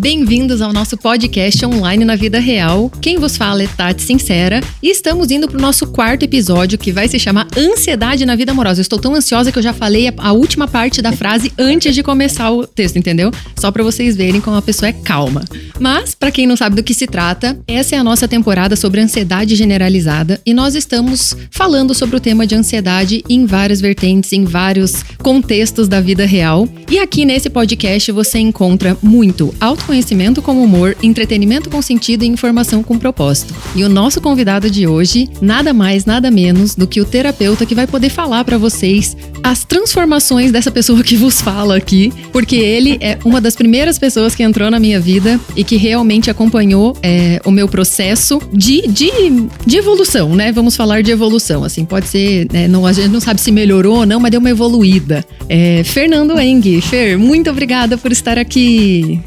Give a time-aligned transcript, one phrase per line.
[0.00, 2.90] bem-vindos ao nosso podcast online na vida real.
[3.02, 6.90] Quem vos fala é Tati Sincera e estamos indo para o nosso quarto episódio que
[6.90, 8.80] vai se chamar Ansiedade na Vida Amorosa.
[8.80, 12.02] Eu estou tão ansiosa que eu já falei a última parte da frase antes de
[12.02, 13.30] começar o texto, entendeu?
[13.58, 15.44] Só para vocês verem como a pessoa é calma.
[15.78, 19.02] Mas, para quem não sabe do que se trata, essa é a nossa temporada sobre
[19.02, 24.44] ansiedade generalizada e nós estamos falando sobre o tema de ansiedade em várias vertentes, em
[24.44, 26.66] vários contextos da vida real.
[26.90, 29.54] E aqui nesse podcast você encontra muito
[29.90, 33.54] autoconhecimento com humor, entretenimento com sentido e informação com propósito.
[33.74, 37.74] E o nosso convidado de hoje, nada mais, nada menos do que o terapeuta que
[37.74, 42.98] vai poder falar para vocês as transformações dessa pessoa que vos fala aqui, porque ele
[43.00, 47.40] é uma das primeiras pessoas que entrou na minha vida e que realmente acompanhou é,
[47.44, 49.10] o meu processo de, de,
[49.66, 50.52] de evolução, né?
[50.52, 53.98] Vamos falar de evolução, assim, pode ser, né, não, a gente não sabe se melhorou
[53.98, 55.24] ou não, mas deu uma evoluída.
[55.48, 59.20] É, Fernando Eng, Fer, muito obrigada por estar aqui.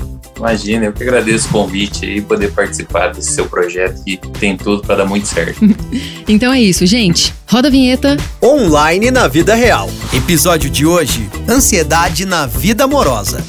[0.43, 4.81] Imagina, eu que agradeço o convite e poder participar desse seu projeto que tem tudo
[4.81, 5.57] para dar muito certo.
[6.27, 7.33] então é isso, gente.
[7.49, 8.17] Roda a vinheta.
[8.43, 9.89] Online na vida real.
[10.13, 13.41] Episódio de hoje: Ansiedade na vida amorosa.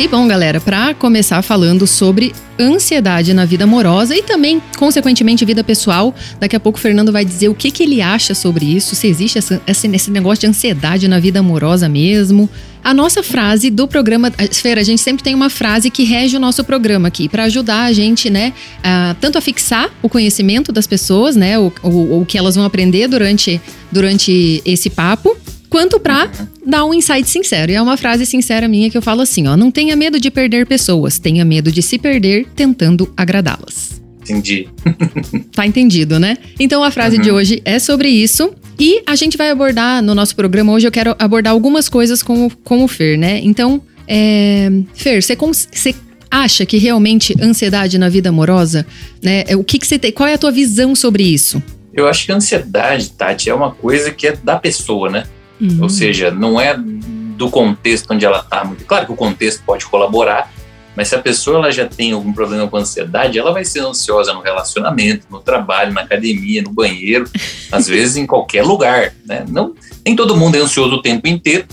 [0.00, 5.62] E bom, galera, para começar falando sobre ansiedade na vida amorosa e também, consequentemente, vida
[5.62, 8.96] pessoal, daqui a pouco o Fernando vai dizer o que, que ele acha sobre isso,
[8.96, 12.48] se existe essa, esse, negócio de ansiedade na vida amorosa mesmo.
[12.82, 16.40] A nossa frase do programa, Esfera, a gente sempre tem uma frase que rege o
[16.40, 20.86] nosso programa aqui, para ajudar a gente, né, a, tanto a fixar o conhecimento das
[20.86, 23.60] pessoas, né, o, o, o que elas vão aprender durante,
[23.92, 25.36] durante esse papo,
[25.70, 26.28] quanto para
[26.66, 27.70] dar um insight sincero.
[27.70, 30.30] E é uma frase sincera minha que eu falo assim, ó, não tenha medo de
[30.30, 34.02] perder pessoas, tenha medo de se perder tentando agradá-las.
[34.22, 34.68] Entendi.
[35.54, 36.36] tá entendido, né?
[36.58, 37.22] Então a frase uhum.
[37.22, 38.52] de hoje é sobre isso.
[38.78, 42.46] E a gente vai abordar no nosso programa hoje, eu quero abordar algumas coisas com,
[42.46, 43.40] o, com o Fer, né?
[43.42, 45.94] Então, é, Fer, você,
[46.30, 48.86] acha que realmente ansiedade na vida amorosa,
[49.22, 49.44] né?
[49.46, 50.12] É, o que, que você tem?
[50.12, 51.62] Qual é a tua visão sobre isso?
[51.92, 55.24] Eu acho que a ansiedade, Tati, é uma coisa que é da pessoa, né?
[55.60, 55.78] Uhum.
[55.82, 58.70] Ou seja, não é do contexto onde ela está.
[58.86, 60.52] Claro que o contexto pode colaborar,
[60.96, 64.32] mas se a pessoa ela já tem algum problema com ansiedade, ela vai ser ansiosa
[64.34, 67.28] no relacionamento, no trabalho, na academia, no banheiro,
[67.72, 69.14] às vezes em qualquer lugar.
[69.24, 69.44] Né?
[69.48, 71.66] Não, nem todo mundo é ansioso o tempo inteiro,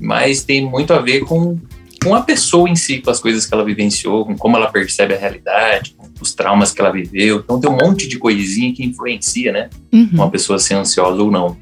[0.00, 1.58] mas tem muito a ver com,
[2.02, 5.14] com a pessoa em si, com as coisas que ela vivenciou, com como ela percebe
[5.14, 7.40] a realidade, com os traumas que ela viveu.
[7.40, 9.68] Então tem um monte de coisinha que influencia, né?
[9.92, 10.08] Uhum.
[10.12, 11.56] Uma pessoa ser ansiosa ou não.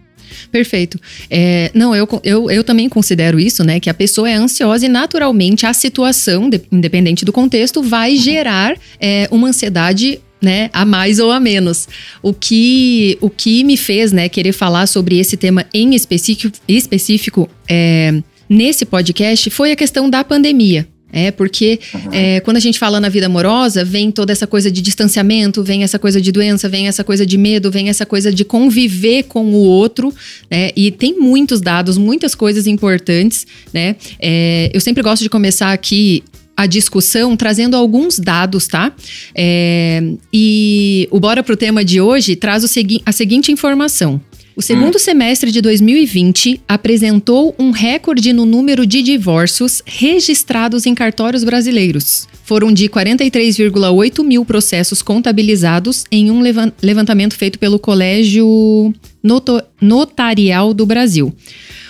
[0.50, 0.98] Perfeito.
[1.30, 3.80] É, não, eu, eu, eu também considero isso, né?
[3.80, 8.76] Que a pessoa é ansiosa e naturalmente a situação, de, independente do contexto, vai gerar
[9.00, 11.88] é, uma ansiedade né, a mais ou a menos.
[12.22, 17.48] O que, o que me fez, né, querer falar sobre esse tema em específico, específico
[17.68, 20.86] é, nesse podcast foi a questão da pandemia.
[21.12, 22.12] É, porque uhum.
[22.12, 25.82] é, quando a gente fala na vida amorosa, vem toda essa coisa de distanciamento, vem
[25.82, 29.46] essa coisa de doença, vem essa coisa de medo, vem essa coisa de conviver com
[29.46, 30.12] o outro,
[30.50, 30.70] né?
[30.76, 33.96] E tem muitos dados, muitas coisas importantes, né?
[34.20, 36.22] É, eu sempre gosto de começar aqui
[36.58, 38.92] a discussão trazendo alguns dados, tá?
[39.32, 40.02] É,
[40.32, 44.20] e o Bora pro tema de hoje traz o segui a seguinte informação.
[44.58, 44.98] O segundo hum.
[44.98, 52.26] semestre de 2020 apresentou um recorde no número de divórcios registrados em cartórios brasileiros.
[52.42, 56.42] Foram de 43,8 mil processos contabilizados em um
[56.82, 58.92] levantamento feito pelo Colégio
[59.22, 61.32] Noto Notarial do Brasil.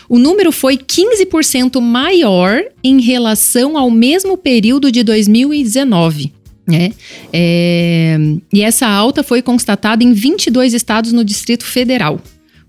[0.07, 6.34] O número foi 15% maior em relação ao mesmo período de 2019.
[6.71, 6.93] É,
[7.33, 8.19] é,
[8.53, 12.21] e essa alta foi constatada em 22 estados no Distrito Federal.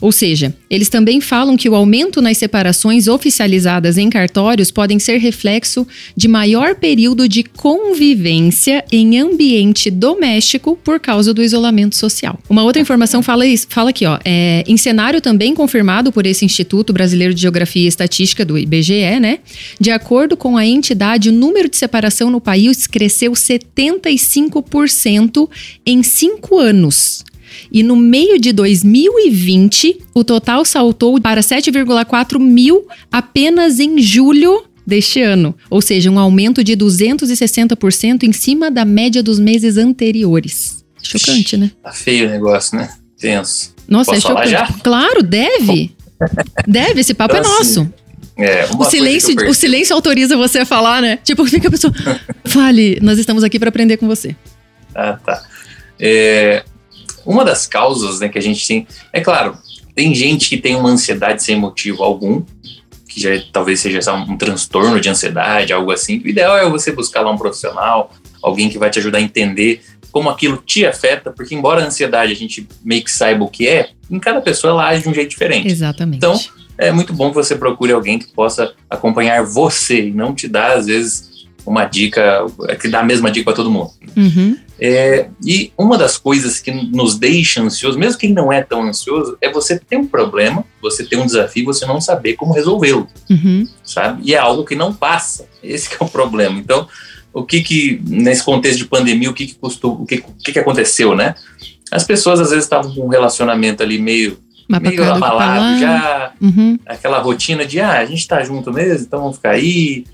[0.02, 5.18] Ou seja, eles também falam que o aumento nas separações oficializadas em cartórios podem ser
[5.18, 12.40] reflexo de maior período de convivência em ambiente doméstico por causa do isolamento social.
[12.50, 16.46] Uma outra informação fala, isso, fala aqui, ó, é, em cenário também confirmado por esse
[16.46, 19.40] Instituto Brasileiro de Geografia e Estatística do IBGE, né?
[19.79, 25.50] De acordo com a entidade, o número de separação no país cresceu 75%
[25.85, 27.26] em cinco anos
[27.72, 35.22] e no meio de 2020, o total saltou para 7,4 mil apenas em julho deste
[35.22, 40.84] ano, ou seja, um aumento de 260% em cima da média dos meses anteriores.
[41.02, 41.72] Chocante, né?
[41.82, 42.90] Tá feio o negócio, né?
[43.18, 43.74] Tenso.
[43.88, 44.50] Nossa, Posso é chocante.
[44.50, 44.68] Já?
[44.84, 45.96] Claro, deve.
[46.68, 47.82] deve, esse papo é então, é nosso.
[47.82, 47.94] Assim,
[48.38, 51.18] é, o silêncio, o silêncio autoriza você a falar, né?
[51.24, 51.94] Tipo, fica a pessoa.
[52.46, 54.36] Fale, nós estamos aqui para aprender com você.
[54.96, 55.44] Ah, tá.
[56.00, 56.64] É,
[57.29, 59.55] uma das causas né, que a gente tem, é claro,
[59.93, 62.41] tem gente que tem uma ansiedade sem motivo algum,
[63.08, 66.17] que já talvez seja um, um transtorno de ansiedade, algo assim.
[66.17, 68.11] O ideal é você buscar lá um profissional,
[68.41, 69.81] alguém que vai te ajudar a entender
[70.11, 73.67] como aquilo te afeta, porque embora a ansiedade a gente meio que saiba o que
[73.67, 75.67] é, em cada pessoa ela age de um jeito diferente.
[75.67, 76.17] Exatamente.
[76.17, 76.40] Então,
[76.79, 80.78] é muito bom que você procure alguém que possa acompanhar você e não te dar,
[80.78, 81.28] às vezes,
[81.66, 83.91] uma dica, é que dá a mesma dica para todo mundo.
[84.16, 84.58] Uhum.
[84.79, 89.38] É, e uma das coisas que nos deixa ansioso, mesmo quem não é tão ansioso,
[89.41, 93.67] é você ter um problema, você ter um desafio, você não saber como resolvê-lo, uhum.
[93.84, 94.22] sabe?
[94.26, 95.46] E é algo que não passa.
[95.61, 96.58] Esse é o problema.
[96.58, 96.88] Então,
[97.34, 100.53] o que que nesse contexto de pandemia, o que que custou, o que o que,
[100.53, 101.35] que aconteceu, né?
[101.91, 104.38] As pessoas às vezes estavam com um relacionamento ali meio
[104.82, 106.78] meio abalado já, uhum.
[106.85, 110.06] aquela rotina de ah, a gente tá junto mesmo, então vamos ficar aí,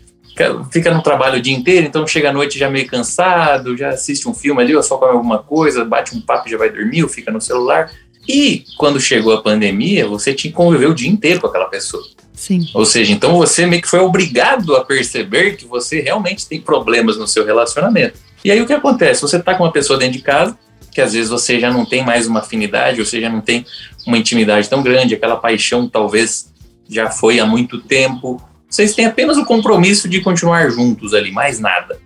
[0.72, 4.28] fica no trabalho o dia inteiro, então chega à noite já meio cansado, já assiste
[4.28, 7.04] um filme ali, ou só come alguma coisa, bate um papo e já vai dormir,
[7.04, 7.92] ou fica no celular.
[8.28, 12.04] E quando chegou a pandemia, você tinha que conviver o dia inteiro com aquela pessoa.
[12.34, 12.68] Sim.
[12.74, 17.18] Ou seja, então você meio que foi obrigado a perceber que você realmente tem problemas
[17.18, 18.20] no seu relacionamento.
[18.44, 19.22] E aí o que acontece?
[19.22, 20.58] Você está com uma pessoa dentro de casa,
[20.92, 23.66] que às vezes você já não tem mais uma afinidade, você já não tem
[24.06, 26.54] uma intimidade tão grande, aquela paixão talvez
[26.88, 28.42] já foi há muito tempo.
[28.76, 31.98] Vocês têm apenas o compromisso de continuar juntos ali, mais nada.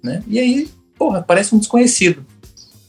[0.00, 0.22] Né?
[0.28, 2.24] E aí, porra, parece um desconhecido.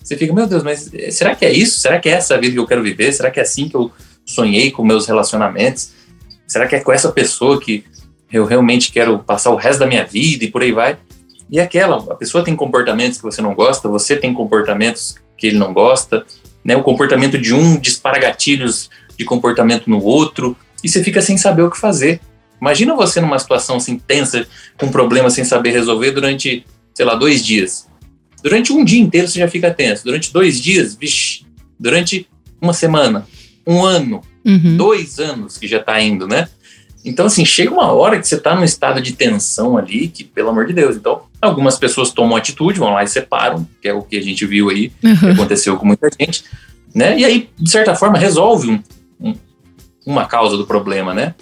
[0.04, 1.80] Você fica, meu Deus, mas será que é isso?
[1.80, 3.12] Será que é essa a vida que eu quero viver?
[3.12, 3.92] Será que é assim que eu
[4.24, 5.89] sonhei com meus relacionamentos?
[6.45, 7.83] Será que é com essa pessoa que
[8.31, 10.95] eu realmente quero passar o resto da minha vida e por aí vai?
[11.50, 15.57] E aquela, a pessoa tem comportamentos que você não gosta, você tem comportamentos que ele
[15.57, 16.24] não gosta,
[16.63, 16.78] né?
[16.78, 18.88] O comportamento de um dispara gatilhos
[19.18, 22.21] de comportamento no outro, e você fica sem saber o que fazer.
[22.60, 24.48] Imagina você numa situação assim tensa,
[24.78, 27.88] com um problema sem saber resolver durante, sei lá, dois dias.
[28.42, 30.04] Durante um dia inteiro você já fica tenso.
[30.04, 31.46] Durante dois dias, vixi.
[31.80, 32.28] Durante
[32.62, 33.28] uma semana,
[33.66, 34.78] um ano, uhum.
[34.78, 36.48] dois anos que já está indo, né?
[37.04, 40.50] Então, assim, chega uma hora que você está num estado de tensão ali, que, pelo
[40.50, 40.96] amor de Deus.
[40.96, 44.44] Então, algumas pessoas tomam atitude, vão lá e separam, que é o que a gente
[44.46, 45.16] viu aí, uhum.
[45.16, 46.44] que aconteceu com muita gente,
[46.96, 47.18] né?
[47.19, 48.84] E aí, de certa forma, resolve um,
[49.19, 49.36] um,
[50.04, 51.36] uma causa do problema, né?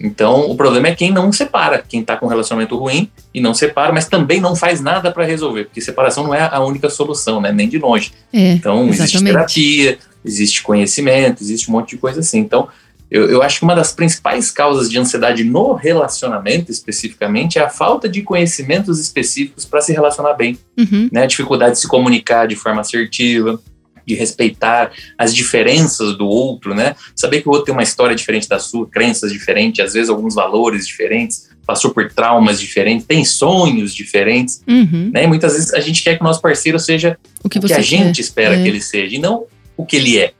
[0.00, 3.52] Então, o problema é quem não separa, quem está com um relacionamento ruim e não
[3.52, 7.40] separa, mas também não faz nada para resolver, porque separação não é a única solução,
[7.40, 7.52] né?
[7.52, 8.12] Nem de longe.
[8.32, 9.02] É, então, exatamente.
[9.02, 12.38] existe terapia, existe conhecimento, existe um monte de coisa assim.
[12.38, 12.68] Então,
[13.10, 17.68] eu, eu, acho que uma das principais causas de ansiedade no relacionamento, especificamente, é a
[17.68, 20.56] falta de conhecimentos específicos para se relacionar bem.
[20.78, 21.08] Uhum.
[21.12, 21.24] Né?
[21.24, 23.60] A dificuldade de se comunicar de forma assertiva,
[24.06, 26.94] de respeitar as diferenças do outro, né?
[27.14, 30.34] Saber que o outro tem uma história diferente da sua, crenças diferentes, às vezes alguns
[30.34, 35.10] valores diferentes, passou por traumas diferentes, tem sonhos diferentes, uhum.
[35.12, 35.24] né?
[35.24, 37.72] E muitas vezes a gente quer que o nosso parceiro seja o que, o que
[37.72, 38.20] a gente quer.
[38.20, 38.62] espera é.
[38.62, 40.32] que ele seja, e não o que ele é.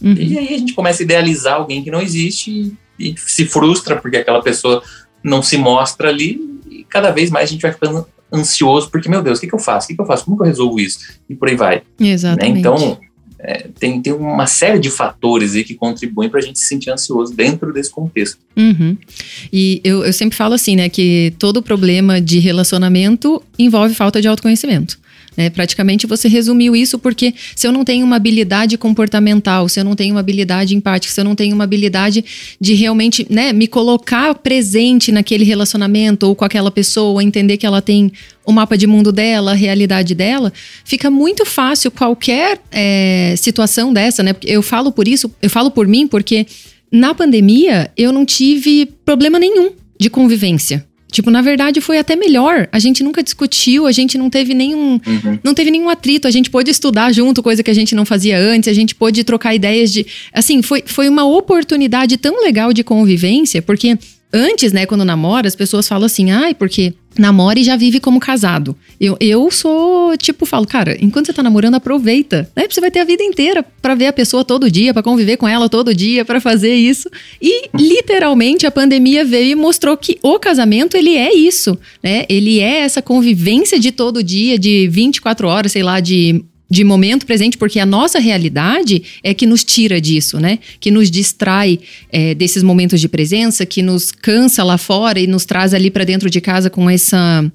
[0.00, 0.14] Uhum.
[0.14, 3.96] E aí a gente começa a idealizar alguém que não existe e, e, se frustra
[3.96, 4.82] porque aquela pessoa
[5.22, 6.40] não se mostra ali
[6.70, 9.54] e cada vez mais a gente vai ficando ansioso porque, meu Deus, o que, que
[9.54, 9.86] eu faço?
[9.86, 10.24] O que, que eu faço?
[10.24, 10.98] Como que eu resolvo isso?
[11.28, 11.82] E por aí vai.
[11.98, 12.54] Exatamente.
[12.54, 12.60] Né?
[12.60, 12.98] Então,
[13.40, 16.90] é, tem, tem uma série de fatores aí que contribuem para a gente se sentir
[16.90, 18.38] ansioso dentro desse contexto.
[18.56, 18.96] Uhum.
[19.52, 24.26] E eu, eu sempre falo assim, né, que todo problema de relacionamento envolve falta de
[24.26, 24.98] autoconhecimento.
[25.40, 29.84] É, praticamente você resumiu isso porque se eu não tenho uma habilidade comportamental, se eu
[29.84, 32.24] não tenho uma habilidade empática, se eu não tenho uma habilidade
[32.60, 37.80] de realmente né, me colocar presente naquele relacionamento ou com aquela pessoa, entender que ela
[37.80, 38.10] tem
[38.44, 40.52] o mapa de mundo dela, a realidade dela,
[40.84, 44.34] fica muito fácil qualquer é, situação dessa, né?
[44.44, 46.48] Eu falo por isso, eu falo por mim porque
[46.90, 50.87] na pandemia eu não tive problema nenhum de convivência.
[51.10, 52.68] Tipo, na verdade foi até melhor.
[52.70, 55.38] A gente nunca discutiu, a gente não teve nenhum, uhum.
[55.42, 56.28] não teve nenhum atrito.
[56.28, 58.68] A gente pôde estudar junto, coisa que a gente não fazia antes.
[58.68, 63.62] A gente pôde trocar ideias de, assim, foi, foi uma oportunidade tão legal de convivência,
[63.62, 63.98] porque
[64.32, 68.20] antes, né, quando namora, as pessoas falam assim, ai, porque namora e já vive como
[68.20, 68.76] casado.
[69.00, 72.50] Eu, eu sou, tipo, falo, cara, enquanto você tá namorando, aproveita.
[72.54, 72.66] Né?
[72.70, 75.48] Você vai ter a vida inteira para ver a pessoa todo dia, para conviver com
[75.48, 77.10] ela todo dia, para fazer isso.
[77.42, 82.24] E literalmente a pandemia veio e mostrou que o casamento, ele é isso, né?
[82.28, 87.24] Ele é essa convivência de todo dia, de 24 horas, sei lá, de de momento
[87.24, 90.58] presente, porque a nossa realidade é que nos tira disso, né?
[90.78, 91.80] Que nos distrai
[92.12, 96.04] é, desses momentos de presença, que nos cansa lá fora e nos traz ali para
[96.04, 97.50] dentro de casa com essa,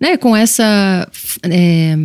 [0.00, 0.16] né?
[0.16, 1.08] Com essa,
[1.44, 1.96] é,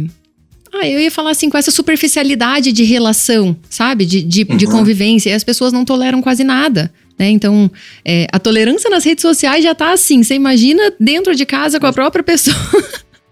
[0.71, 4.05] ah, eu ia falar assim, com essa superficialidade de relação, sabe?
[4.05, 4.57] De, de, uhum.
[4.57, 5.31] de convivência.
[5.31, 6.93] E as pessoas não toleram quase nada.
[7.17, 7.29] Né?
[7.31, 7.71] Então,
[8.05, 10.21] é, a tolerância nas redes sociais já tá assim.
[10.21, 12.55] Você imagina dentro de casa com a própria pessoa.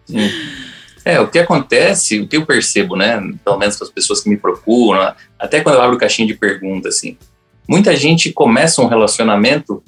[0.06, 0.18] Sim.
[1.08, 4.30] É, o que acontece, o que eu percebo, né, pelo menos com as pessoas que
[4.30, 7.18] me procuram, até quando eu abro caixinha de perguntas, assim,
[7.66, 9.82] muita gente começa um relacionamento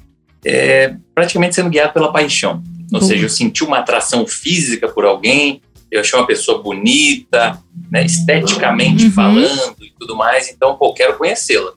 [0.45, 2.63] é, praticamente sendo guiado pela paixão.
[2.93, 5.61] Ou seja, eu senti uma atração física por alguém,
[5.91, 7.59] eu achei uma pessoa bonita,
[7.91, 9.11] né, esteticamente uhum.
[9.11, 11.73] falando e tudo mais, então, pô, quero conhecê-la,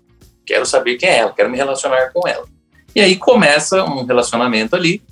[0.47, 2.47] quero saber quem é ela, quero me relacionar com ela.
[2.95, 5.03] E aí começa um relacionamento ali,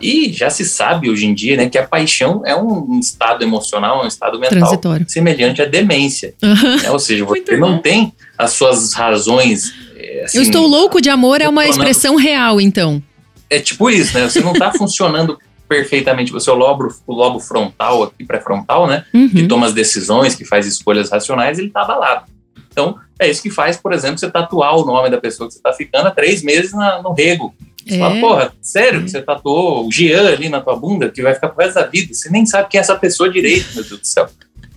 [0.00, 4.04] e já se sabe hoje em dia, né, que a paixão é um estado emocional,
[4.04, 6.34] um estado mental semelhante à demência.
[6.50, 6.76] Uhum.
[6.82, 6.90] Né?
[6.90, 9.72] Ou seja, você não tem as suas razões.
[9.96, 13.02] É, assim, Eu estou louco de amor é uma expressão real, então.
[13.48, 14.28] É tipo isso, né?
[14.28, 15.38] Você não está funcionando
[15.68, 16.34] perfeitamente.
[16.34, 19.04] O seu lobo, o lobo frontal, aqui pré-frontal, né?
[19.14, 19.28] Uhum.
[19.28, 22.24] Que toma as decisões, que faz escolhas racionais, ele está abalado.
[22.72, 25.58] Então, é isso que faz, por exemplo, você tatuar o nome da pessoa que você
[25.58, 27.54] está ficando há três meses na, no rego.
[27.90, 27.98] Você é.
[27.98, 29.08] fala, porra, sério que é.
[29.08, 32.14] você tatuou o Jean ali na tua bunda, que vai ficar pro resto da vida?
[32.14, 34.28] Você nem sabe quem é essa pessoa direito, meu Deus do céu.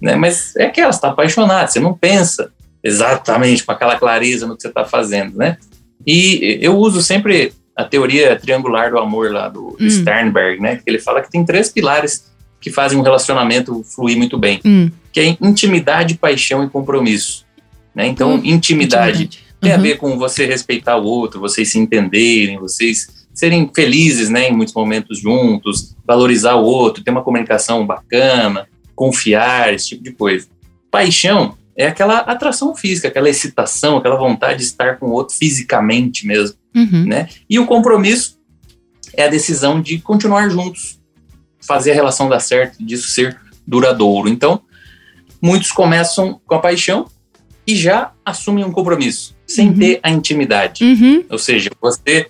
[0.01, 0.15] Né?
[0.15, 2.51] Mas é que ela está apaixonada, você não pensa
[2.83, 5.57] exatamente com aquela clareza no que você está fazendo, né?
[6.05, 9.89] E eu uso sempre a teoria triangular do amor lá do, hum.
[9.89, 10.75] Sternberg, né?
[10.75, 14.89] Que ele fala que tem três pilares que fazem um relacionamento fluir muito bem, hum.
[15.11, 17.45] que é intimidade, paixão e compromisso.
[17.95, 18.07] Né?
[18.07, 19.79] Então, hum, intimidade, intimidade, tem uhum.
[19.79, 24.55] a ver com você respeitar o outro, vocês se entenderem, vocês serem felizes, né, em
[24.55, 30.47] muitos momentos juntos, valorizar o outro, ter uma comunicação bacana, confiar, esse tipo de coisa.
[30.91, 36.27] Paixão é aquela atração física, aquela excitação, aquela vontade de estar com o outro fisicamente
[36.27, 37.05] mesmo, uhum.
[37.05, 37.27] né?
[37.49, 38.37] E o compromisso
[39.15, 40.99] é a decisão de continuar juntos,
[41.59, 44.29] fazer a relação dar certo, disso ser duradouro.
[44.29, 44.61] Então,
[45.41, 47.07] muitos começam com a paixão
[47.65, 49.79] e já assumem um compromisso, sem uhum.
[49.79, 50.83] ter a intimidade.
[50.83, 51.23] Uhum.
[51.29, 52.27] Ou seja, você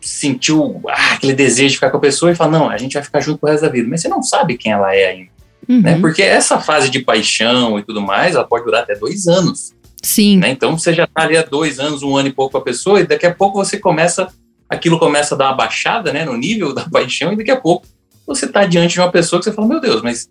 [0.00, 3.02] sentiu ah, aquele desejo de ficar com a pessoa e fala, não, a gente vai
[3.02, 3.88] ficar junto pro resto da vida.
[3.88, 5.30] Mas você não sabe quem ela é ainda.
[5.68, 5.80] Uhum.
[5.80, 5.98] Né?
[5.98, 9.72] Porque essa fase de paixão e tudo mais, ela pode durar até dois anos.
[10.02, 10.36] Sim.
[10.36, 10.50] Né?
[10.50, 13.00] Então você já está ali há dois anos, um ano e pouco com a pessoa,
[13.00, 14.28] e daqui a pouco você começa,
[14.68, 17.86] aquilo começa a dar uma baixada né, no nível da paixão, e daqui a pouco
[18.26, 20.28] você está diante de uma pessoa que você fala, meu Deus, mas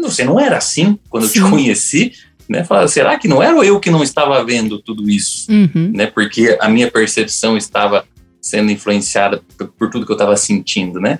[0.00, 1.40] você não era assim quando Sim.
[1.40, 2.12] eu te conheci,
[2.48, 2.64] né?
[2.64, 5.50] Fala, será que não era eu que não estava vendo tudo isso?
[5.50, 5.92] Uhum.
[5.94, 6.06] Né?
[6.06, 8.04] Porque a minha percepção estava
[8.40, 11.18] sendo influenciada por, por tudo que eu estava sentindo, né?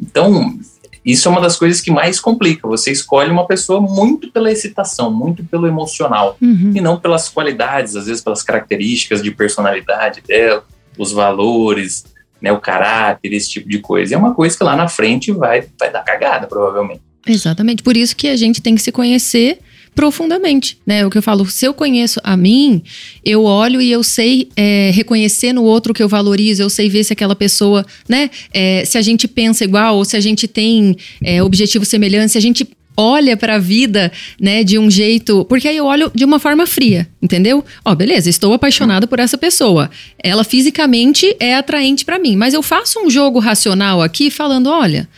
[0.00, 0.56] Então,
[1.04, 2.68] isso é uma das coisas que mais complica.
[2.68, 6.72] Você escolhe uma pessoa muito pela excitação, muito pelo emocional, uhum.
[6.74, 10.64] e não pelas qualidades, às vezes pelas características de personalidade dela,
[10.96, 12.04] os valores,
[12.40, 14.12] né, o caráter, esse tipo de coisa.
[14.12, 17.00] E é uma coisa que lá na frente vai, vai dar cagada, provavelmente.
[17.26, 17.82] Exatamente.
[17.82, 19.58] Por isso que a gente tem que se conhecer
[19.98, 21.04] profundamente, né?
[21.04, 22.84] O que eu falo, se eu conheço a mim,
[23.24, 27.02] eu olho e eu sei é, reconhecer no outro que eu valorizo, eu sei ver
[27.02, 28.30] se aquela pessoa, né?
[28.54, 32.38] É, se a gente pensa igual ou se a gente tem é, objetivo semelhante, se
[32.38, 32.64] a gente
[32.96, 36.64] olha para a vida, né, de um jeito, porque aí eu olho de uma forma
[36.64, 37.64] fria, entendeu?
[37.84, 39.90] Ó, beleza, estou apaixonada por essa pessoa.
[40.22, 45.08] Ela fisicamente é atraente para mim, mas eu faço um jogo racional aqui falando, olha,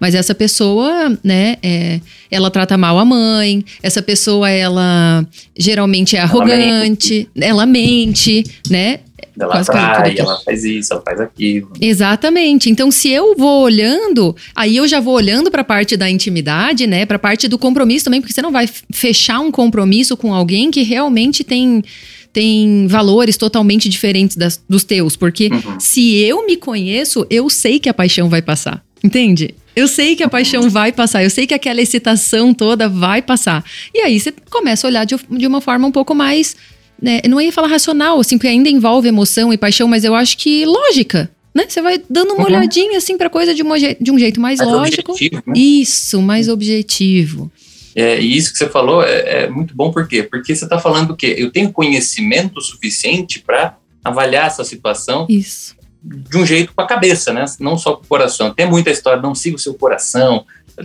[0.00, 2.00] mas essa pessoa, né, é,
[2.30, 5.26] ela trata mal a mãe, essa pessoa, ela
[5.56, 9.00] geralmente é arrogante, ela mente, ela mente né?
[9.38, 11.72] Ela Quase trai, ela faz isso, ela faz aquilo.
[11.80, 12.68] Exatamente.
[12.70, 16.86] Então, se eu vou olhando, aí eu já vou olhando para a parte da intimidade,
[16.88, 17.06] né?
[17.06, 20.70] Para a parte do compromisso também, porque você não vai fechar um compromisso com alguém
[20.70, 21.82] que realmente tem
[22.30, 25.80] tem valores totalmente diferentes das, dos teus, porque uhum.
[25.80, 28.84] se eu me conheço, eu sei que a paixão vai passar.
[29.02, 29.54] Entende?
[29.78, 33.64] Eu sei que a paixão vai passar, eu sei que aquela excitação toda vai passar.
[33.94, 36.56] E aí você começa a olhar de, de uma forma um pouco mais.
[37.00, 40.36] Né, não ia falar racional, assim, porque ainda envolve emoção e paixão, mas eu acho
[40.36, 41.30] que lógica.
[41.54, 41.64] Né?
[41.68, 42.46] Você vai dando uma uhum.
[42.46, 45.12] olhadinha assim para coisa de, uma, de um jeito mais, mais lógico.
[45.12, 45.54] Objetivo, né?
[45.56, 47.48] Isso, mais objetivo.
[47.94, 50.24] É, e isso que você falou é, é muito bom, por quê?
[50.24, 51.36] Porque você está falando o quê?
[51.38, 55.24] Eu tenho conhecimento suficiente para avaliar essa situação.
[55.28, 57.44] Isso de um jeito com a cabeça, né?
[57.60, 58.52] Não só com o coração.
[58.52, 60.44] Tem muita história, não siga o seu coração.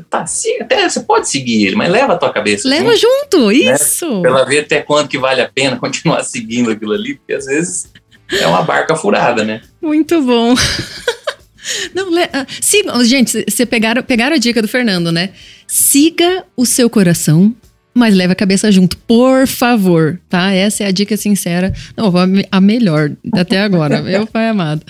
[0.10, 2.68] Tá, siga, até você pode seguir ele, mas leva a tua cabeça.
[2.68, 3.76] Leva junto, junto né?
[3.76, 4.22] isso.
[4.22, 7.46] Pra ela ver até quanto que vale a pena continuar seguindo aquilo ali, porque às
[7.46, 7.92] vezes
[8.32, 9.62] é uma barca furada, né?
[9.82, 10.56] Muito bom.
[11.94, 15.30] Não, ah, siga, gente, você pegaram, pegaram a dica do Fernando, né?
[15.66, 17.56] Siga o seu coração,
[17.94, 20.52] mas leve a cabeça junto, por favor, tá?
[20.52, 21.74] Essa é a dica sincera.
[21.96, 22.12] Não,
[22.52, 24.82] a melhor até agora, meu pai amado.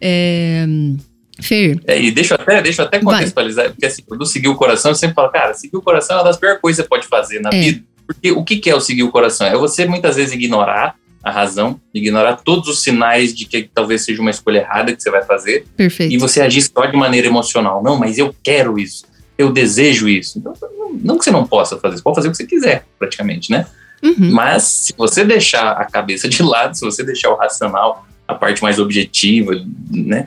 [0.00, 0.66] É...
[1.42, 1.80] Fer.
[1.86, 3.72] É, e deixa eu até, deixa eu até contextualizar, Vai.
[3.72, 6.24] porque assim, quando seguir o coração, eu sempre falo, cara, seguir o coração é uma
[6.24, 7.60] das piores coisas que você pode fazer na é.
[7.60, 7.84] vida.
[8.06, 9.46] Porque o que é o seguir o coração?
[9.46, 14.20] É você muitas vezes ignorar a razão, ignorar todos os sinais de que talvez seja
[14.20, 15.64] uma escolha errada que você vai fazer.
[15.76, 16.12] Perfeito.
[16.12, 17.82] E você agir só de maneira emocional.
[17.82, 19.09] Não, mas eu quero isso
[19.40, 20.38] eu desejo isso.
[20.38, 20.52] Então,
[21.02, 23.66] não que você não possa fazer, você pode fazer o que você quiser, praticamente, né?
[24.02, 24.32] Uhum.
[24.32, 28.62] Mas se você deixar a cabeça de lado, se você deixar o racional, a parte
[28.62, 29.52] mais objetiva,
[29.90, 30.26] né?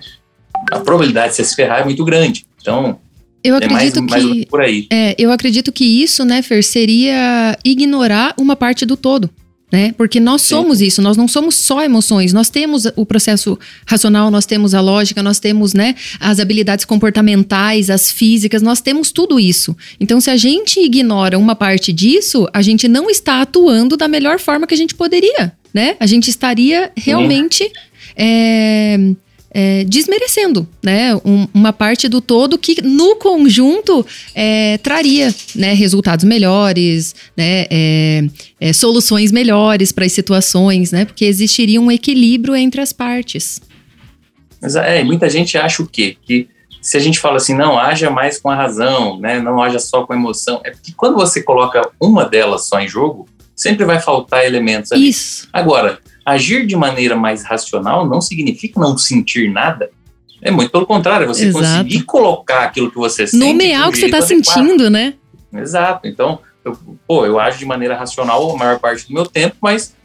[0.72, 2.46] a probabilidade de você se ferrar é muito grande.
[2.62, 3.00] Então,
[3.44, 4.88] eu acredito é mais, que mais por aí.
[4.92, 9.30] É, eu acredito que isso, né, Fer, seria ignorar uma parte do todo.
[9.74, 9.92] Né?
[9.98, 10.86] Porque nós somos Sim.
[10.86, 15.24] isso, nós não somos só emoções, nós temos o processo racional, nós temos a lógica,
[15.24, 19.76] nós temos né, as habilidades comportamentais, as físicas, nós temos tudo isso.
[20.00, 24.40] Então, se a gente ignora uma parte disso, a gente não está atuando da melhor
[24.40, 25.52] forma que a gente poderia.
[25.74, 25.96] Né?
[26.00, 27.64] A gente estaria realmente
[28.16, 29.16] é, é,
[29.88, 37.14] desmerecendo, né, um, uma parte do todo que no conjunto é, traria, né, resultados melhores,
[37.38, 38.24] né, é,
[38.60, 43.62] é soluções melhores para as situações, né, porque existiria um equilíbrio entre as partes.
[44.62, 46.18] Mas é, muita gente acha o quê?
[46.26, 46.48] Que
[46.82, 50.06] se a gente fala assim, não haja mais com a razão, né, não haja só
[50.06, 54.00] com a emoção, é porque quando você coloca uma delas só em jogo, sempre vai
[54.00, 55.10] faltar elementos ali.
[55.10, 55.48] Isso.
[55.54, 59.90] Agora, agir de maneira mais racional não significa não sentir nada.
[60.42, 61.66] É muito pelo contrário, é você Exato.
[61.66, 63.44] conseguir colocar aquilo que você sente.
[63.44, 65.14] Nomear o que você está sentindo, né?
[65.54, 66.08] Exato.
[66.08, 66.78] Então, eu,
[67.08, 69.96] pô, eu ajo de maneira racional a maior parte do meu tempo, mas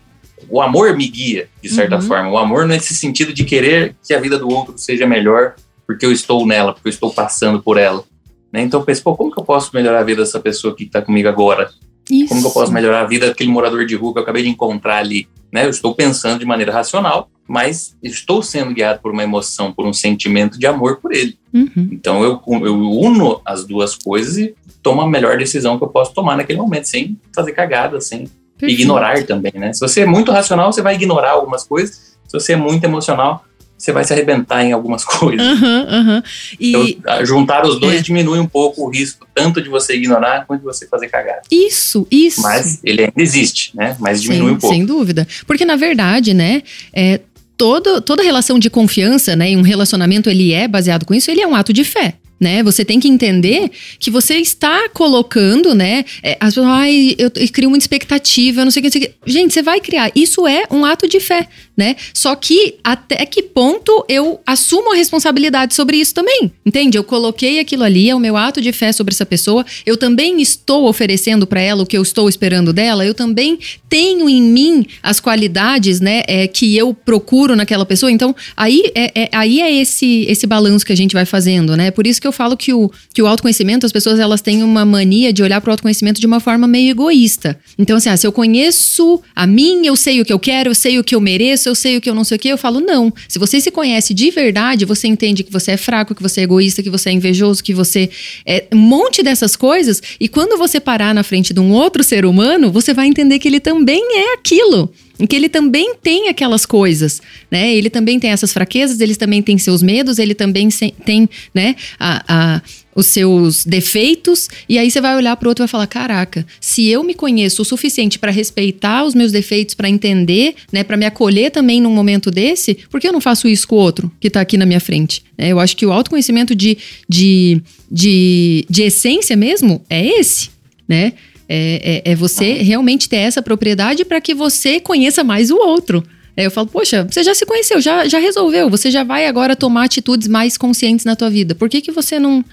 [0.49, 2.03] o amor me guia, de certa uhum.
[2.03, 2.31] forma.
[2.31, 5.55] O amor nesse sentido de querer que a vida do outro seja melhor
[5.87, 8.05] porque eu estou nela, porque eu estou passando por ela.
[8.53, 8.63] Né?
[8.63, 11.01] Então eu penso, pô, como que eu posso melhorar a vida dessa pessoa que está
[11.01, 11.71] comigo agora?
[12.11, 12.29] Isso.
[12.29, 14.49] Como que eu posso melhorar a vida daquele morador de rua que eu acabei de
[14.49, 15.29] encontrar ali?
[15.53, 15.65] Né?
[15.65, 19.93] Eu estou pensando de maneira racional, mas estou sendo guiado por uma emoção, por um
[19.93, 21.39] sentimento de amor por ele.
[21.53, 21.89] Uhum.
[21.93, 26.13] Então eu, eu uno as duas coisas e tomo a melhor decisão que eu posso
[26.13, 28.83] tomar naquele momento, sem fazer cagada, sem Perfeito.
[28.83, 29.73] ignorar também, né?
[29.73, 32.19] Se você é muito racional, você vai ignorar algumas coisas.
[32.27, 33.45] Se você é muito emocional,
[33.79, 35.47] você vai se arrebentar em algumas coisas.
[35.47, 36.23] Uhum, uhum.
[36.59, 36.97] E...
[36.99, 38.03] Então, juntar os dois é.
[38.03, 41.43] diminui um pouco o risco, tanto de você ignorar quanto de você fazer cagada.
[41.51, 42.43] Isso, isso.
[42.43, 43.97] Mas ele ainda existe, né?
[44.01, 44.75] Mas diminui Sim, um pouco.
[44.75, 45.29] Sem dúvida.
[45.47, 47.21] Porque, na verdade, né, é,
[47.57, 51.41] todo, toda relação de confiança, né, e um relacionamento, ele é baseado com isso, ele
[51.41, 52.63] é um ato de fé né?
[52.63, 56.05] Você tem que entender que você está colocando, né?
[56.23, 59.03] É, as pessoas, ai, eu, eu crio muita expectativa, não sei o que, não sei
[59.03, 59.31] o que.
[59.31, 60.11] Gente, você vai criar.
[60.15, 61.95] Isso é um ato de fé, né?
[62.13, 66.99] Só que até que ponto eu assumo a responsabilidade sobre isso também, entende?
[66.99, 69.65] Eu coloquei aquilo ali, é o meu ato de fé sobre essa pessoa.
[69.87, 73.07] Eu também estou oferecendo para ela o que eu estou esperando dela.
[73.07, 76.23] Eu também tenho em mim as qualidades, né?
[76.27, 78.11] É, que eu procuro naquela pessoa.
[78.11, 81.91] Então, aí é, é, aí é esse esse balanço que a gente vai fazendo, né?
[81.91, 84.85] Por isso que eu falo que o, que o autoconhecimento, as pessoas elas têm uma
[84.85, 87.59] mania de olhar para o autoconhecimento de uma forma meio egoísta.
[87.79, 90.75] Então, assim, ah, se eu conheço a mim, eu sei o que eu quero, eu
[90.75, 92.59] sei o que eu mereço, eu sei o que eu não sei o que, eu
[92.59, 93.13] falo, não.
[93.29, 96.45] Se você se conhece de verdade, você entende que você é fraco, que você é
[96.45, 98.11] egoísta, que você é invejoso, que você
[98.45, 102.25] é um monte dessas coisas, e quando você parar na frente de um outro ser
[102.25, 104.93] humano, você vai entender que ele também é aquilo
[105.27, 107.75] que ele também tem aquelas coisas, né?
[107.75, 110.69] Ele também tem essas fraquezas, ele também tem seus medos, ele também
[111.05, 112.63] tem, né, a, a,
[112.99, 116.45] os seus defeitos, e aí você vai olhar para o outro e vai falar: caraca,
[116.61, 120.97] se eu me conheço o suficiente para respeitar os meus defeitos, para entender, né, para
[120.97, 124.11] me acolher também num momento desse, por que eu não faço isso com o outro
[124.19, 125.23] que está aqui na minha frente?
[125.39, 126.77] É, eu acho que o autoconhecimento de,
[127.09, 130.51] de, de, de essência mesmo é esse,
[130.89, 131.13] né?
[131.49, 136.03] É, é, é você realmente ter essa propriedade para que você conheça mais o outro.
[136.37, 139.55] É, eu falo, poxa, você já se conheceu, já, já resolveu, você já vai agora
[139.55, 141.55] tomar atitudes mais conscientes na tua vida.
[141.55, 142.45] Por que, que você não,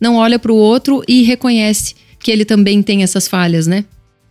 [0.00, 3.84] não olha para o outro e reconhece que ele também tem essas falhas, né?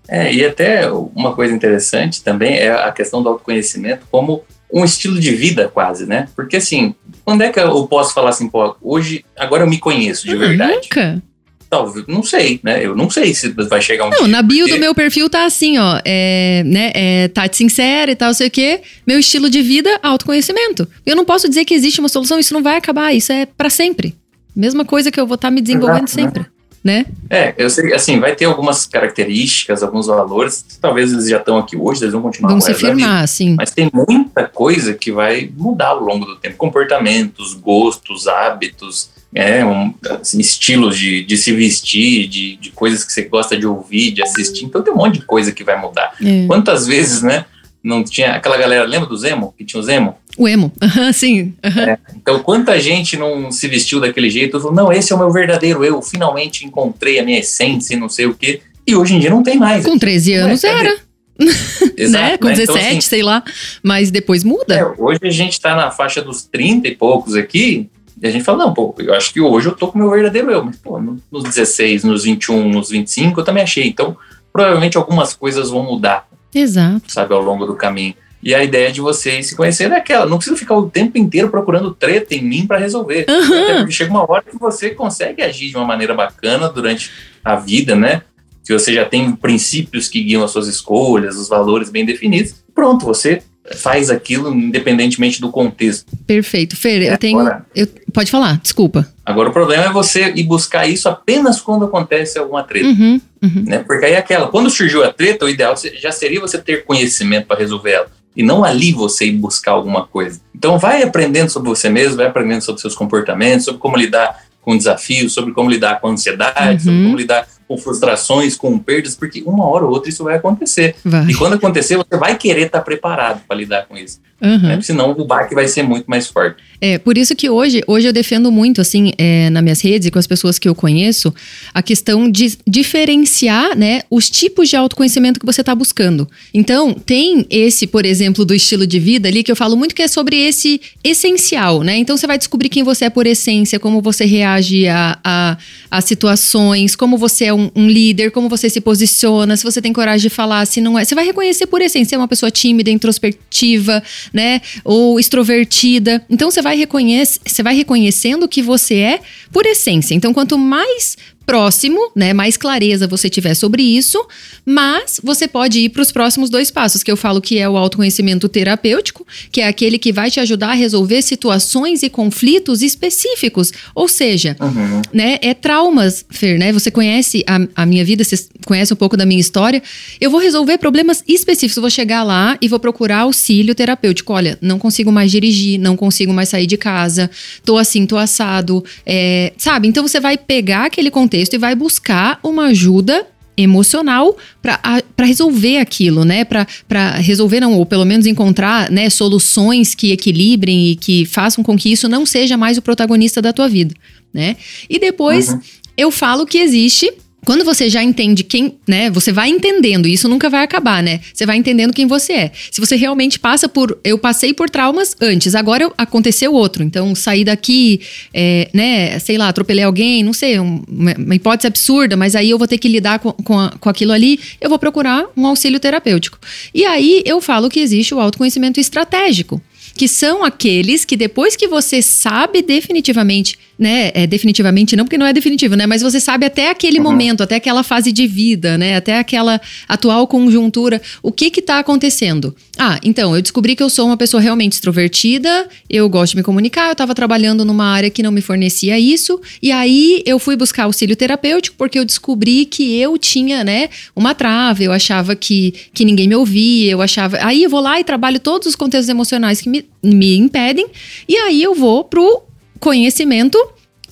[0.08, 5.20] É, e até uma coisa interessante também é a questão do autoconhecimento como um estilo
[5.20, 6.28] de vida quase, né?
[6.36, 10.26] Porque assim, quando é que eu posso falar assim, pô, hoje, agora eu me conheço
[10.26, 10.82] de verdade?
[10.84, 11.22] Nunca.
[11.70, 12.86] Talvez, não sei, né?
[12.86, 14.76] Eu não sei se vai chegar um Não, dia, na bio porque...
[14.76, 16.00] do meu perfil tá assim, ó.
[16.06, 18.82] É, né, é Tati sincera e tal, sei o quê.
[19.06, 20.88] Meu estilo de vida, autoconhecimento.
[21.06, 23.70] Eu não posso dizer que existe uma solução, isso não vai acabar, isso é para
[23.70, 24.16] sempre.
[24.58, 26.08] Mesma coisa que eu vou estar tá me desenvolvendo né?
[26.08, 26.42] sempre.
[26.42, 26.48] Né?
[26.84, 27.06] Né?
[27.30, 31.76] É, eu sei, assim, vai ter algumas características, alguns valores, talvez eles já estão aqui
[31.76, 33.56] hoje, eles vão continuar Vão se firmar, sim.
[33.58, 36.56] Mas tem muita coisa que vai mudar ao longo do tempo.
[36.56, 43.12] Comportamentos, gostos, hábitos, é, um, assim, estilos de, de se vestir, de, de coisas que
[43.12, 44.64] você gosta de ouvir, de assistir.
[44.64, 46.14] Então tem um monte de coisa que vai mudar.
[46.24, 46.48] É.
[46.48, 47.46] Quantas vezes, né?
[47.88, 49.54] Não tinha aquela galera, lembra do Zemo?
[49.58, 50.18] Que tinha o Zemo?
[50.38, 51.54] O emo, uhum, sim.
[51.64, 51.82] Uhum.
[51.84, 54.60] É, então, quanta gente não se vestiu daquele jeito?
[54.60, 56.02] Falou, não, esse é o meu verdadeiro eu.
[56.02, 58.60] Finalmente encontrei a minha essência e não sei o quê.
[58.86, 59.86] E hoje em dia não tem mais.
[59.86, 60.98] Com 13 anos é, era.
[61.96, 62.38] Exato, né?
[62.38, 62.56] Com né?
[62.56, 63.42] 17, então, assim, sei lá.
[63.82, 64.76] Mas depois muda.
[64.76, 67.90] É, hoje a gente tá na faixa dos 30 e poucos aqui.
[68.22, 70.12] E a gente fala, não, pô, eu acho que hoje eu tô com o meu
[70.12, 73.88] verdadeiro eu, mas, pô, nos 16, nos 21, nos 25, eu também achei.
[73.88, 74.18] Então,
[74.52, 76.28] provavelmente algumas coisas vão mudar.
[76.60, 77.12] Exato.
[77.12, 78.16] Sabe, ao longo do caminho.
[78.42, 81.50] E a ideia de você se conhecer é aquela, não precisa ficar o tempo inteiro
[81.50, 83.26] procurando treta em mim para resolver.
[83.28, 83.64] Uhum.
[83.64, 87.12] Até porque chega uma hora que você consegue agir de uma maneira bacana durante
[87.44, 88.22] a vida, né?
[88.64, 92.64] Que você já tem princípios que guiam as suas escolhas, os valores bem definidos.
[92.76, 93.42] Pronto, você
[93.76, 96.06] faz aquilo independentemente do contexto.
[96.26, 96.76] Perfeito.
[96.76, 97.40] Fer, eu tenho.
[97.76, 99.08] eu, pode falar, desculpa.
[99.26, 102.88] Agora o problema é você ir buscar isso apenas quando acontece alguma treta.
[102.88, 103.64] Uhum, uhum.
[103.66, 103.80] Né?
[103.80, 107.48] Porque aí é aquela, quando surgiu a treta, o ideal já seria você ter conhecimento
[107.48, 108.08] para resolver ela.
[108.36, 110.40] E não ali você ir buscar alguma coisa.
[110.56, 114.78] Então vai aprendendo sobre você mesmo, vai aprendendo sobre seus comportamentos, sobre como lidar com
[114.78, 116.94] desafios, sobre como lidar com ansiedade, uhum.
[116.94, 120.96] sobre como lidar com frustrações, com perdas, porque uma hora ou outra isso vai acontecer.
[121.04, 121.26] Vai.
[121.28, 124.20] E quando acontecer, você vai querer estar preparado para lidar com isso.
[124.42, 124.60] Uhum.
[124.60, 124.82] Né?
[124.82, 126.64] Senão o baque vai ser muito mais forte.
[126.80, 130.12] É, por isso que hoje, hoje eu defendo muito, assim, é, nas minhas redes e
[130.12, 131.34] com as pessoas que eu conheço,
[131.74, 136.30] a questão de diferenciar, né, os tipos de autoconhecimento que você está buscando.
[136.54, 140.04] Então, tem esse, por exemplo, do estilo de vida ali, que eu falo muito que
[140.04, 141.98] é sobre esse essencial, né?
[141.98, 145.58] Então, você vai descobrir quem você é por essência, como você reage a, a,
[145.90, 149.92] a situações, como você é um, um, líder, como você se posiciona, se você tem
[149.92, 151.04] coragem de falar, se não é.
[151.04, 154.62] Você vai reconhecer por essência, uma pessoa tímida, introspectiva, né?
[154.84, 156.24] Ou extrovertida.
[156.30, 159.20] Então você vai reconhecer, você vai reconhecendo que você é
[159.52, 160.14] por essência.
[160.14, 161.18] Então, quanto mais
[161.48, 164.24] próximo, né, mais clareza você tiver sobre isso,
[164.66, 167.78] mas você pode ir para os próximos dois passos, que eu falo que é o
[167.78, 173.72] autoconhecimento terapêutico, que é aquele que vai te ajudar a resolver situações e conflitos específicos,
[173.96, 175.02] ou seja, uhum.
[175.14, 176.74] né, é traumas, Fer, né?
[176.74, 179.82] Você conhece a, a minha vida, você conhece um pouco da minha história.
[180.20, 184.34] Eu vou resolver problemas específicos, eu vou chegar lá e vou procurar auxílio terapêutico.
[184.34, 187.32] Olha, não consigo mais dirigir, não consigo mais sair de casa,
[187.64, 189.88] tô assim, tô assado, é, sabe?
[189.88, 195.78] Então você vai pegar aquele contexto contexto e vai buscar uma ajuda emocional para resolver
[195.78, 196.46] aquilo, né?
[196.46, 201.76] Para resolver, não, ou pelo menos encontrar né, soluções que equilibrem e que façam com
[201.76, 203.96] que isso não seja mais o protagonista da tua vida,
[204.34, 204.56] né?
[204.88, 205.60] E depois uhum.
[205.98, 207.12] eu falo que existe
[207.48, 209.10] quando você já entende quem, né?
[209.10, 211.22] Você vai entendendo, e isso nunca vai acabar, né?
[211.34, 212.52] Você vai entendendo quem você é.
[212.70, 213.98] Se você realmente passa por.
[214.04, 216.84] Eu passei por traumas antes, agora aconteceu outro.
[216.84, 218.02] Então, sair daqui,
[218.34, 219.18] é, né?
[219.20, 222.78] Sei lá, atropelei alguém, não sei, uma, uma, hipótese absurda, mas aí eu vou ter
[222.78, 226.38] que lidar com, com, a, com aquilo ali, eu vou procurar um auxílio terapêutico.
[226.76, 229.62] E aí eu falo que existe o autoconhecimento estratégico
[229.98, 234.12] que são aqueles que depois que você sabe definitivamente, né?
[234.14, 235.86] É, definitivamente não, porque não é definitivo, né?
[235.86, 237.04] Mas você sabe até aquele uhum.
[237.04, 238.96] momento, até aquela fase de vida, né?
[238.96, 242.56] Até aquela atual conjuntura, o que que tá acontecendo?
[242.78, 246.44] Ah, então, eu descobri que eu sou uma pessoa realmente extrovertida, eu gosto de me
[246.44, 250.56] comunicar, eu tava trabalhando numa área que não me fornecia isso, e aí eu fui
[250.56, 255.74] buscar auxílio terapêutico porque eu descobri que eu tinha, né, uma trava, eu achava que,
[255.94, 257.38] que ninguém me ouvia, eu achava.
[257.42, 260.88] Aí eu vou lá e trabalho todos os contextos emocionais que me me impedem,
[261.28, 262.44] e aí eu vou pro
[262.80, 263.58] conhecimento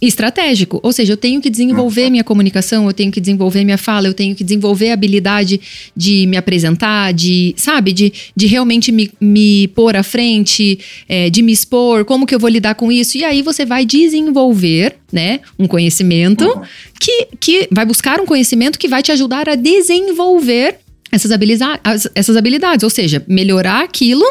[0.01, 0.79] estratégico.
[0.83, 4.13] Ou seja, eu tenho que desenvolver minha comunicação, eu tenho que desenvolver minha fala, eu
[4.13, 5.59] tenho que desenvolver a habilidade
[5.95, 11.41] de me apresentar, de, sabe, de, de realmente me, me pôr à frente, é, de
[11.41, 13.17] me expor, como que eu vou lidar com isso.
[13.17, 16.61] E aí você vai desenvolver, né, um conhecimento uhum.
[16.99, 20.75] que, que vai buscar um conhecimento que vai te ajudar a desenvolver
[21.11, 24.25] essas habilidades, essas habilidades, ou seja, melhorar aquilo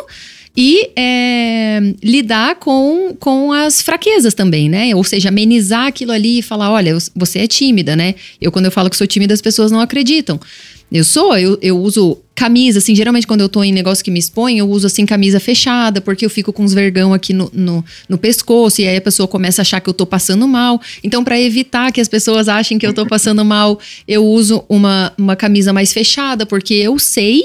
[0.56, 4.94] e é, lidar com, com as fraquezas também, né?
[4.94, 8.14] Ou seja, amenizar aquilo ali e falar: olha, você é tímida, né?
[8.40, 10.38] Eu, quando eu falo que sou tímida, as pessoas não acreditam.
[10.92, 14.18] Eu sou, eu, eu uso camisa, assim, geralmente quando eu tô em negócio que me
[14.18, 17.84] expõe, eu uso, assim, camisa fechada, porque eu fico com os vergão aqui no, no,
[18.08, 20.80] no pescoço, e aí a pessoa começa a achar que eu tô passando mal.
[21.02, 25.12] Então, para evitar que as pessoas achem que eu tô passando mal, eu uso uma,
[25.18, 27.42] uma camisa mais fechada, porque eu sei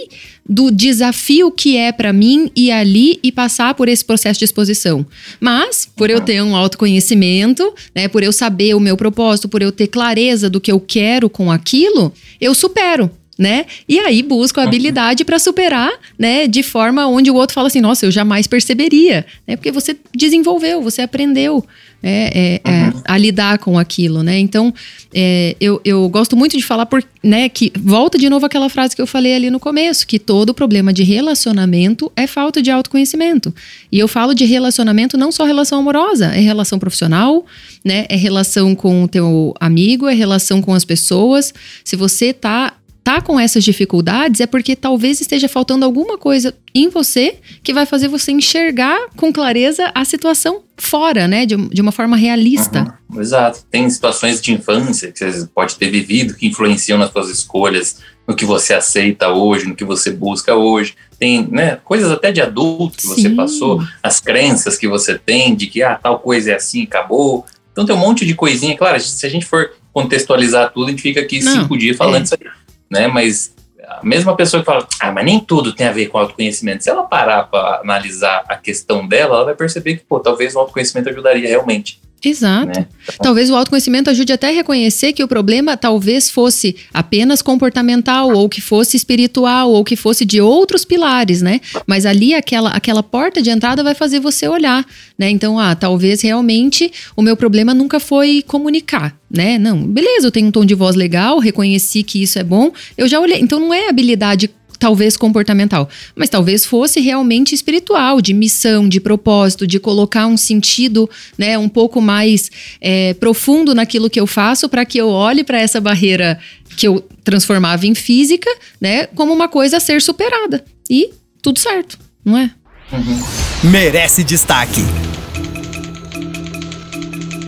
[0.50, 5.06] do desafio que é para mim ir ali e passar por esse processo de exposição.
[5.40, 9.72] Mas, por eu ter um autoconhecimento, né, por eu saber o meu propósito, por eu
[9.72, 13.66] ter clareza do que eu quero com aquilo, eu supero né?
[13.88, 16.46] E aí busco a habilidade para superar, né?
[16.46, 19.56] De forma onde o outro fala assim, nossa, eu jamais perceberia, né?
[19.56, 21.64] Porque você desenvolveu, você aprendeu
[22.04, 22.30] né?
[22.34, 23.02] é, é, uhum.
[23.06, 24.38] a lidar com aquilo, né?
[24.40, 24.74] Então,
[25.14, 27.48] é, eu, eu gosto muito de falar por, né?
[27.48, 30.92] Que volta de novo aquela frase que eu falei ali no começo, que todo problema
[30.92, 33.54] de relacionamento é falta de autoconhecimento.
[33.90, 37.46] E eu falo de relacionamento não só relação amorosa, é relação profissional,
[37.86, 38.06] né?
[38.10, 41.54] É relação com o teu amigo, é relação com as pessoas.
[41.86, 42.74] Se você tá
[43.10, 47.84] tá com essas dificuldades é porque talvez esteja faltando alguma coisa em você que vai
[47.84, 51.44] fazer você enxergar com clareza a situação fora, né?
[51.44, 52.96] De, de uma forma realista.
[53.10, 53.66] Uhum, exato.
[53.72, 58.36] Tem situações de infância que você pode ter vivido que influenciam nas suas escolhas no
[58.36, 60.94] que você aceita hoje, no que você busca hoje.
[61.18, 63.16] Tem né, coisas até de adulto que Sim.
[63.16, 67.44] você passou, as crenças que você tem de que ah, tal coisa é assim, acabou.
[67.72, 68.78] Então tem um monte de coisinha.
[68.78, 72.22] Claro, se a gente for contextualizar tudo, a gente fica aqui Não, cinco dias falando
[72.22, 72.24] é.
[72.26, 72.69] isso aí.
[72.90, 73.08] Né?
[73.08, 73.54] Mas
[73.88, 76.84] a mesma pessoa que fala, ah, mas nem tudo tem a ver com autoconhecimento.
[76.84, 80.60] Se ela parar para analisar a questão dela, ela vai perceber que, pô, talvez o
[80.60, 82.00] autoconhecimento ajudaria realmente.
[82.24, 82.80] Exato.
[82.80, 82.88] Né?
[83.04, 88.32] Então, talvez o autoconhecimento ajude até a reconhecer que o problema talvez fosse apenas comportamental,
[88.34, 91.62] ou que fosse espiritual, ou que fosse de outros pilares, né?
[91.88, 94.86] Mas ali aquela, aquela porta de entrada vai fazer você olhar,
[95.18, 95.30] né?
[95.30, 99.58] Então, ah, talvez realmente o meu problema nunca foi comunicar, né?
[99.58, 103.08] Não, beleza, eu tenho um tom de voz legal, reconheci que isso é bom, eu
[103.08, 103.40] já olhei.
[103.40, 104.50] Então não é habilidade
[104.80, 111.10] talvez comportamental, mas talvez fosse realmente espiritual, de missão, de propósito, de colocar um sentido,
[111.38, 115.60] né, um pouco mais é, profundo naquilo que eu faço, para que eu olhe para
[115.60, 116.40] essa barreira
[116.78, 121.10] que eu transformava em física, né, como uma coisa a ser superada e
[121.42, 122.50] tudo certo, não é?
[122.92, 123.70] Uhum.
[123.70, 124.82] Merece destaque.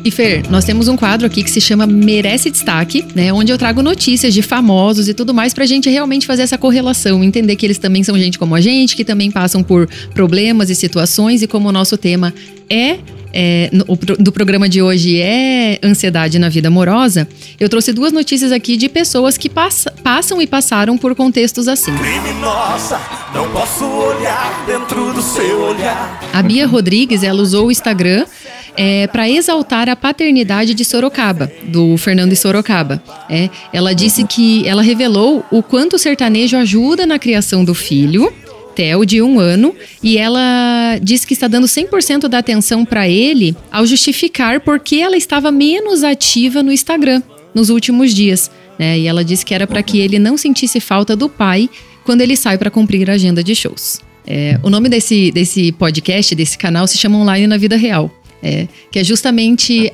[0.03, 3.31] E Fer, nós temos um quadro aqui que se chama Merece Destaque, né?
[3.31, 7.23] Onde eu trago notícias de famosos e tudo mais pra gente realmente fazer essa correlação,
[7.23, 10.75] entender que eles também são gente como a gente, que também passam por problemas e
[10.75, 12.33] situações, e como o nosso tema
[12.67, 12.97] é
[13.33, 13.85] é, no,
[14.17, 17.27] do programa de hoje é ansiedade na vida amorosa,
[17.59, 21.95] eu trouxe duas notícias aqui de pessoas que passa, passam e passaram por contextos assim.
[21.95, 22.99] Criminosa,
[23.33, 26.19] não posso olhar dentro do seu olhar.
[26.33, 28.25] A Bia Rodrigues, ela usou o Instagram
[28.75, 33.01] é, para exaltar a paternidade de Sorocaba, do Fernando Sorocaba.
[33.29, 38.31] É, ela disse que ela revelou o quanto o sertanejo ajuda na criação do filho.
[38.73, 43.53] Theo, de um ano, e ela disse que está dando 100% da atenção para ele
[43.69, 47.21] ao justificar por que ela estava menos ativa no Instagram
[47.53, 48.49] nos últimos dias.
[48.79, 48.99] Né?
[48.99, 51.69] E ela disse que era para que ele não sentisse falta do pai
[52.05, 53.99] quando ele sai para cumprir a agenda de shows.
[54.25, 58.11] É, o nome desse, desse podcast, desse canal, se chama Online na Vida Real.
[58.43, 59.91] É, que é justamente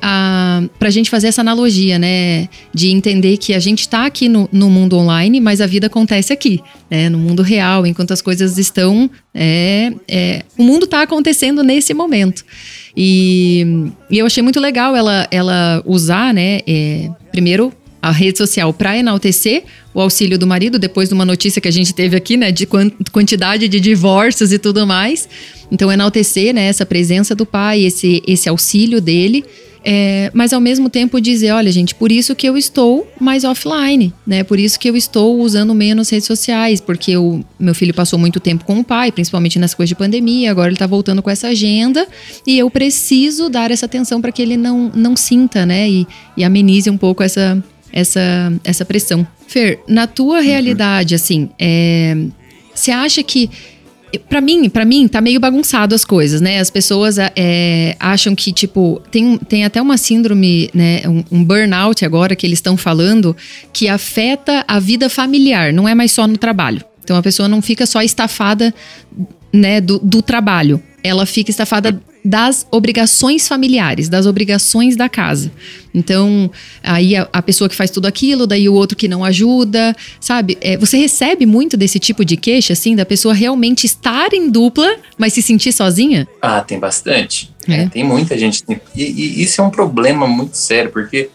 [0.79, 2.47] para a gente fazer essa analogia, né?
[2.73, 6.31] De entender que a gente está aqui no, no, mundo online, mas a vida acontece
[6.31, 7.09] aqui, né?
[7.09, 9.09] No mundo real, enquanto as coisas estão.
[9.33, 12.45] É, é, o mundo está acontecendo nesse momento.
[12.95, 16.61] E, e, eu achei muito legal ela, ela usar, né?
[16.65, 17.73] É, primeiro,
[18.07, 21.71] a rede social para enaltecer o auxílio do marido, depois de uma notícia que a
[21.71, 22.67] gente teve aqui, né, de
[23.11, 25.27] quantidade de divórcios e tudo mais.
[25.71, 29.43] Então, enaltecer né, essa presença do pai, esse, esse auxílio dele.
[29.89, 34.13] É, mas ao mesmo tempo dizer, olha, gente, por isso que eu estou mais offline,
[34.25, 34.43] né?
[34.43, 38.37] Por isso que eu estou usando menos redes sociais, porque o meu filho passou muito
[38.39, 41.47] tempo com o pai, principalmente nas coisas de pandemia, agora ele está voltando com essa
[41.47, 42.05] agenda,
[42.45, 45.89] e eu preciso dar essa atenção para que ele não, não sinta, né?
[45.89, 49.25] E, e amenize um pouco essa, essa, essa pressão.
[49.47, 52.15] Fer, na tua realidade, assim, é,
[52.73, 53.49] você acha que
[54.29, 56.59] para mim, para mim, tá meio bagunçado as coisas, né?
[56.59, 61.01] As pessoas é, acham que, tipo, tem, tem até uma síndrome, né?
[61.05, 63.35] Um, um burnout agora que eles estão falando
[63.73, 66.81] que afeta a vida familiar, não é mais só no trabalho.
[67.03, 68.73] Então a pessoa não fica só estafada,
[69.53, 70.81] né, do, do trabalho.
[71.03, 75.49] Ela fica estafada das obrigações familiares, das obrigações da casa.
[75.95, 76.51] Então,
[76.83, 80.57] aí a, a, pessoa que faz tudo aquilo, daí o outro que não ajuda, sabe?
[80.59, 84.97] É, você recebe muito desse tipo de queixa, assim, da pessoa realmente estar em dupla,
[85.17, 86.27] mas se sentir sozinha?
[86.41, 87.49] Ah, tem bastante.
[87.65, 87.83] É.
[87.83, 88.61] É, tem muita gente.
[88.93, 91.29] E, e isso é um problema muito sério, porque,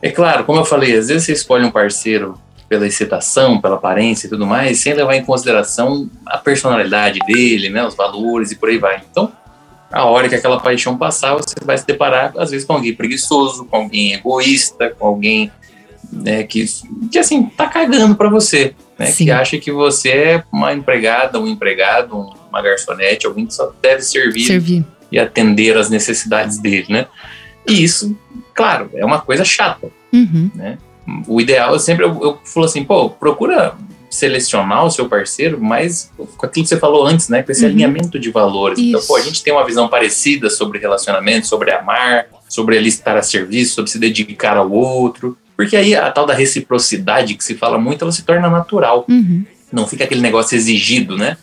[0.00, 2.38] é claro, como eu falei, às vezes você escolhe um parceiro
[2.70, 7.86] pela excitação, pela aparência e tudo mais, sem levar em consideração a personalidade dele, né,
[7.86, 9.02] os valores e por aí vai.
[9.10, 9.30] Então,
[9.92, 13.66] a hora que aquela paixão passar, você vai se deparar, às vezes, com alguém preguiçoso,
[13.66, 15.52] com alguém egoísta, com alguém
[16.10, 16.64] né, que,
[17.10, 19.12] que, assim, tá cagando para você, né?
[19.12, 22.16] Que acha que você é uma empregada, um empregado,
[22.48, 24.84] uma garçonete, alguém que só deve servir, servir.
[25.10, 27.06] e atender às necessidades dele, né?
[27.66, 28.16] E isso,
[28.54, 30.50] claro, é uma coisa chata, uhum.
[30.54, 30.78] né?
[31.26, 33.74] O ideal, eu sempre eu, eu falo assim, pô, procura
[34.12, 37.42] selecionar o seu parceiro, mas com aquilo que você falou antes, né?
[37.42, 37.70] Com esse uhum.
[37.70, 38.78] alinhamento de valores.
[38.78, 38.88] Isso.
[38.88, 43.16] Então, pô, a gente tem uma visão parecida sobre relacionamento, sobre amar, sobre ele estar
[43.16, 45.36] a serviço, sobre se dedicar ao outro.
[45.56, 49.06] Porque aí a tal da reciprocidade que se fala muito, ela se torna natural.
[49.08, 49.46] Uhum.
[49.72, 51.38] Não fica aquele negócio exigido, né?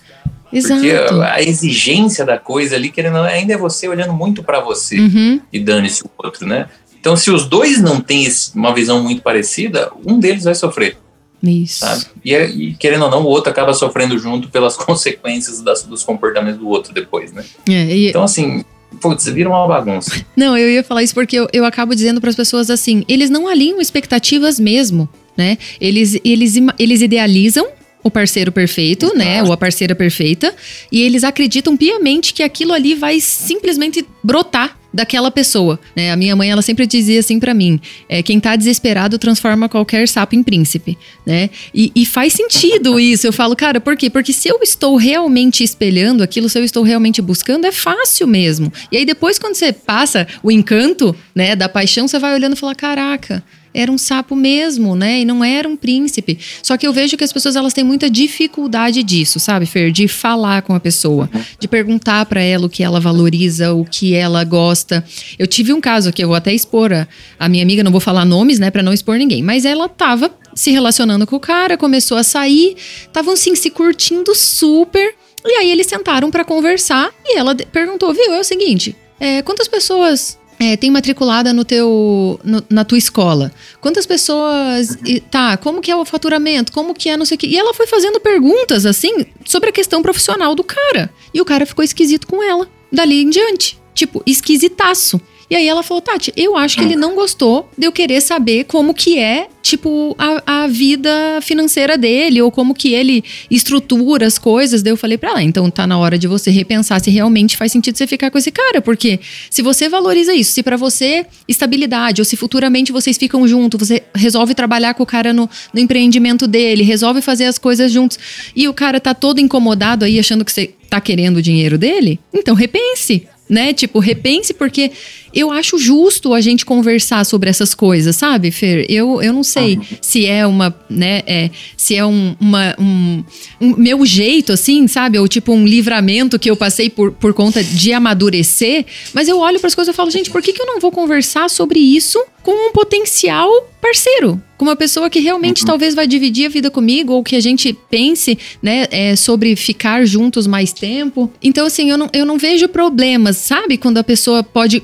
[0.54, 0.82] Exato.
[0.82, 0.92] Porque
[1.24, 5.42] a exigência da coisa ali, querendo ainda é você olhando muito para você uhum.
[5.52, 6.68] e dane-se o outro, né?
[7.00, 10.98] Então, se os dois não têm uma visão muito parecida, um deles vai sofrer.
[11.41, 11.80] Isso.
[11.80, 12.06] Sabe?
[12.23, 16.60] E, e, querendo ou não, o outro acaba sofrendo junto pelas consequências das, dos comportamentos
[16.60, 17.43] do outro depois, né?
[17.67, 18.10] É, e...
[18.10, 18.63] Então, assim,
[19.02, 20.25] putz, vira uma bagunça.
[20.36, 23.30] Não, eu ia falar isso porque eu, eu acabo dizendo para as pessoas assim: eles
[23.30, 25.08] não alinham expectativas mesmo.
[25.38, 25.58] né?
[25.80, 27.67] Eles, eles, eles idealizam
[28.04, 29.44] o parceiro perfeito, né?
[29.44, 30.54] Ou a parceira perfeita.
[30.92, 36.12] E eles acreditam piamente que aquilo ali vai simplesmente brotar daquela pessoa, né?
[36.12, 40.08] A minha mãe, ela sempre dizia assim para mim, é, quem tá desesperado transforma qualquer
[40.08, 41.50] sapo em príncipe, né?
[41.74, 44.10] E, e, faz sentido isso, eu falo, cara, por quê?
[44.10, 48.74] Porque se eu estou realmente espelhando aquilo, se eu estou realmente buscando, é fácil mesmo.
[48.92, 52.60] E aí depois, quando você passa o encanto, né, da paixão, você vai olhando e
[52.60, 55.22] fala, caraca, era um sapo mesmo, né?
[55.22, 56.40] E não era um príncipe.
[56.64, 59.92] Só que eu vejo que as pessoas elas têm muita dificuldade disso, sabe, Fer?
[59.92, 61.30] De falar com a pessoa,
[61.60, 65.04] de perguntar para ela o que ela valoriza, o que ela gosta.
[65.38, 68.02] Eu tive um caso que eu vou até expor a, a minha amiga, não vou
[68.02, 71.78] falar nomes, né, para não expor ninguém, mas ela tava se relacionando com o cara,
[71.78, 75.14] começou a sair, estavam assim se curtindo super.
[75.46, 79.68] E aí eles sentaram para conversar e ela perguntou: "Viu, é o seguinte, é, quantas
[79.68, 83.52] pessoas é, tem matriculada no teu, no, na tua escola?
[83.80, 84.98] Quantas pessoas.
[85.06, 86.74] E, tá, como que é o faturamento?
[86.74, 87.48] Como que é não sei o quê?
[87.48, 91.10] E ela foi fazendo perguntas, assim, sobre a questão profissional do cara.
[91.34, 93.80] E o cara ficou esquisito com ela, dali em diante.
[93.95, 95.19] Tipo, esquisitaço.
[95.50, 98.66] E aí ela falou, Tati, eu acho que ele não gostou de eu querer saber
[98.66, 104.38] como que é, tipo, a, a vida financeira dele, ou como que ele estrutura as
[104.38, 104.84] coisas.
[104.84, 107.72] Daí eu falei pra ela, então tá na hora de você repensar se realmente faz
[107.72, 112.22] sentido você ficar com esse cara, porque se você valoriza isso, se para você estabilidade,
[112.22, 116.46] ou se futuramente vocês ficam juntos, você resolve trabalhar com o cara no, no empreendimento
[116.46, 118.20] dele, resolve fazer as coisas juntos,
[118.56, 122.20] e o cara tá todo incomodado aí achando que você tá querendo o dinheiro dele,
[122.32, 123.74] então repense né?
[123.74, 124.92] Tipo, repense, porque
[125.34, 128.86] eu acho justo a gente conversar sobre essas coisas, sabe, Fer?
[128.89, 129.84] Eu, eu não sei uhum.
[130.02, 133.24] se é uma, né, é, se é um, uma, um,
[133.62, 135.18] um, meu jeito, assim, sabe?
[135.20, 139.60] Ou tipo um livramento que eu passei por, por conta de amadurecer, mas eu olho
[139.60, 142.24] para as coisas e falo, gente, por que, que eu não vou conversar sobre isso
[142.42, 143.50] com um potencial
[143.82, 144.42] parceiro?
[144.58, 145.68] Com uma pessoa que realmente uhum.
[145.68, 150.06] talvez vai dividir a vida comigo, ou que a gente pense, né, é, sobre ficar
[150.06, 151.32] juntos mais tempo.
[151.42, 153.78] Então, assim, eu não, eu não vejo problemas, sabe?
[153.78, 154.84] Quando a pessoa pode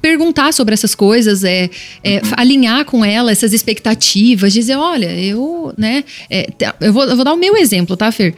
[0.00, 1.70] perguntar sobre essas coisas, é,
[2.02, 2.20] é uhum.
[2.36, 6.48] alinhar com ela essas expectativas, dizer, olha, eu, né, é,
[6.80, 8.34] eu, vou, eu vou dar o meu exemplo, tá, Fer?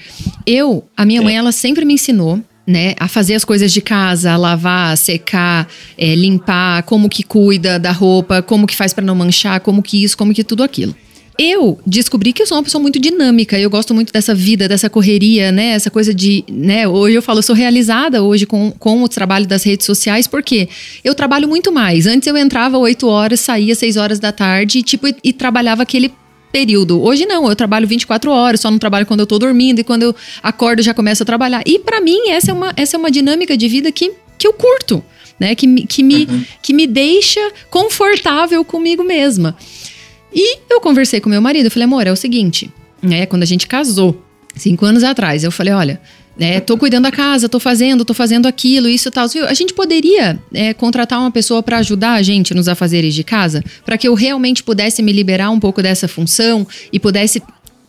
[0.46, 4.32] Eu, a minha mãe, ela sempre me ensinou né, a fazer as coisas de casa,
[4.32, 9.14] a lavar, secar, é, limpar, como que cuida da roupa, como que faz para não
[9.14, 10.94] manchar, como que isso, como que tudo aquilo.
[11.36, 14.88] Eu descobri que eu sou uma pessoa muito dinâmica, eu gosto muito dessa vida, dessa
[14.88, 15.70] correria, né?
[15.70, 16.86] Essa coisa de, né?
[16.86, 20.68] Hoje eu falo, eu sou realizada hoje com, com o trabalho das redes sociais, porque
[21.02, 22.06] eu trabalho muito mais.
[22.06, 26.12] Antes eu entrava 8 horas, saía 6 horas da tarde, tipo, e, e trabalhava aquele
[26.54, 27.02] período.
[27.02, 30.04] Hoje não, eu trabalho 24 horas, só não trabalho quando eu tô dormindo e quando
[30.04, 31.64] eu acordo já começo a trabalhar.
[31.66, 34.52] E para mim essa é uma, essa é uma dinâmica de vida que, que eu
[34.52, 35.04] curto,
[35.40, 35.56] né?
[35.56, 36.44] Que, que, me, uhum.
[36.62, 39.56] que me deixa confortável comigo mesma.
[40.32, 42.70] E eu conversei com meu marido, eu falei, amor, é o seguinte,
[43.02, 43.26] né?
[43.26, 44.22] Quando a gente casou,
[44.54, 46.00] cinco anos atrás, eu falei, olha,
[46.36, 49.26] né, tô cuidando da casa, tô fazendo, tô fazendo aquilo, isso e tal.
[49.48, 53.62] A gente poderia é, contratar uma pessoa para ajudar a gente nos afazeres de casa,
[53.84, 57.42] para que eu realmente pudesse me liberar um pouco dessa função e pudesse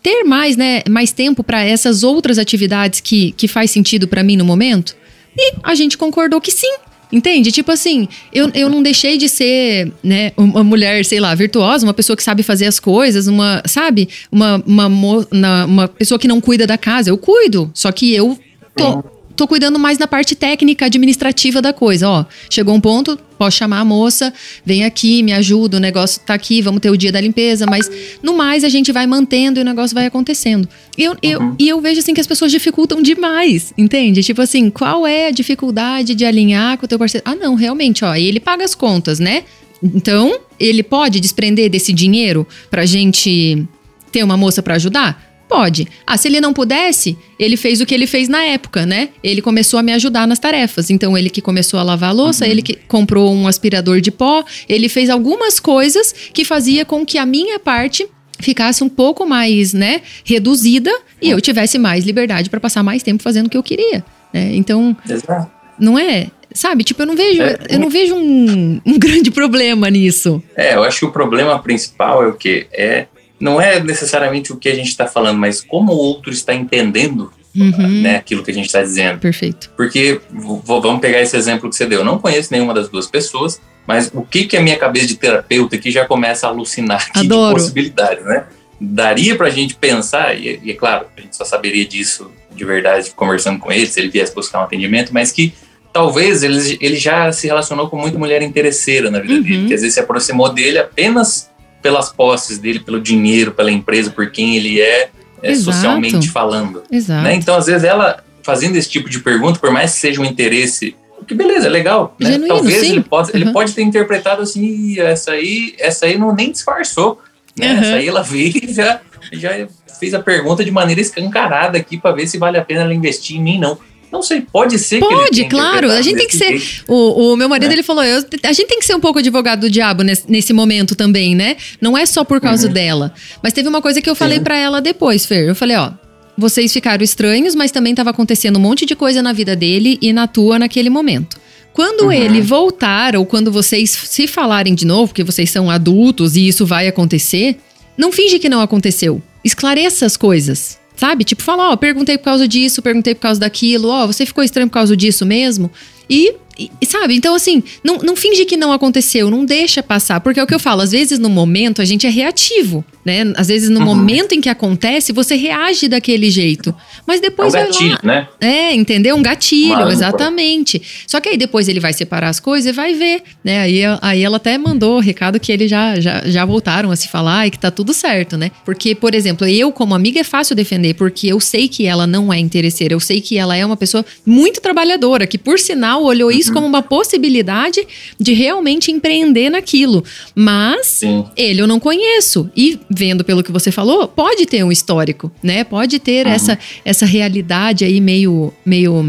[0.04, 4.38] ter mais, né, mais tempo para essas outras atividades que, que faz sentido para mim
[4.38, 4.96] no momento?
[5.36, 6.76] E a gente concordou que sim.
[7.12, 7.52] Entende?
[7.52, 11.94] Tipo assim, eu, eu não deixei de ser, né, uma mulher, sei lá, virtuosa, uma
[11.94, 14.10] pessoa que sabe fazer as coisas, uma, sabe?
[14.32, 17.10] Uma, uma, uma, uma pessoa que não cuida da casa.
[17.10, 18.38] Eu cuido, só que eu
[18.76, 19.04] tô,
[19.36, 22.10] tô cuidando mais da parte técnica, administrativa da coisa.
[22.10, 24.34] Ó, chegou um ponto, posso chamar a moça,
[24.65, 27.89] vem aqui, me ajuda, o negócio tá aqui, vamos ter o dia da limpeza, mas
[28.24, 30.67] no mais a gente vai mantendo e o negócio vai acontecendo.
[30.98, 31.56] E eu, eu, uhum.
[31.60, 34.24] e eu vejo assim que as pessoas dificultam demais, entende?
[34.24, 37.24] Tipo assim, qual é a dificuldade de alinhar com o teu parceiro?
[37.28, 39.43] Ah, não, realmente, ó, ele paga as contas, né?
[39.84, 43.67] Então, ele pode desprender desse dinheiro pra gente
[44.12, 45.35] ter uma moça para ajudar?
[45.48, 45.88] Pode.
[46.06, 49.10] Ah, se ele não pudesse, ele fez o que ele fez na época, né?
[49.24, 50.90] Ele começou a me ajudar nas tarefas.
[50.90, 52.52] Então, ele que começou a lavar a louça, uhum.
[52.52, 57.18] ele que comprou um aspirador de pó, ele fez algumas coisas que fazia com que
[57.18, 58.08] a minha parte
[58.40, 60.91] ficasse um pouco mais, né, reduzida
[61.22, 64.52] e eu tivesse mais liberdade para passar mais tempo fazendo o que eu queria, né?
[64.56, 65.50] Então, Exato.
[65.80, 66.84] não é, sabe?
[66.84, 70.43] Tipo, eu não vejo, é, eu não vejo um, um grande problema nisso.
[70.56, 73.08] É, eu acho que o problema principal é o que é
[73.40, 77.32] não é necessariamente o que a gente está falando, mas como o outro está entendendo
[77.56, 78.02] uhum.
[78.02, 79.20] né, aquilo que a gente está dizendo.
[79.20, 79.72] Perfeito.
[79.76, 82.00] Porque vamos pegar esse exemplo que você deu.
[82.00, 85.16] Eu não conheço nenhuma das duas pessoas, mas o que que a minha cabeça de
[85.16, 88.46] terapeuta aqui já começa a alucinar de possibilidades, né?
[88.80, 92.66] Daria para a gente pensar, e, e é claro, a gente só saberia disso de
[92.66, 95.54] verdade conversando com ele, se ele viesse buscar um atendimento, mas que
[95.94, 99.42] talvez ele, ele já se relacionou com muita mulher interesseira na vida uhum.
[99.44, 101.50] dele, que às vezes se aproximou dele apenas
[101.86, 105.10] pelas posses dele, pelo dinheiro, pela empresa, por quem ele é,
[105.44, 106.82] é socialmente falando.
[106.92, 107.22] Exato.
[107.22, 107.36] Né?
[107.36, 110.96] Então, às vezes, ela fazendo esse tipo de pergunta, por mais que seja um interesse
[111.28, 112.16] que beleza, é legal.
[112.20, 112.32] Né?
[112.32, 112.92] Genuíno, Talvez sim.
[112.94, 113.36] ele, pode, Uhum.
[113.40, 117.22] ele pode ter interpretado assim, "Ih, essa aí, essa aí não nem disfarçou.
[117.58, 117.72] Né?
[117.72, 117.80] Uhum.
[117.82, 119.00] Essa aí ela veio e já,
[119.32, 119.68] já
[120.00, 123.38] fez a pergunta de maneira escancarada aqui para ver se vale a pena ela investir
[123.38, 123.78] em mim, não.
[124.16, 125.91] Não sei, pode ser que ele Pode, claro.
[125.91, 126.61] A gente tem que ser.
[126.88, 127.76] O, o meu marido, Né?
[127.76, 130.53] ele falou: eu- a gente tem que ser um pouco advogado do diabo nesse, nesse
[130.53, 131.57] momento também, né?
[131.80, 132.74] Não é só por causa Uhum.
[132.74, 133.13] dela.
[133.43, 135.47] Mas teve uma coisa que eu falei pra ela depois, Fer.
[135.47, 135.91] Eu falei: ó.
[136.38, 140.11] Vocês ficaram estranhos, mas também tava acontecendo um monte de coisa na vida dele e
[140.11, 141.38] na tua naquele momento.
[141.72, 142.11] Quando Uhum.
[142.11, 146.66] ele voltar, ou quando vocês se falarem de novo, porque vocês são adultos e isso
[146.66, 147.57] vai acontecer,
[147.97, 149.22] não finge que não aconteceu.
[149.45, 150.78] Esclareça as coisas.
[150.96, 151.24] Sabe?
[151.24, 154.68] Tipo, fala, ó, perguntei por causa disso, perguntei por causa daquilo, ó, você ficou estranho
[154.70, 155.70] por causa disso mesmo?
[156.10, 157.16] E, e- e sabe?
[157.16, 160.20] Então, assim, não, não finge que não aconteceu, não deixa passar.
[160.22, 163.24] Porque é o que eu falo, às vezes no momento a gente é reativo, né?
[163.36, 163.86] Às vezes no Uhum.
[163.88, 166.74] momento em que acontece, você reage daquele jeito.
[167.08, 167.68] Mas É um depois vai lá.
[167.70, 168.28] gatilho, né?
[168.41, 169.16] É, entendeu?
[169.16, 169.93] Um gatilho, Uma âncora.
[169.93, 170.82] exatamente.
[171.08, 173.62] Só que aí depois ele vai separar as coisas e vai ver, né?
[173.62, 177.08] Aí, aí ela até mandou o recado que eles já, já, já voltaram a se
[177.08, 178.51] falar e que tá tudo certo, né?
[178.66, 182.32] Porque, por exemplo, eu como amiga é fácil defender, porque eu sei que ela não
[182.34, 186.32] é interesseira, eu sei que ela é uma pessoa muito trabalhadora, que por sinal olhou
[186.32, 187.86] isso como uma possibilidade
[188.20, 190.03] de realmente empreender naquilo.
[190.36, 191.26] Mas Sim.
[191.38, 192.49] ele eu não conheço.
[192.56, 195.64] E vendo pelo que você falou, pode ter um histórico, né?
[195.64, 196.32] Pode ter Uhum.
[196.34, 196.60] essa,
[196.96, 199.04] essa realidade aí meio, meio,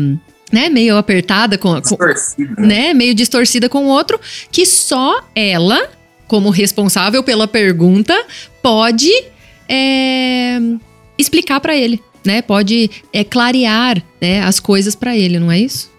[0.53, 0.69] né?
[0.69, 1.97] Meio apertada com, com
[2.59, 2.93] né?
[2.93, 4.21] Meio distorcida com o outro,
[4.51, 5.89] que só ela,
[6.27, 8.15] como responsável pela pergunta,
[8.63, 9.13] pode
[9.69, 10.59] é,
[11.19, 12.43] explicar pra ele, né?
[12.43, 15.91] Pode é, clarear né, as coisas pra ele, não é isso?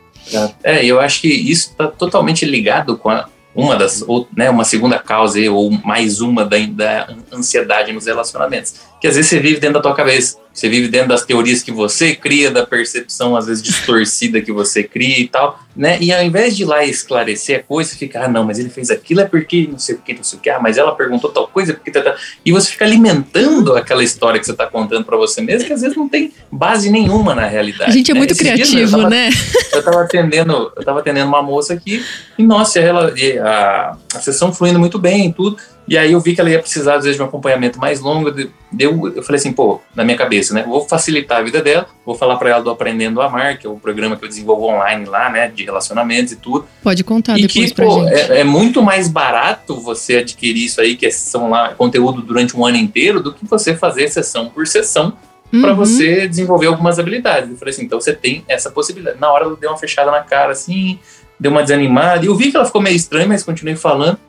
[0.64, 4.64] É, eu acho que isso está totalmente ligado com a- uma das, ou, né, uma
[4.64, 8.76] segunda causa ou mais uma da, da ansiedade nos relacionamentos.
[9.00, 11.72] Que às vezes você vive dentro da tua cabeça, você vive dentro das teorias que
[11.72, 16.00] você cria, da percepção às vezes distorcida que você cria e tal, né?
[16.02, 18.70] E ao invés de ir lá esclarecer a coisa, você fica, ah, não, mas ele
[18.70, 20.96] fez aquilo é porque não sei o que, não sei o que, ah, mas ela
[20.96, 22.16] perguntou tal coisa, porque tá, tá.
[22.44, 25.82] e você fica alimentando aquela história que você está contando para você mesmo, que às
[25.82, 27.92] vezes não tem base nenhuma na realidade.
[27.92, 28.20] A gente é né?
[28.20, 29.30] muito Esses dias eu criativo, tava- né?
[29.74, 32.04] eu tava atendendo, eu tava atendendo uma moça aqui
[32.36, 35.58] e nossa, ela, a, a sessão fluindo muito bem e tudo.
[35.88, 38.30] E aí eu vi que ela ia precisar às vezes de um acompanhamento mais longo.
[38.30, 40.64] de- Deu, eu falei assim, pô, na minha cabeça, né?
[40.68, 43.70] Vou facilitar a vida dela, vou falar para ela do Aprendendo a Amar, que é
[43.70, 46.66] o programa que eu desenvolvo online lá, né, de relacionamentos e tudo.
[46.84, 48.32] Pode contar e depois que, pra pô, gente.
[48.34, 52.66] é, é muito mais barato você adquirir isso aí, que são lá conteúdo durante um
[52.66, 55.14] ano inteiro, do que você fazer sessão por sessão
[55.62, 55.78] para Uhum.
[55.78, 57.50] você desenvolver algumas habilidades.
[57.52, 59.18] Eu falei assim, então você tem essa possibilidade.
[59.18, 61.00] Na hora ela deu uma fechada na cara, assim,
[61.40, 62.26] deu uma desanimada.
[62.26, 64.20] E eu vi que ela ficou meio estranha, mas continuei falando.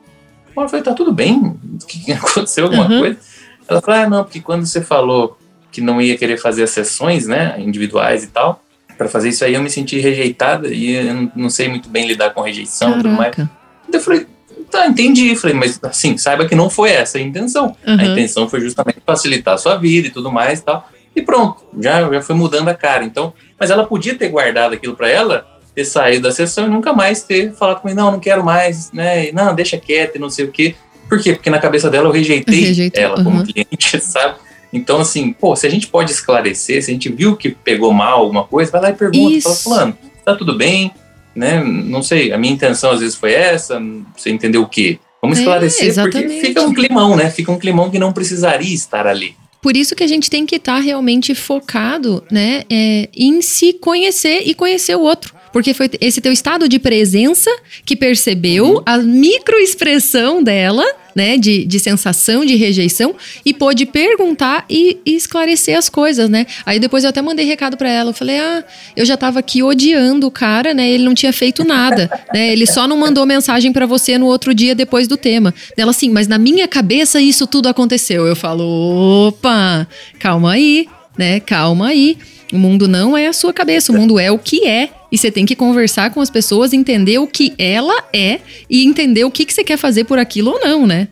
[0.59, 1.55] Ela falou, tá tudo bem?
[1.87, 2.65] Que aconteceu?
[2.65, 2.99] Alguma Uhum.
[2.99, 3.19] coisa?
[3.67, 5.37] Ela falou, ah, não, porque quando você falou
[5.71, 8.63] que não ia querer fazer as sessões, né, individuais e tal,
[8.97, 12.31] para fazer isso aí eu me senti rejeitada e eu não- sei muito bem lidar
[12.33, 13.35] com rejeição e tudo mais.
[13.35, 13.47] Daí
[13.93, 14.27] Eu falei,
[14.69, 15.35] tá, entendi.
[15.35, 17.75] Falei, mas assim, saiba que não foi essa a intenção.
[17.85, 18.01] A Uhum.
[18.11, 20.89] intenção foi justamente facilitar a sua vida e tudo mais e tal.
[21.15, 23.03] E pronto, já, já foi mudando a cara.
[23.03, 25.45] Então, mas ela podia ter guardado aquilo para ela,
[25.79, 29.29] ter saído da sessão e nunca mais ter falado comigo, não, não quero mais, né?
[29.29, 30.75] E, Não, deixa quieto e não sei o quê.
[31.07, 31.33] Por quê?
[31.33, 33.45] Porque na cabeça dela eu rejeitei ela como uhum.
[33.45, 34.35] cliente, sabe?
[34.71, 38.19] Então, assim, pô, se a gente pode esclarecer, se a gente viu que pegou mal
[38.19, 39.47] alguma coisa, vai lá e pergunta, Isso.
[39.47, 40.91] fala, fulano, tá tudo bem?
[41.33, 41.63] Né?
[41.63, 43.81] Não sei, a minha intenção às vezes foi essa,
[44.15, 44.99] você entendeu o quê?
[45.21, 46.41] Vamos É, esclarecer, porque exatamente.
[46.41, 47.29] fica um climão, né?
[47.29, 49.35] Fica um climão que não precisaria estar ali.
[49.61, 54.43] Por isso que a gente tem que estar realmente focado, né, é, em se conhecer
[54.45, 55.38] e conhecer o outro.
[55.51, 57.49] Porque foi esse teu estado de presença
[57.85, 58.83] que percebeu Uhum.
[58.85, 60.85] a microexpressão dela,
[61.15, 66.45] né, de, de sensação de rejeição e pôde perguntar e, e esclarecer as coisas, né?
[66.65, 68.63] Aí depois eu até mandei recado pra ela, eu falei, ah,
[68.95, 72.65] eu já tava aqui odiando o cara, né, ele não tinha feito nada, né, ele
[72.65, 75.53] só não mandou mensagem pra você no outro dia depois do tema.
[75.75, 78.25] Ela assim, mas na minha cabeça isso tudo aconteceu.
[78.27, 79.87] Eu falo, opa,
[80.19, 80.87] calma aí,
[81.17, 82.17] né, calma aí.
[82.53, 84.89] O mundo não é a sua cabeça, o mundo é o que é.
[85.11, 88.39] E você tem que conversar com as pessoas, entender o que ela é
[88.69, 91.07] e entender o que, que você quer fazer por aquilo ou não, né?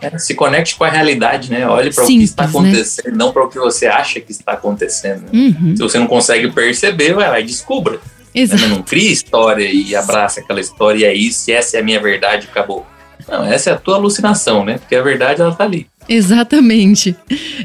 [0.00, 1.66] É, se conecte com a realidade, né?
[1.68, 2.48] Olhe para o que está né?
[2.48, 5.22] acontecendo, não para o que você acha que está acontecendo.
[5.22, 5.28] né?
[5.32, 7.94] Uhum, Se você não consegue perceber, vai lá e descubra.
[7.94, 8.00] Né?
[8.34, 8.66] exato.
[8.68, 12.48] Não cria história e abraça aquela história e é isso, essa é a minha verdade,
[12.50, 12.84] acabou.
[13.28, 14.78] Não, essa é a tua alucinação, né?
[14.78, 15.86] Porque a verdade, ela tá ali.
[16.08, 17.16] Exatamente.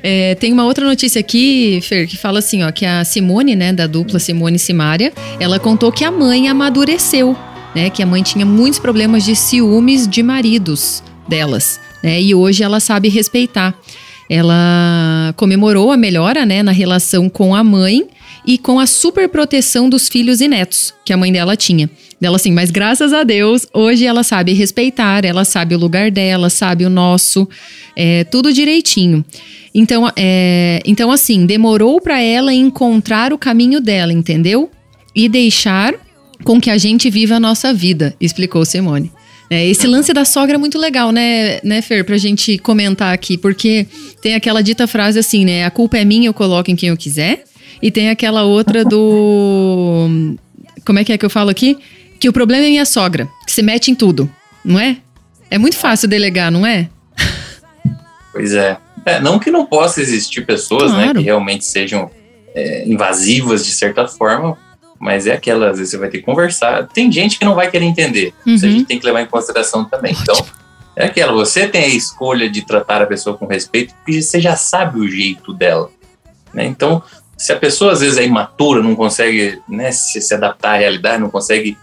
[0.04, 3.74] É, tem uma outra notícia aqui, Fer, que fala assim, ó, que a Simone, né,
[3.74, 7.36] da dupla Simone e Simária, ela contou que a mãe amadureceu,
[7.76, 12.22] né, que a mãe tinha muitos problemas de ciúmes de maridos delas, né?
[12.22, 13.76] E hoje ela sabe respeitar.
[14.30, 18.08] Ela comemorou a melhora, né, na relação com a mãe
[18.48, 21.90] e com a super proteção dos filhos e netos que a mãe dela tinha.
[22.20, 26.50] Dela assim, mas graças a Deus, hoje ela sabe respeitar, ela sabe o lugar dela,
[26.50, 27.48] sabe o nosso,
[27.94, 29.24] é, tudo direitinho.
[29.76, 34.72] Então, é, então assim, demorou para ela encontrar o caminho dela, entendeu?
[35.14, 35.94] E deixar
[36.44, 39.12] com que a gente viva a nossa vida, explicou Simone.
[39.50, 43.38] É, esse lance da sogra é muito legal, né, né, Fer, pra gente comentar aqui,
[43.38, 43.86] porque
[44.22, 45.66] tem aquela dita frase assim, né?
[45.66, 47.44] A culpa é minha, eu coloco em quem eu quiser.
[47.82, 50.36] E tem aquela outra do.
[50.86, 51.78] Como é que é que eu falo aqui?
[52.20, 54.30] Que o problema é minha sogra, que se mete em tudo,
[54.64, 54.98] não é?
[55.50, 56.90] É muito fácil delegar, não é?
[58.32, 58.78] Pois é.
[59.06, 61.08] é não que não possa existir pessoas, claro.
[61.08, 62.10] né, que realmente sejam
[62.54, 64.58] é, invasivas de certa forma,
[65.00, 66.88] mas é aquela, às vezes você vai ter que conversar.
[66.88, 68.54] Tem gente que não vai querer entender, uhum.
[68.54, 70.14] isso a gente tem que levar em consideração também.
[70.14, 70.24] Ótimo.
[70.24, 70.46] Então,
[70.96, 74.56] é aquela, você tem a escolha de tratar a pessoa com respeito, porque você já
[74.56, 75.92] sabe o jeito dela.
[76.54, 76.66] Né?
[76.66, 77.04] Então,
[77.38, 81.22] se a pessoa às vezes é imatura, não consegue né, se, se adaptar à realidade,
[81.22, 81.78] não consegue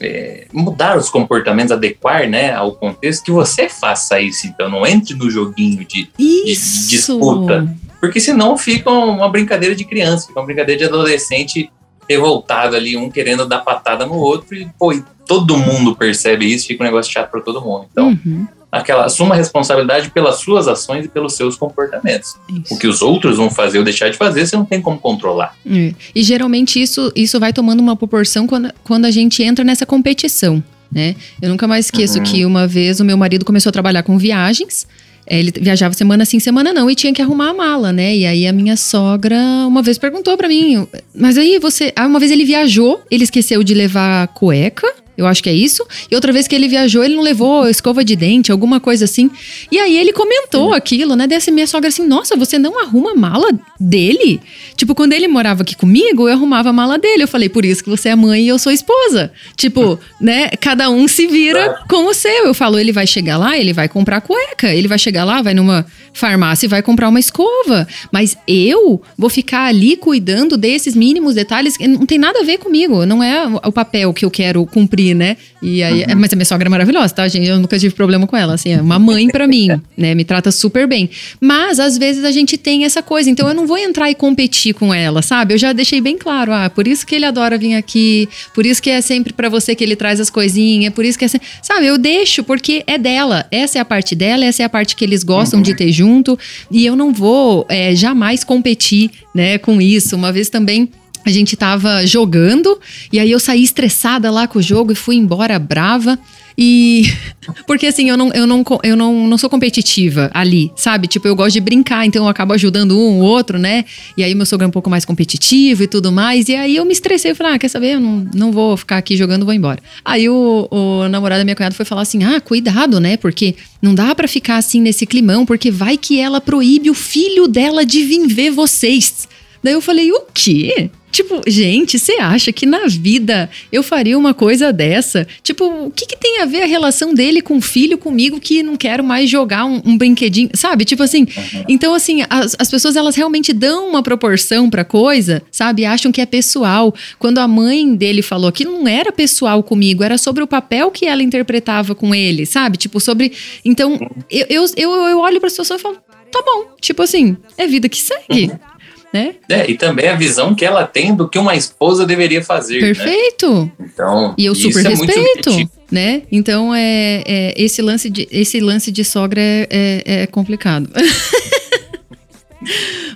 [0.00, 5.14] é, mudar os comportamentos, adequar né, ao contexto, que você faça isso, então não entre
[5.14, 7.68] no joguinho de, de, de disputa.
[8.00, 11.70] Porque senão fica uma brincadeira de criança, fica uma brincadeira de adolescente
[12.08, 16.66] revoltado ali, um querendo dar patada no outro, e, pô, e todo mundo percebe isso,
[16.66, 17.86] fica um negócio chato para todo mundo.
[17.90, 18.46] Então, uhum.
[18.70, 22.36] Aquela, assuma a responsabilidade pelas suas ações e pelos seus comportamentos.
[22.48, 22.74] Isso.
[22.74, 25.54] O que os outros vão fazer ou deixar de fazer, você não tem como controlar.
[25.66, 25.94] É.
[26.14, 30.62] E geralmente isso, isso vai tomando uma proporção quando, quando a gente entra nessa competição.
[30.90, 31.16] Né?
[31.40, 32.24] Eu nunca mais esqueço uhum.
[32.24, 34.86] que uma vez o meu marido começou a trabalhar com viagens
[35.30, 38.16] é, ele viajava semana sim, semana não, e tinha que arrumar a mala, né?
[38.16, 41.92] E aí a minha sogra uma vez perguntou para mim, mas aí você.
[41.94, 45.84] Ah, uma vez ele viajou, ele esqueceu de levar cueca eu acho que é isso.
[46.08, 49.28] E outra vez que ele viajou, ele não levou escova de dente, alguma coisa assim.
[49.68, 51.26] E aí ele comentou aquilo, né?
[51.26, 53.48] Dessa minha sogra assim: Nossa, você não arruma a mala
[53.80, 54.40] dele?
[54.76, 57.24] Tipo, quando ele morava aqui comigo, eu arrumava a mala dele.
[57.24, 59.32] Eu falei: Por isso que você é mãe e eu sou esposa.
[59.56, 60.50] Tipo, né?
[60.60, 62.46] Cada um se vira com o seu.
[62.46, 64.72] Eu falo: Ele vai chegar lá, ele vai comprar cueca.
[64.72, 67.86] Ele vai chegar lá, vai numa farmácia e vai comprar uma escova.
[68.12, 72.58] Mas eu vou ficar ali cuidando desses mínimos detalhes que não tem nada a ver
[72.58, 73.04] comigo.
[73.04, 75.36] Não é o papel que eu quero cumprir né?
[75.60, 76.16] E aí, uhum.
[76.16, 77.46] Mas a minha sogra é maravilhosa, tá, gente?
[77.46, 80.14] Eu nunca tive problema com ela, assim, é uma mãe para mim, né?
[80.14, 81.10] Me trata super bem.
[81.40, 84.74] Mas às vezes a gente tem essa coisa, então eu não vou entrar e competir
[84.74, 85.54] com ela, sabe?
[85.54, 88.82] Eu já deixei bem claro, ah, por isso que ele adora vir aqui, por isso
[88.82, 91.48] que é sempre para você que ele traz as coisinhas, por isso que é sempre...
[91.62, 94.94] Sabe, eu deixo porque é dela, essa é a parte dela, essa é a parte
[94.94, 95.64] que eles gostam uhum.
[95.64, 96.38] de ter junto,
[96.70, 100.14] e eu não vou é, jamais competir, né, com isso.
[100.14, 100.88] Uma vez também
[101.28, 102.78] a gente tava jogando
[103.12, 106.18] e aí eu saí estressada lá com o jogo e fui embora brava.
[106.56, 107.04] E.
[107.68, 111.06] Porque assim, eu não, eu, não, eu não, não sou competitiva ali, sabe?
[111.06, 113.84] Tipo, eu gosto de brincar, então eu acabo ajudando um ou outro, né?
[114.16, 116.48] E aí meu sogro é um pouco mais competitivo e tudo mais.
[116.48, 117.94] E aí eu me estressei, eu falei, ah, quer saber?
[117.94, 119.80] Eu não, não vou ficar aqui jogando, vou embora.
[120.04, 123.16] Aí o, o namorado da minha cunhada foi falar assim: ah, cuidado, né?
[123.16, 127.46] Porque não dá para ficar assim nesse climão, porque vai que ela proíbe o filho
[127.46, 129.28] dela de vir ver vocês.
[129.62, 130.90] Daí eu falei, o quê?
[131.10, 135.26] Tipo, gente, você acha que na vida eu faria uma coisa dessa?
[135.42, 138.62] Tipo, o que, que tem a ver a relação dele com o filho comigo que
[138.62, 140.84] não quero mais jogar um, um brinquedinho, sabe?
[140.84, 141.64] Tipo assim, uhum.
[141.68, 145.84] então assim, as, as pessoas elas realmente dão uma proporção pra coisa, sabe?
[145.84, 146.94] Acham que é pessoal.
[147.18, 151.06] Quando a mãe dele falou que não era pessoal comigo, era sobre o papel que
[151.06, 152.76] ela interpretava com ele, sabe?
[152.76, 153.32] Tipo, sobre.
[153.64, 153.98] Então,
[154.30, 155.96] eu, eu, eu, eu olho pra situação e falo,
[156.30, 156.76] tá bom.
[156.80, 158.52] Tipo assim, é vida que segue.
[158.52, 158.77] Uhum
[159.12, 159.34] né?
[159.48, 162.80] É, e também a visão que ela tem do que uma esposa deveria fazer.
[162.80, 162.94] Né?
[162.94, 163.64] Perfeito.
[163.78, 163.86] Né?
[163.92, 166.22] Então, e eu super é respeito, né?
[166.30, 170.90] Então é, é, esse lance de esse lance de sogra é, é, é complicado.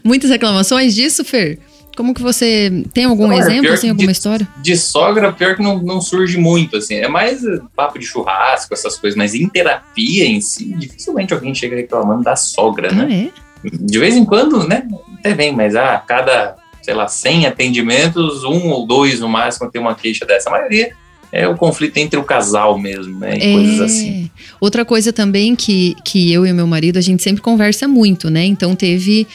[0.03, 1.59] Muitas reclamações disso, Fer?
[1.95, 4.49] Como que você tem algum não, exemplo, assim, alguma de, história?
[4.63, 6.95] De sogra, pior que não, não surge muito, assim.
[6.95, 7.43] É mais
[7.77, 12.35] papo de churrasco, essas coisas, mas em terapia em si, dificilmente alguém chega reclamando da
[12.35, 13.03] sogra, né?
[13.03, 13.31] ah, né?
[13.31, 13.43] É?
[13.71, 14.89] De vez em quando, né?
[15.23, 19.71] Até vem, mas a ah, cada, sei lá, 100 atendimentos, um ou dois no máximo
[19.71, 20.49] tem uma queixa dessa.
[20.49, 20.93] A maioria
[21.31, 23.39] é o conflito entre o casal mesmo, né?
[23.39, 23.53] E é.
[23.53, 24.29] coisas assim.
[24.61, 28.45] Outra coisa também que, que eu e meu marido, a gente sempre conversa muito, né?
[28.45, 29.29] Então teve,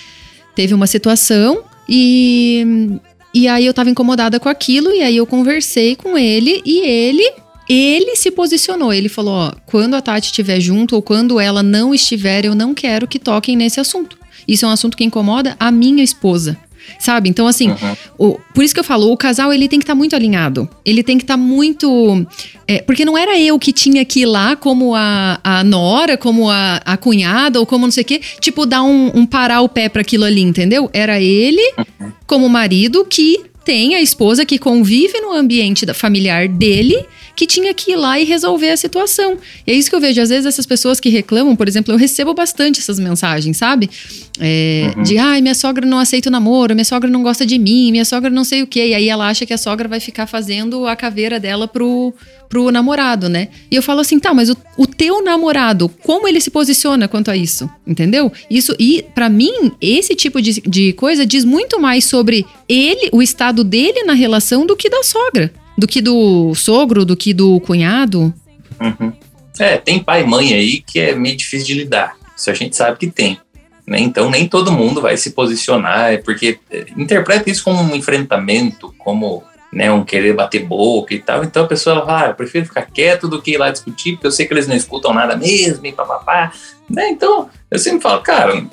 [0.54, 3.00] teve uma situação e,
[3.34, 7.32] e aí eu tava incomodada com aquilo, e aí eu conversei com ele e ele.
[7.70, 11.94] Ele se posicionou, ele falou: ó, quando a Tati estiver junto ou quando ela não
[11.94, 14.18] estiver, eu não quero que toquem nesse assunto.
[14.48, 16.58] Isso é um assunto que incomoda a minha esposa.
[17.00, 17.30] sabe?
[17.30, 17.96] Então, assim, uhum.
[18.18, 20.70] o, por isso que eu falo, o casal ele tem que estar tá muito alinhado.
[20.86, 22.26] Ele tem que estar tá muito.
[22.68, 26.50] É, porque não era eu que tinha que ir lá como a, a nora, como
[26.50, 29.70] a, a cunhada, ou como não sei o quê, tipo, dar um, um parar o
[29.70, 30.90] pé para aquilo ali, entendeu?
[30.94, 32.12] Era ele, uhum.
[32.26, 37.06] como marido, que tem a esposa que convive no ambiente familiar dele
[37.38, 39.38] que tinha que ir lá e resolver a situação.
[39.66, 40.20] E é isso que eu vejo.
[40.20, 43.88] Às vezes, essas pessoas que reclamam, por exemplo, eu recebo bastante essas mensagens, sabe?
[44.40, 45.04] É, uhum.
[45.04, 48.06] De, ai, minha sogra não aceita o namoro, minha sogra não gosta de mim, minha
[48.06, 48.88] sogra não sei o quê.
[48.88, 52.12] E aí ela acha que a sogra vai ficar fazendo a caveira dela pro,
[52.50, 53.50] pro namorado, né?
[53.70, 57.30] E eu falo assim, tá, mas o, o teu namorado, como ele se posiciona quanto
[57.30, 57.70] a isso?
[57.86, 58.32] Entendeu?
[58.50, 63.22] Isso, e para mim, esse tipo de, de coisa diz muito mais sobre ele, o
[63.22, 67.60] estado dele na relação do que da sogra do que do sogro, do que do
[67.62, 68.34] cunhado.
[68.80, 69.14] Uhum.
[69.60, 72.16] É, tem pai e mãe aí que é meio difícil de lidar.
[72.36, 73.40] Isso a gente sabe que tem.
[73.86, 74.00] Né?
[74.00, 78.94] Então nem todo mundo vai se posicionar, é porque é, interpreta isso como um enfrentamento,
[78.98, 81.44] como né, um querer bater boca e tal.
[81.44, 84.28] Então a pessoa fala, ah, eu prefiro ficar quieto do que ir lá discutir, porque
[84.28, 86.52] eu sei que eles não escutam nada mesmo, e papapá.
[86.90, 87.10] Né?
[87.10, 88.66] Então eu sempre falo, cara,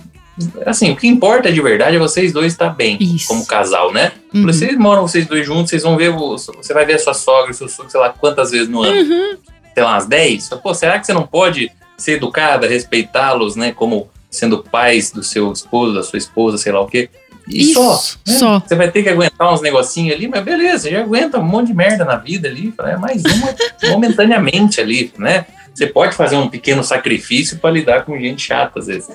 [0.67, 3.29] assim, o que importa de verdade é vocês dois estar bem Isso.
[3.29, 4.13] como casal, né?
[4.33, 4.45] Uhum.
[4.45, 7.69] Vocês moram vocês dois juntos, vocês vão ver, você vai ver a sua sogra, seu
[7.69, 9.01] sogro, sei lá, quantas vezes no ano?
[9.01, 9.37] Uhum.
[9.73, 10.49] Sei lá, umas 10?
[10.63, 15.53] Pô, será que você não pode ser educada, respeitá-los, né, como sendo pais do seu
[15.53, 17.09] esposo, da sua esposa, sei lá o quê?
[17.47, 18.39] E Isso, só, né?
[18.39, 18.61] só.
[18.61, 21.75] Você vai ter que aguentar uns negocinhos ali, mas beleza, já aguenta um monte de
[21.75, 23.55] merda na vida ali, é mais uma
[23.93, 25.47] momentaneamente ali, né?
[25.75, 29.11] Você pode fazer um pequeno sacrifício para lidar com gente chata às vezes.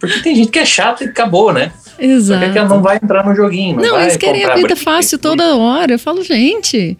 [0.00, 1.72] Porque tem gente que é chata e acabou, né?
[1.98, 2.44] Exato.
[2.44, 3.76] Só que ela não vai entrar no joguinho.
[3.76, 5.92] Não, não eles querem a vida fácil toda hora.
[5.92, 6.98] Eu falo, gente.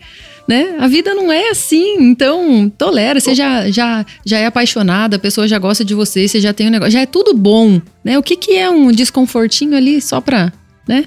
[0.49, 0.76] Né?
[0.80, 3.20] A vida não é assim, então tolera.
[3.20, 6.66] Você já, já, já é apaixonada, a pessoa já gosta de você, você já tem
[6.66, 8.18] um negócio, já é tudo bom, né?
[8.18, 10.53] O que, que é um desconfortinho ali só pra,
[10.87, 11.05] né?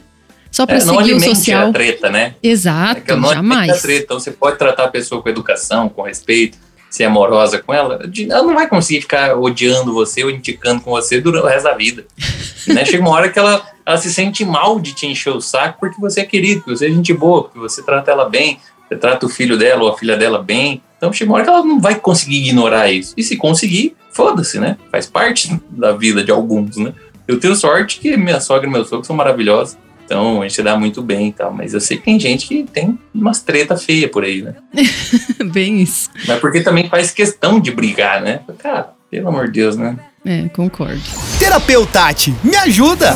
[0.50, 1.68] Só pra é, seguir o social.
[1.68, 2.36] a treta, né?
[2.42, 3.72] Exato, é não jamais.
[3.72, 4.04] A treta.
[4.06, 6.58] Então você pode tratar a pessoa com educação, com respeito,
[6.96, 11.20] ser amorosa com ela, ela não vai conseguir ficar odiando você ou indicando com você
[11.20, 12.06] durante o resto da vida.
[12.68, 12.86] né?
[12.86, 16.00] Chega uma hora que ela, ela se sente mal de te encher o saco porque
[16.00, 19.26] você é querido, porque você é gente boa, porque você trata ela bem, você trata
[19.26, 20.82] o filho dela ou a filha dela bem.
[20.98, 23.14] Então chega uma hora que ela não vai conseguir ignorar isso.
[23.18, 24.78] E se conseguir, foda-se, né?
[24.90, 26.94] Faz parte da vida de alguns, né?
[27.28, 29.78] Eu tenho sorte que minha sogra e meu sogro são maravilhosos.
[30.06, 31.52] Então a gente dá muito bem e tal.
[31.52, 34.56] Mas eu sei que tem gente que tem umas treta feia por aí, né?
[35.52, 36.10] Bem isso.
[36.28, 38.42] Mas porque também faz questão de brigar, né?
[38.60, 39.98] Cara, pelo amor de Deus, né?
[40.24, 41.02] É, concordo.
[41.40, 43.16] Terapeutati, me ajuda!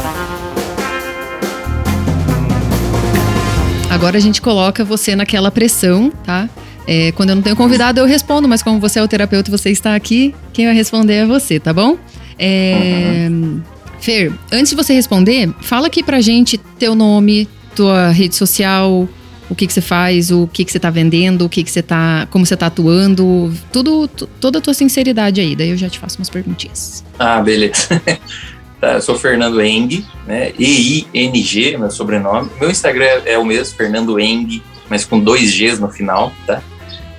[3.89, 6.47] Agora a gente coloca você naquela pressão, tá?
[6.87, 9.51] É, quando eu não tenho convidado, eu respondo, mas como você é o terapeuta e
[9.51, 11.97] você está aqui, quem vai responder é você, tá bom?
[12.37, 13.61] É, uhum.
[13.99, 19.07] Fer, antes de você responder, fala aqui pra gente teu nome, tua rede social,
[19.49, 21.81] o que que você faz, o que que você tá vendendo, o que que você
[21.81, 25.97] tá, como você tá atuando, tudo, toda a tua sinceridade aí, daí eu já te
[25.97, 27.03] faço umas perguntinhas.
[27.17, 28.01] Ah, beleza.
[28.79, 30.53] tá, eu sou Fernando Eng, né?
[30.57, 32.49] E-I-N-G, meu sobrenome.
[32.59, 36.61] Meu Instagram é o mesmo, Fernando Eng, mas com dois Gs no final, tá?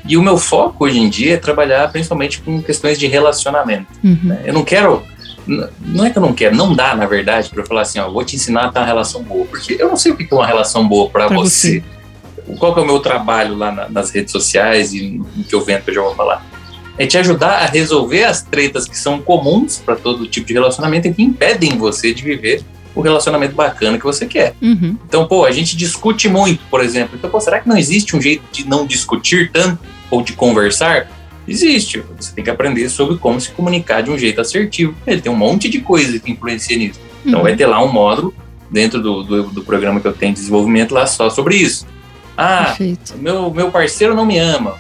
[0.07, 3.87] E o meu foco hoje em dia é trabalhar principalmente com questões de relacionamento.
[4.03, 4.19] Uhum.
[4.25, 4.43] Né?
[4.47, 5.03] Eu não quero
[5.47, 8.11] não é que eu não quero, não dá, na verdade, para eu falar assim, ó,
[8.11, 10.35] vou te ensinar a ter uma relação boa, porque eu não sei o que é
[10.35, 11.83] uma relação boa para você.
[12.47, 12.57] você.
[12.59, 15.61] Qual que é o meu trabalho lá na, nas redes sociais e no que eu
[15.61, 16.45] vendo que eu já vou falar?
[16.99, 21.09] É te ajudar a resolver as tretas que são comuns para todo tipo de relacionamento
[21.09, 22.63] e que impedem você de viver
[22.95, 24.55] o relacionamento bacana que você quer.
[24.61, 24.97] Uhum.
[25.07, 27.17] Então, pô, a gente discute muito, por exemplo.
[27.17, 29.79] Então, pô, será que não existe um jeito de não discutir tanto
[30.11, 31.09] ou de conversar?
[31.51, 32.03] Existe.
[32.17, 34.95] Você tem que aprender sobre como se comunicar de um jeito assertivo.
[35.05, 37.01] Ele tem um monte de coisa que influencia nisso.
[37.27, 37.45] Então uhum.
[37.45, 38.33] vai ter lá um módulo
[38.71, 41.89] dentro do, do, do, programa que eu tenho de desenvolvimento lá só sobre isso.
[42.39, 42.77] Ah,
[43.17, 44.77] meu, meu parceiro não me ama.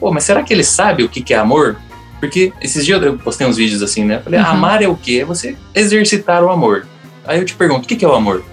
[0.00, 1.78] Pô, mas será que ele sabe o que, que é amor?
[2.18, 4.18] Porque esses dias eu postei uns vídeos assim, né?
[4.18, 4.46] Falei, uhum.
[4.46, 5.20] amar é o quê?
[5.22, 6.84] É você exercitar o amor.
[7.24, 8.44] Aí eu te pergunto, o que, que é o amor?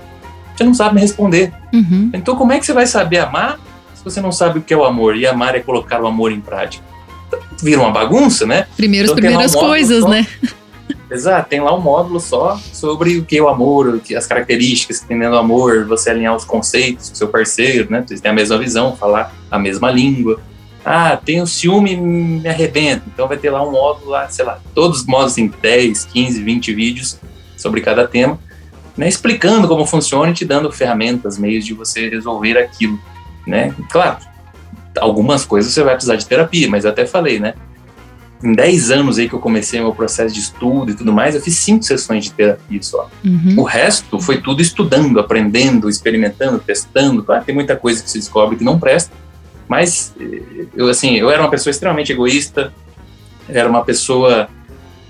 [0.56, 1.52] Você não sabe me responder.
[1.74, 2.12] Uhum.
[2.14, 3.60] Então como é que você vai saber amar
[3.95, 5.18] se você não sabe o que é o amor?
[5.18, 6.84] E amar é colocar o amor em prática
[7.62, 8.68] vira uma bagunça, né?
[8.76, 10.28] Primeiras, então, primeiras um coisas, só, né?
[11.12, 15.07] Exato, tem lá um módulo só sobre o que é o amor, as características que
[15.07, 18.03] tem dentro do amor, você alinhar os conceitos com seu parceiro, né?
[18.05, 20.39] Vocês têm a mesma visão, falar a mesma língua.
[20.86, 24.60] Ah, tem o ciúme me arrebenta, então vai ter lá um módulo lá, sei lá,
[24.74, 27.20] todos os módulos em 10, 15, 20 vídeos
[27.57, 28.39] sobre cada tema,
[28.95, 29.07] né?
[29.07, 32.99] Explicando como funciona e te dando ferramentas, meios de você resolver aquilo,
[33.47, 33.74] né?
[33.89, 34.18] Claro,
[35.00, 37.54] algumas coisas você vai precisar de terapia, mas eu até falei, né?
[38.43, 41.41] em 10 anos aí que eu comecei meu processo de estudo e tudo mais, eu
[41.41, 43.10] fiz cinco sessões de terapia só.
[43.24, 43.56] Uhum.
[43.58, 47.22] O resto foi tudo estudando, aprendendo, experimentando, testando.
[47.24, 49.12] Claro, tem muita coisa que se descobre que não presta,
[49.68, 50.16] mas
[50.76, 52.74] eu assim, eu era uma pessoa extremamente egoísta,
[53.50, 54.47] era uma pessoa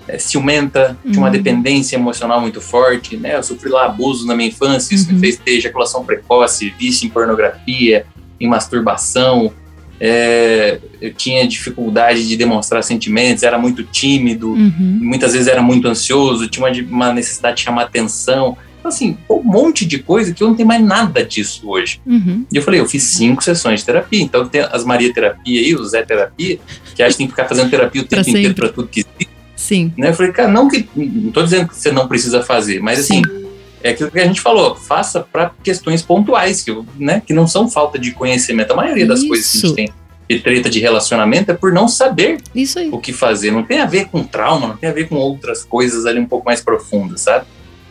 [0.08, 1.12] é, ciumenta, uhum.
[1.12, 1.34] tinha uma uhum.
[1.34, 3.36] dependência emocional muito forte, né?
[3.36, 5.16] Eu sofri lá abuso na minha infância, isso uhum.
[5.16, 8.08] me fez ter ejaculação precoce, vício em pornografia,
[8.40, 9.54] em masturbação,
[10.00, 15.00] é, eu tinha dificuldade de demonstrar sentimentos, era muito tímido, uhum.
[15.02, 18.58] muitas vezes era muito ansioso, tinha uma, uma, necessidade de chamar atenção.
[18.80, 22.00] Então, assim, um monte de coisa que eu não tenho mais nada disso hoje.
[22.06, 22.46] Uhum.
[22.52, 25.76] E eu falei, eu fiz cinco sessões de terapia, então tem as Maria Terapia aí,
[25.76, 26.60] o Zé Terapia,
[26.96, 29.02] que acha que tem que ficar fazendo terapia o tempo pra inteiro para tudo que
[29.02, 29.40] existe.
[29.56, 29.92] Sim.
[29.98, 30.10] Né?
[30.10, 30.88] Eu falei, cara, não que.
[30.96, 33.22] Não tô dizendo que você não precisa fazer, mas Sim.
[33.84, 37.70] É aquilo que a gente falou, faça para questões pontuais, que, né, que não são
[37.70, 38.72] falta de conhecimento.
[38.72, 39.28] A maioria das Isso.
[39.28, 39.94] coisas que a gente tem
[40.30, 42.38] de treta de relacionamento é por não saber
[42.92, 43.52] o que fazer.
[43.52, 46.26] Não tem a ver com trauma, não tem a ver com outras coisas ali um
[46.26, 47.46] pouco mais profundas, sabe?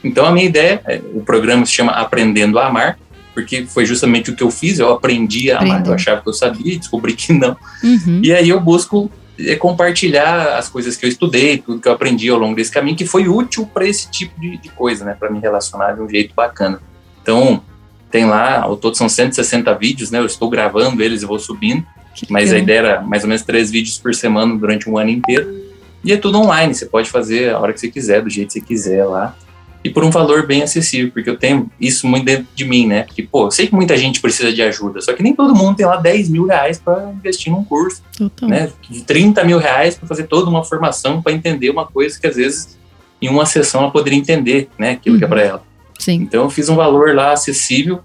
[0.05, 2.97] Então a minha ideia, é, o programa se chama Aprendendo a Amar,
[3.35, 6.33] porque foi justamente o que eu fiz, eu aprendi a amar, eu achava que eu
[6.33, 7.57] sabia, descobri que não.
[7.83, 8.21] Uhum.
[8.23, 12.29] E aí eu busco é compartilhar as coisas que eu estudei, tudo que eu aprendi
[12.29, 15.17] ao longo desse caminho, que foi útil para esse tipo de, de coisa, né?
[15.19, 16.81] Para me relacionar de um jeito bacana.
[17.23, 17.63] Então,
[18.11, 20.19] tem lá, ao todo são 160 vídeos, né?
[20.19, 21.87] Eu estou gravando eles e vou subindo.
[22.29, 25.69] Mas a ideia era mais ou menos três vídeos por semana durante um ano inteiro.
[26.03, 28.55] E é tudo online, você pode fazer a hora que você quiser, do jeito que
[28.55, 29.37] você quiser lá
[29.83, 33.05] e por um valor bem acessível, porque eu tenho isso muito dentro de mim, né?
[33.05, 35.77] Porque, pô, eu sei que muita gente precisa de ajuda, só que nem todo mundo
[35.77, 38.49] tem lá 10 mil reais para investir num curso, Total.
[38.49, 38.71] né?
[38.91, 42.37] De 30 mil reais para fazer toda uma formação para entender uma coisa que às
[42.37, 42.77] vezes
[43.21, 44.93] em uma sessão ela poderia entender, né?
[44.93, 45.19] Aquilo uhum.
[45.19, 45.63] que é para ela.
[45.99, 46.15] Sim.
[46.15, 48.01] Então eu fiz um valor lá acessível,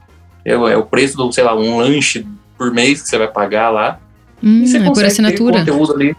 [0.45, 2.25] é, é, o preço do, sei lá, um lanche
[2.57, 3.99] por mês que você vai pagar lá.
[4.41, 5.59] Hum, e você é por assinatura.
[5.59, 6.15] conteúdo ali.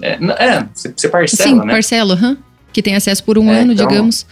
[0.00, 1.72] É, é você, parcela, Sim, né?
[1.72, 2.36] parcela, uhum.
[2.72, 4.26] que tem acesso por um é, ano, então, digamos.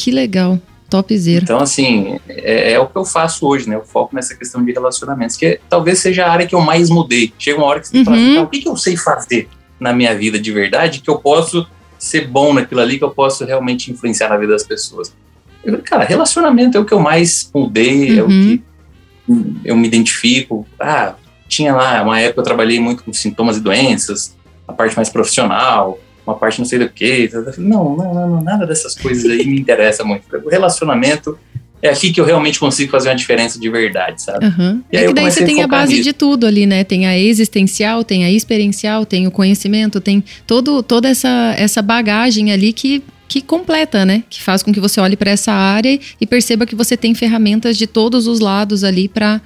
[0.00, 0.58] Que legal.
[0.88, 1.44] Topzera.
[1.44, 3.76] Então, assim, é, é, o que eu faço hoje, né?
[3.76, 7.32] Eu foco nessa questão de relacionamentos, que talvez seja a área que eu mais mudei.
[7.38, 8.04] Chega uma hora que você uhum.
[8.04, 9.48] fala assim, o que, que eu sei fazer
[9.78, 11.66] na minha vida de verdade, que eu posso
[11.98, 15.14] ser bom naquilo ali, que eu posso realmente influenciar na vida das pessoas.
[15.62, 18.18] Eu, cara, relacionamento é o que eu mais mudei, uhum.
[18.18, 18.58] é o uhum.
[18.58, 20.66] que eu me identifico.
[20.80, 21.14] Ah,
[21.46, 24.34] tinha lá, uma época eu trabalhei muito com sintomas e doenças,
[24.66, 27.30] a parte mais profissional, uma parte não sei do que.
[27.58, 30.24] Não, não, não, nada dessas coisas aí me interessa muito.
[30.44, 31.38] O relacionamento
[31.82, 34.46] é aqui que eu realmente consigo fazer uma diferença de verdade, sabe?
[34.46, 34.82] Uhum.
[34.92, 36.04] E é que daí você tem a, a base nisso.
[36.04, 36.84] de tudo ali, né?
[36.84, 42.52] Tem a existencial, tem a experiencial, tem o conhecimento, tem todo, toda essa, essa bagagem
[42.52, 44.24] ali que, que completa, né?
[44.28, 47.78] Que faz com que você olhe para essa área e perceba que você tem ferramentas
[47.78, 49.40] de todos os lados ali para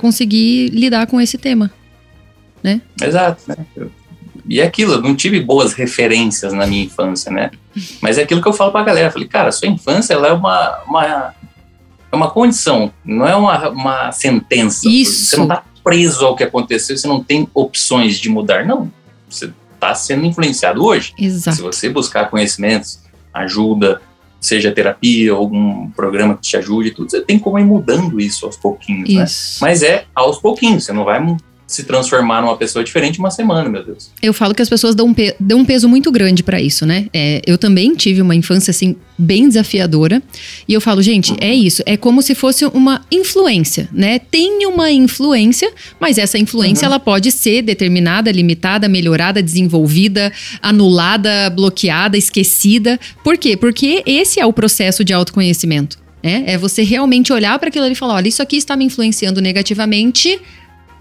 [0.00, 1.70] conseguir lidar com esse tema,
[2.62, 2.80] né?
[3.00, 3.56] Exato, né?
[3.76, 4.01] Eu
[4.48, 7.50] e é aquilo, eu não tive boas referências na minha infância, né?
[8.00, 9.08] Mas é aquilo que eu falo pra galera.
[9.08, 11.34] Eu falei, cara, sua infância ela é uma, uma,
[12.10, 14.88] é uma condição, não é uma, uma sentença.
[14.88, 15.26] Isso.
[15.26, 18.64] Você não tá preso ao que aconteceu, você não tem opções de mudar.
[18.64, 18.90] Não.
[19.28, 21.12] Você está sendo influenciado hoje.
[21.18, 21.56] Exato.
[21.56, 23.00] Se você buscar conhecimentos,
[23.32, 24.00] ajuda,
[24.40, 28.56] seja terapia, algum programa que te ajude, tudo, você tem como ir mudando isso aos
[28.56, 29.24] pouquinhos, né?
[29.24, 29.64] isso.
[29.64, 29.70] né?
[29.70, 31.20] Mas é aos pouquinhos, você não vai
[31.74, 34.10] se transformar numa pessoa diferente uma semana, meu Deus.
[34.20, 36.84] Eu falo que as pessoas dão um, pe dão um peso muito grande para isso,
[36.84, 37.06] né?
[37.12, 40.22] É, eu também tive uma infância, assim, bem desafiadora.
[40.68, 41.82] E eu falo, gente, é isso.
[41.86, 44.18] É como se fosse uma influência, né?
[44.18, 46.92] Tem uma influência, mas essa influência, uhum.
[46.92, 52.98] ela pode ser determinada, limitada, melhorada, desenvolvida, anulada, bloqueada, esquecida.
[53.24, 53.56] Por quê?
[53.56, 56.02] Porque esse é o processo de autoconhecimento.
[56.22, 58.84] É, é você realmente olhar para aquilo ali e falar: olha, isso aqui está me
[58.84, 60.40] influenciando negativamente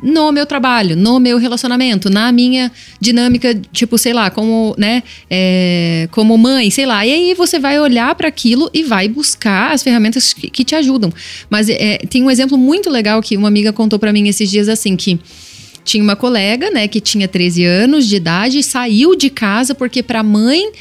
[0.01, 6.07] no meu trabalho, no meu relacionamento, na minha dinâmica, tipo, sei lá, como, né, é,
[6.11, 7.05] como mãe, sei lá.
[7.05, 10.75] E aí você vai olhar para aquilo e vai buscar as ferramentas que, que te
[10.75, 11.13] ajudam.
[11.49, 14.67] Mas é, tem um exemplo muito legal que uma amiga contou para mim esses dias
[14.67, 15.19] assim que
[15.83, 20.03] tinha uma colega, né, que tinha 13 anos de idade e saiu de casa porque
[20.03, 20.71] para a mãe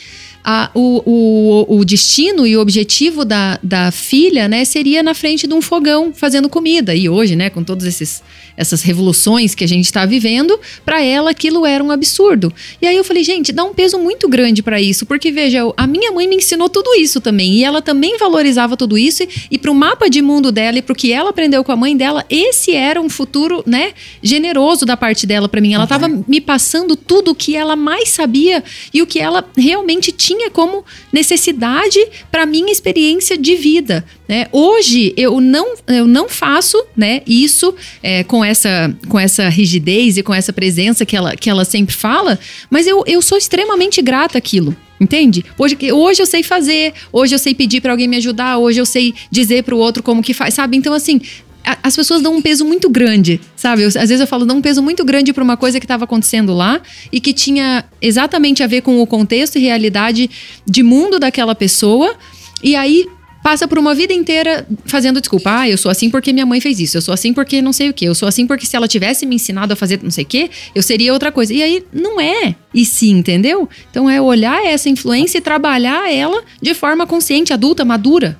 [0.44, 5.46] a, o, o, o, destino e o objetivo da, da filha, né, seria na frente
[5.46, 6.94] de um fogão fazendo comida.
[6.94, 8.22] E hoje, né, com todas esses,
[8.56, 12.52] essas revoluções que a gente está vivendo, para ela aquilo era um absurdo.
[12.80, 15.86] E aí eu falei, gente, dá um peso muito grande para isso, porque veja, a
[15.86, 19.58] minha mãe me ensinou tudo isso também, e ela também valorizava tudo isso, e, e
[19.58, 21.96] para o mapa de mundo dela e para o que ela aprendeu com a mãe
[21.96, 25.74] dela, esse era um futuro, né, generoso da parte dela para mim.
[25.74, 26.24] Ela estava uhum.
[26.26, 30.48] me passando tudo o que ela mais sabia e o que ela realmente tinha tinha
[30.48, 31.98] como necessidade
[32.30, 34.04] para minha experiência de vida.
[34.28, 34.46] Né?
[34.52, 40.22] Hoje eu não, eu não faço né, isso é, com, essa, com essa rigidez e
[40.22, 42.38] com essa presença que ela, que ela sempre fala,
[42.70, 44.76] mas eu, eu sou extremamente grata àquilo.
[45.00, 45.42] Entende?
[45.56, 48.84] Hoje, hoje eu sei fazer, hoje eu sei pedir para alguém me ajudar, hoje eu
[48.84, 50.76] sei dizer para o outro como que faz, sabe?
[50.76, 51.22] Então, assim,
[51.64, 53.82] as pessoas dão um peso muito grande, sabe?
[53.82, 56.04] Eu, às vezes eu falo, dão um peso muito grande para uma coisa que estava
[56.04, 56.80] acontecendo lá
[57.12, 60.30] e que tinha exatamente a ver com o contexto e realidade
[60.66, 62.14] de mundo daquela pessoa.
[62.62, 63.06] E aí
[63.42, 65.60] passa por uma vida inteira fazendo desculpa.
[65.60, 66.96] Ah, eu sou assim porque minha mãe fez isso.
[66.96, 68.06] Eu sou assim porque não sei o quê.
[68.06, 70.50] Eu sou assim porque se ela tivesse me ensinado a fazer não sei o quê,
[70.74, 71.52] eu seria outra coisa.
[71.52, 72.54] E aí não é.
[72.72, 73.68] E sim, entendeu?
[73.90, 78.38] Então é olhar essa influência e trabalhar ela de forma consciente, adulta, madura.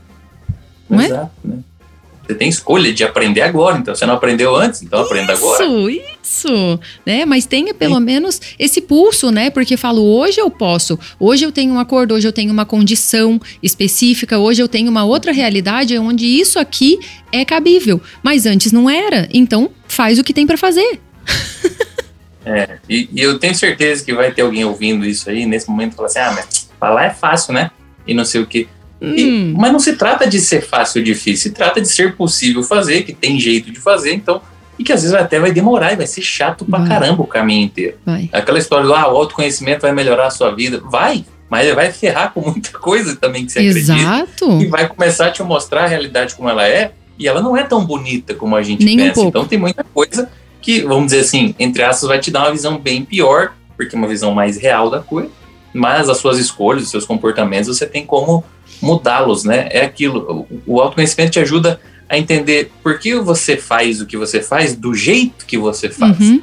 [0.89, 1.49] Não Exato, é?
[1.49, 1.59] Né?
[2.31, 5.65] Você tem escolha de aprender agora, então você não aprendeu antes, então aprenda agora.
[5.65, 5.91] Isso,
[6.23, 7.25] isso, né?
[7.25, 8.05] Mas tenha pelo Sim.
[8.05, 9.51] menos esse pulso, né?
[9.51, 13.41] Porque falo, hoje eu posso, hoje eu tenho um acordo, hoje eu tenho uma condição
[13.61, 17.01] específica, hoje eu tenho uma outra realidade onde isso aqui
[17.33, 19.29] é cabível, mas antes não era.
[19.35, 21.01] Então faz o que tem para fazer.
[22.47, 25.95] é, e, e, eu tenho certeza que vai ter alguém ouvindo isso aí nesse momento
[25.95, 27.73] e falar assim: ah, mas falar é fácil, né?
[28.07, 28.69] E não sei o que.
[29.01, 29.55] E, hum.
[29.57, 33.03] mas não se trata de ser fácil ou difícil, se trata de ser possível fazer,
[33.03, 34.43] que tem jeito de fazer, então,
[34.79, 36.89] e que às vezes até vai demorar e vai ser chato pra vai.
[36.89, 37.97] caramba o caminho inteiro.
[38.05, 38.29] Vai.
[38.33, 40.81] Aquela história lá, ah, o autoconhecimento vai melhorar a sua vida.
[40.83, 44.01] Vai, mas ele vai ferrar com muita coisa também que você Exato.
[44.01, 44.65] acredita.
[44.65, 47.63] E vai começar a te mostrar a realidade como ela é, e ela não é
[47.63, 49.21] tão bonita como a gente Nem pensa.
[49.21, 50.31] Um então tem muita coisa
[50.63, 53.99] que, vamos dizer assim, entre aspas, vai te dar uma visão bem pior, porque é
[53.99, 55.31] uma visão mais real da coisa,
[55.73, 58.45] mas as suas escolhas, os seus comportamentos, você tem como
[58.81, 59.69] mudá-los, né?
[59.71, 60.47] É aquilo.
[60.67, 64.95] O autoconhecimento te ajuda a entender por que você faz o que você faz do
[64.95, 66.19] jeito que você faz.
[66.19, 66.43] Uhum.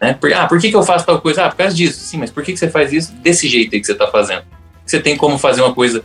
[0.00, 0.14] Né?
[0.14, 1.46] Por, ah, por que, que eu faço tal coisa?
[1.46, 2.00] Ah, por causa disso.
[2.00, 4.42] Sim, mas por que, que você faz isso desse jeito aí que você está fazendo?
[4.84, 6.02] Você tem como fazer uma coisa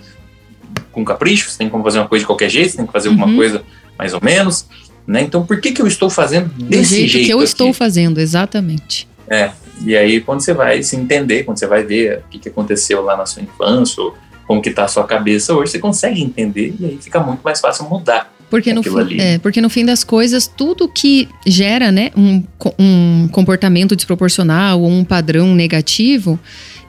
[0.92, 3.10] com capricho, você tem como fazer uma coisa de qualquer jeito, você tem que fazer
[3.10, 3.16] uhum.
[3.16, 3.64] alguma coisa
[3.98, 4.68] mais ou menos.
[5.06, 5.22] Né?
[5.22, 7.48] Então, por que, que eu estou fazendo desse jeito, jeito que eu aqui?
[7.48, 9.08] estou fazendo, exatamente.
[9.28, 9.52] É,
[9.86, 13.02] e aí quando você vai se entender, quando você vai ver o que, que aconteceu
[13.02, 14.16] lá na sua infância, ou
[14.48, 17.60] como que está a sua cabeça hoje, você consegue entender e aí fica muito mais
[17.60, 18.34] fácil mudar.
[18.50, 22.42] Porque no, fim, é, porque no fim das coisas, tudo que gera né, um,
[22.80, 26.40] um comportamento desproporcional ou um padrão negativo,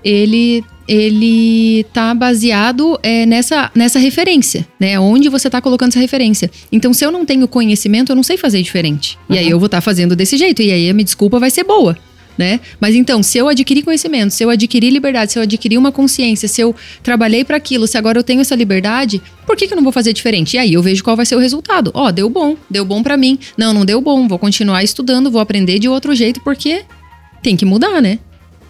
[0.05, 4.99] ele ele tá baseado é, nessa, nessa referência, né?
[4.99, 6.51] Onde você tá colocando essa referência.
[6.72, 9.18] Então, se eu não tenho conhecimento, eu não sei fazer diferente.
[9.28, 9.36] Uhum.
[9.36, 9.51] E aí uhum.
[9.51, 10.62] eu vou estar tá fazendo desse jeito.
[10.62, 11.95] E aí a minha desculpa vai ser boa
[12.39, 12.61] né?
[12.80, 16.47] Mas então, se eu adquirir conhecimento, se eu adquirir liberdade, se eu adquirir uma consciência,
[16.47, 19.76] se eu trabalhei para aquilo, se agora eu tenho essa liberdade, por que, que eu
[19.76, 20.55] não vou fazer diferente?
[20.55, 21.91] E aí eu vejo qual vai ser o resultado.
[21.93, 23.39] Ó, oh, deu bom, deu bom para mim.
[23.57, 26.84] Não, não deu bom, vou continuar estudando, vou aprender de outro jeito, porque
[27.43, 28.20] tem que mudar, né?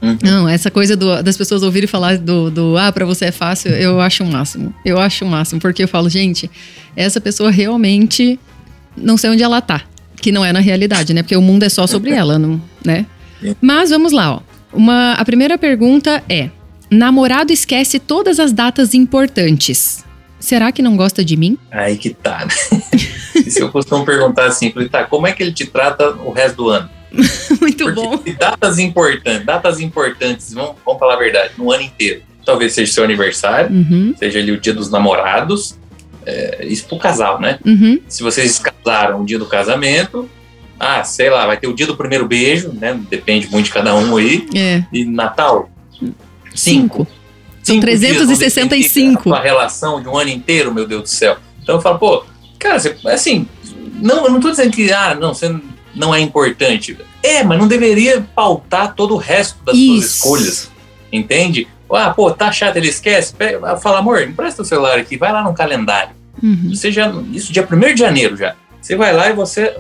[0.01, 0.17] Uhum.
[0.23, 3.73] Não, essa coisa do, das pessoas ouvirem falar do, do ah, pra você é fácil,
[3.73, 4.73] eu acho o máximo.
[4.85, 6.51] Eu acho o máximo, porque eu falo, gente,
[6.97, 8.39] essa pessoa realmente
[8.97, 9.83] não sei onde ela tá.
[10.21, 11.23] Que não é na realidade, né?
[11.23, 13.07] Porque o mundo é só sobre ela, não, né?
[13.61, 14.41] Mas vamos lá, ó.
[14.73, 16.51] Uma, a primeira pergunta é:
[16.91, 20.05] namorado esquece todas as datas importantes.
[20.39, 21.59] Será que não gosta de mim?
[21.71, 23.01] Aí que tá, né?
[23.43, 26.69] se eu costumo perguntar assim, tá, como é que ele te trata o resto do
[26.71, 26.89] ano?
[27.61, 28.23] Muito Porque bom.
[28.39, 32.23] Datas importantes, datas importantes, vamos, vamos falar a verdade, no ano inteiro.
[32.45, 34.15] Talvez seja seu aniversário, uhum.
[34.17, 35.77] seja ali o dia dos namorados,
[36.25, 37.59] é, isso pro casal, né?
[37.65, 38.01] Uhum.
[38.07, 40.29] Se vocês casaram o dia do casamento,
[40.79, 42.99] ah, sei lá, vai ter o dia do primeiro beijo, né?
[43.09, 44.47] Depende muito de cada um aí.
[44.55, 44.85] É.
[44.93, 45.71] E Natal?
[46.55, 47.07] Cinco.
[47.63, 49.35] São 365.
[49.35, 51.37] A relação de um ano inteiro, meu Deus do céu.
[51.63, 52.25] Então eu falo, pô,
[52.59, 53.47] cara, você, assim,
[54.01, 55.55] não, eu não tô dizendo que, ah, não, você
[55.95, 56.97] não é importante.
[57.23, 59.99] É, mas não deveria pautar todo o resto das Isso.
[59.99, 60.71] suas escolhas.
[61.13, 61.67] Entende?
[61.93, 63.35] Ah, pô, tá chato, ele esquece.
[63.83, 66.11] Fala, amor, empresta o celular aqui, vai lá no calendário.
[66.43, 66.71] Uhum.
[66.75, 68.55] Você já, isso dia 1 de janeiro já.
[68.81, 69.77] Você vai lá e você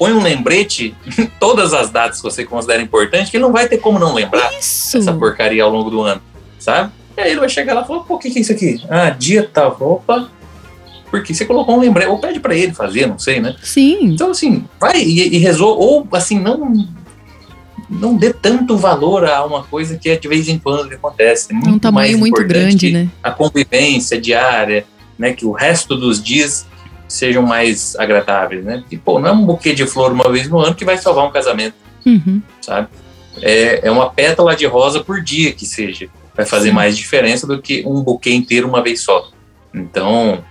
[0.00, 3.68] põe um lembrete em todas as datas que você considera importante, que ele não vai
[3.68, 4.96] ter como não lembrar isso.
[4.96, 6.22] essa porcaria ao longo do ano,
[6.58, 6.90] sabe?
[7.18, 8.82] E aí ele vai chegar lá e falar, pô, o que, que é isso aqui?
[8.88, 10.30] Ah, dia tal, opa,
[11.10, 13.54] porque você colocou um lembrete, ou pede para ele fazer, não sei, né?
[13.62, 13.98] Sim.
[14.04, 16.88] Então, assim, vai e, e resolva, ou assim, não
[17.90, 21.48] não dê tanto valor a uma coisa que é de vez em quando acontece.
[21.50, 23.08] É muito um tamanho muito grande, né?
[23.20, 24.86] A convivência diária,
[25.18, 25.32] né?
[25.32, 26.66] Que o resto dos dias
[27.10, 28.84] sejam mais agradáveis, né?
[28.90, 31.26] E, pô, não é um buquê de flor uma vez no ano que vai salvar
[31.26, 31.74] um casamento,
[32.06, 32.40] uhum.
[32.60, 32.88] sabe?
[33.42, 36.08] É, é uma pétala de rosa por dia que seja.
[36.36, 39.28] Vai fazer mais diferença do que um buquê inteiro uma vez só.
[39.74, 40.42] Então,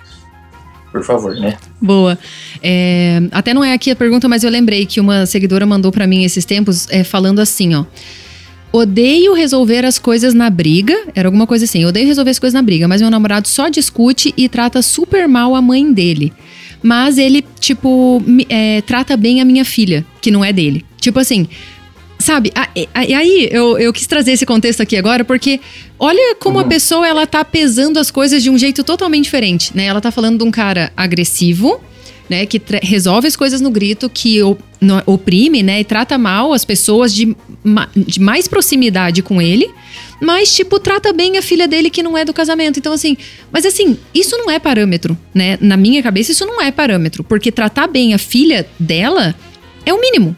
[0.91, 1.57] por favor, né?
[1.81, 2.17] Boa.
[2.61, 6.05] É, até não é aqui a pergunta, mas eu lembrei que uma seguidora mandou para
[6.05, 7.85] mim esses tempos é, falando assim, ó.
[8.71, 10.95] odeio resolver as coisas na briga.
[11.15, 14.33] Era alguma coisa assim, odeio resolver as coisas na briga, mas meu namorado só discute
[14.35, 16.33] e trata super mal a mãe dele.
[16.81, 20.85] Mas ele, tipo, é, trata bem a minha filha, que não é dele.
[20.99, 21.47] Tipo assim,
[22.17, 22.51] sabe?
[22.75, 25.59] E aí eu, eu quis trazer esse contexto aqui agora, porque
[25.97, 26.65] olha como uhum.
[26.65, 29.85] a pessoa ela tá pesando as coisas de um jeito totalmente diferente, né?
[29.85, 31.81] Ela tá falando de um cara agressivo,
[32.29, 34.39] né, que resolve as coisas no grito, que
[35.05, 39.69] oprime, né, e trata mal as pessoas de, ma de mais proximidade com ele,
[40.21, 42.77] mas, tipo, trata bem a filha dele que não é do casamento.
[42.77, 43.15] Então, assim,
[43.51, 45.57] mas assim, isso não é parâmetro, né?
[45.61, 49.33] Na minha cabeça, isso não é parâmetro, porque tratar bem a filha dela
[49.85, 50.35] é o mínimo.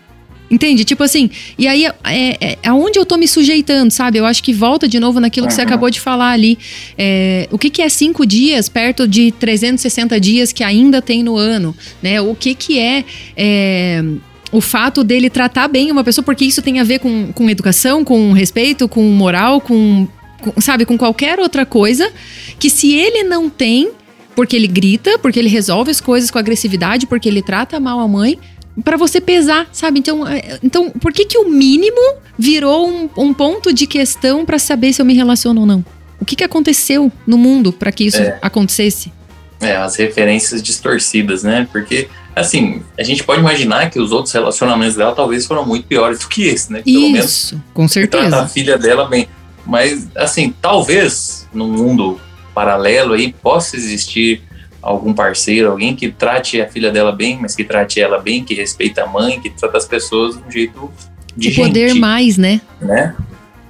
[0.52, 0.84] Entende?
[0.84, 4.18] Tipo assim, e aí é, é, aonde eu tô me sujeitando, sabe?
[4.18, 6.60] Eu acho que volta de novo naquilo que você acabou de falar ali.
[6.98, 11.38] É, o que, que é cinco dias perto de 360 dias que ainda tem no
[11.38, 11.74] ano,
[12.04, 12.20] né?
[12.20, 13.06] O que, que é,
[13.38, 14.04] é
[14.52, 18.04] o fato dele tratar bem uma pessoa, porque isso tem a ver com, com educação,
[18.04, 20.06] com respeito, com moral, com,
[20.42, 22.12] com, sabe, com qualquer outra coisa,
[22.60, 23.90] que se ele não tem,
[24.36, 28.08] porque ele grita, porque ele resolve as coisas com agressividade, porque ele trata mal a
[28.08, 28.38] mãe,
[28.84, 30.00] para você pesar, sabe?
[30.00, 34.60] Então, é, então, por que que o mínimo virou um, um ponto de questão para
[34.60, 35.86] saber se eu me relaciono ou não?
[36.20, 38.38] O que que aconteceu no mundo para que isso é.
[38.42, 39.12] acontecesse?
[39.60, 41.68] É, as referências distorcidas, né?
[41.72, 46.20] Porque, assim, a gente pode imaginar que os outros relacionamentos dela talvez foram muito piores
[46.20, 46.82] do que esse, né?
[46.82, 48.28] Pelo isso, menos, com certeza.
[48.28, 49.28] Trata a filha dela bem.
[49.66, 52.20] Mas, assim, talvez num mundo
[52.54, 54.42] paralelo aí possa existir
[54.82, 58.54] algum parceiro, alguém que trate a filha dela bem, mas que trate ela bem, que
[58.54, 60.92] respeita a mãe, que trata as pessoas de um jeito
[61.36, 62.62] de o poder gente, mais, né?
[62.82, 63.16] Né?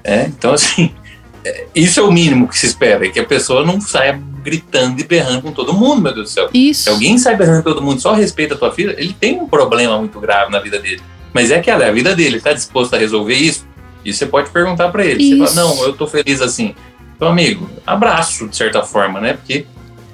[0.03, 0.91] É, então assim,
[1.43, 4.99] é, isso é o mínimo que se espera, é que a pessoa não saia gritando
[4.99, 6.49] e berrando com todo mundo, meu Deus do céu.
[6.53, 6.83] Isso.
[6.83, 9.47] Se alguém sai berrando com todo mundo só respeita a tua filha, ele tem um
[9.47, 11.01] problema muito grave na vida dele.
[11.33, 13.65] Mas é que é a vida dele, ele tá disposto a resolver isso?
[14.03, 15.23] E você pode perguntar para ele.
[15.23, 15.37] Isso.
[15.37, 16.75] Você fala, não, eu tô feliz assim.
[17.15, 19.33] Então, amigo, abraço, de certa forma, né?
[19.33, 19.65] Porque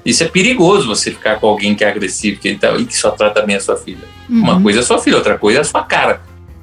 [0.08, 2.96] isso é perigoso você ficar com alguém que é agressivo que ele tá, e que
[2.96, 4.08] só trata bem a sua filha.
[4.30, 4.40] Uhum.
[4.40, 6.22] Uma coisa é a sua filha, outra coisa é a sua cara.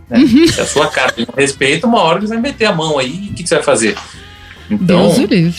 [0.08, 0.18] Né?
[0.18, 0.48] Uhum.
[0.48, 3.30] Se a sua cara tem respeito, uma hora você vai meter a mão aí e
[3.30, 3.98] o que, que, você vai fazer?
[4.70, 5.12] Então,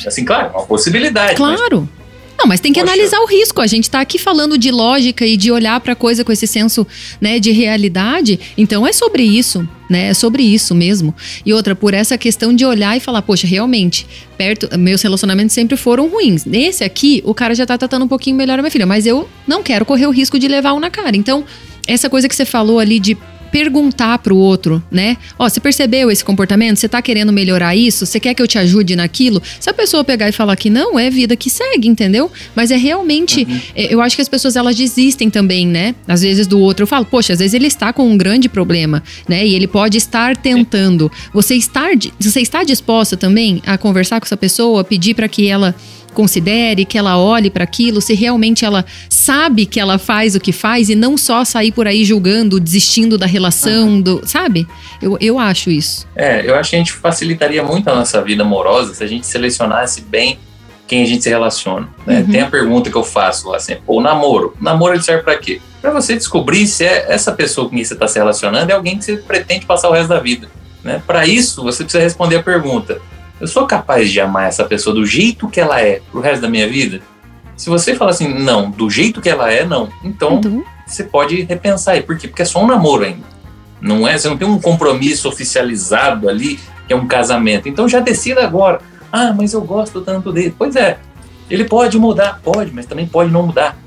[0.07, 1.35] assim, claro, é uma possibilidade.
[1.35, 1.87] Claro.
[1.87, 2.04] Mas
[2.37, 2.93] não, mas tem que Poxa.
[2.93, 3.61] analisar o risco.
[3.61, 6.45] A gente está aqui falando de lógica e de olhar para a coisa com esse
[6.45, 6.85] senso
[7.19, 8.39] né, de realidade.
[8.57, 10.09] Então é sobre isso, né?
[10.09, 11.15] É sobre isso mesmo.
[11.45, 14.05] E outra, por essa questão de olhar e falar, poxa, realmente,
[14.37, 16.45] perto, meus relacionamentos sempre foram ruins.
[16.45, 19.29] Nesse aqui, o cara já está tratando um pouquinho melhor a minha filha, mas eu
[19.47, 21.15] não quero correr o risco de levar um na cara.
[21.15, 21.45] Então,
[21.87, 23.17] essa coisa que você falou ali de
[23.55, 25.15] perguntar pro outro, né?
[25.39, 26.75] Ó, você percebeu esse comportamento?
[26.75, 28.05] Você tá querendo melhorar isso?
[28.05, 29.41] Você quer que eu te ajude naquilo?
[29.61, 32.29] Se a pessoa pegar e falar que não, é vida que segue, entendeu?
[32.53, 33.61] Mas é realmente, uhum.
[33.73, 35.95] É, eu acho que as pessoas elas desistem também, né?
[36.05, 36.83] Às vezes do outro.
[36.83, 39.47] Eu falo, poxa, às vezes ele está com um grande problema, né?
[39.47, 41.09] E ele pode estar tentando.
[41.33, 45.73] Você estar, você está disposta também a conversar com essa pessoa, pedir para que ela
[46.15, 50.51] considere, que ela olhe para aquilo, se realmente ela sabe que ela faz o que
[50.51, 54.01] faz e não só sair por aí julgando, desistindo da relação, uhum.
[54.01, 54.67] do, sabe?
[55.01, 56.07] Eu, eu acho isso.
[56.15, 59.27] É, eu acho que a gente facilitaria muito a nossa vida amorosa se a gente
[59.27, 60.39] selecionasse bem
[60.87, 61.89] quem a gente se relaciona.
[62.05, 62.19] Né?
[62.19, 62.31] Uhum.
[62.31, 64.55] Tem a pergunta que eu faço lá sempre: o namoro.
[64.59, 65.61] O namoro ele serve para quê?
[65.81, 68.97] Para você descobrir se é essa pessoa com quem você está se relacionando é alguém
[68.97, 70.47] que você pretende passar o resto da vida.
[70.83, 71.01] Né?
[71.05, 73.01] Para isso, você precisa responder a pergunta:
[73.39, 76.49] eu sou capaz de amar essa pessoa do jeito que ela é pro resto da
[76.49, 77.01] minha vida?
[77.57, 79.89] Se você fala assim, não, do jeito que ela é, não.
[80.03, 82.01] Então, então, você pode repensar aí.
[82.01, 82.27] Por quê?
[82.27, 83.25] Porque é só um namoro ainda.
[83.81, 84.17] Não é?
[84.17, 87.69] Você não tem um compromisso oficializado ali, que é um casamento.
[87.69, 88.81] Então já decida agora.
[89.11, 90.53] Ah, mas eu gosto tanto dele.
[90.57, 90.97] Pois é.
[91.49, 93.77] Ele pode mudar, pode, mas também pode não mudar.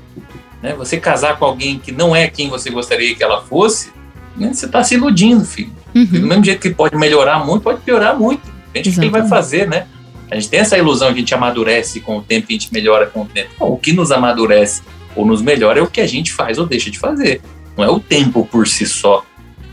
[0.61, 0.73] Né?
[0.75, 3.91] Você casar com alguém que não é quem você gostaria que ela fosse,
[4.35, 4.53] né?
[4.53, 5.71] você está se iludindo, filho.
[5.93, 6.05] Uhum.
[6.05, 8.58] Do mesmo jeito que pode melhorar muito, pode piorar muito.
[8.73, 9.87] Depende de quem vai fazer, né?
[10.31, 12.71] A gente tem essa ilusão que a gente amadurece com o tempo, que a gente
[12.71, 13.49] melhora com o tempo.
[13.59, 14.83] O que nos amadurece
[15.15, 17.41] ou nos melhora é o que a gente faz ou deixa de fazer.
[17.75, 19.25] Não é o tempo por si só.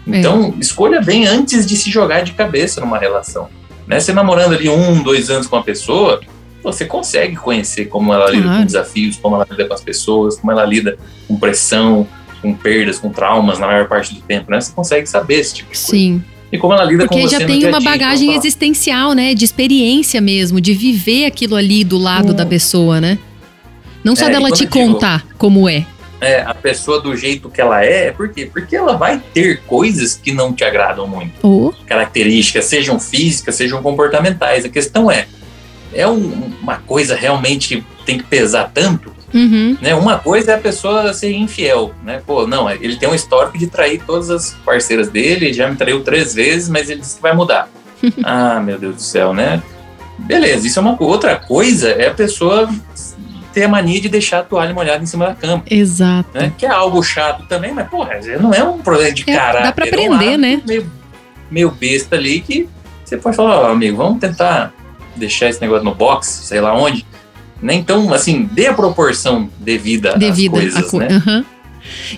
[0.07, 0.61] Então, é.
[0.61, 3.49] escolha bem antes de se jogar de cabeça numa relação.
[3.87, 4.01] Né?
[4.01, 6.21] Você namorando ali um, dois anos com uma pessoa,
[6.63, 10.53] você consegue conhecer como ela lida com desafios, como ela lida com as pessoas, como
[10.53, 10.97] ela lida
[11.29, 12.09] com pressão,
[12.41, 14.61] com perdas, com traumas na maior parte do tempo, né?
[14.61, 15.91] Você consegue saber esse tipo de coisa.
[15.91, 19.35] Sim e como ela lida Porque com você já tem uma bagagem então, existencial, né?
[19.35, 22.37] De experiência mesmo, de viver aquilo ali do lado hum.
[22.37, 23.19] da pessoa, né?
[24.05, 25.85] Não só é, dela te contar digo, como é.
[26.21, 28.49] É, a pessoa do jeito que ela é, por quê?
[28.51, 31.35] Porque ela vai ter coisas que não te agradam muito.
[31.43, 31.73] Oh.
[31.85, 34.65] Características, sejam físicas, sejam comportamentais.
[34.65, 35.27] A questão é,
[35.93, 39.77] é um, uma coisa realmente que tem que pesar tanto Uhum.
[39.81, 39.95] Né?
[39.95, 42.22] Uma coisa é a pessoa ser infiel, né?
[42.27, 46.03] Pô, não, ele tem um histórico de trair todas as parceiras dele, já me traiu
[46.03, 47.68] três vezes, mas ele disse que vai mudar.
[48.24, 49.62] ah, meu Deus do céu, né?
[50.18, 52.68] Beleza, isso é uma outra coisa, é a pessoa
[53.53, 55.62] ter a mania de deixar a toalha molhada em cima da cama.
[55.70, 56.29] Exato.
[56.35, 56.53] Né?
[56.57, 59.62] Que é algo chato também, mas, porra, não é um problema de é, caráter.
[59.62, 60.62] Dá pra aprender, é um né?
[60.66, 60.91] Meio,
[61.51, 62.68] meio besta ali que
[63.05, 64.72] você pode falar, ó, oh, amigo, vamos tentar
[65.14, 67.07] deixar esse negócio no box, sei lá onde.
[67.61, 67.75] Né?
[67.75, 71.09] Então, assim, dê a proporção devida, devida às coisas, co né?
[71.11, 71.45] Uhum.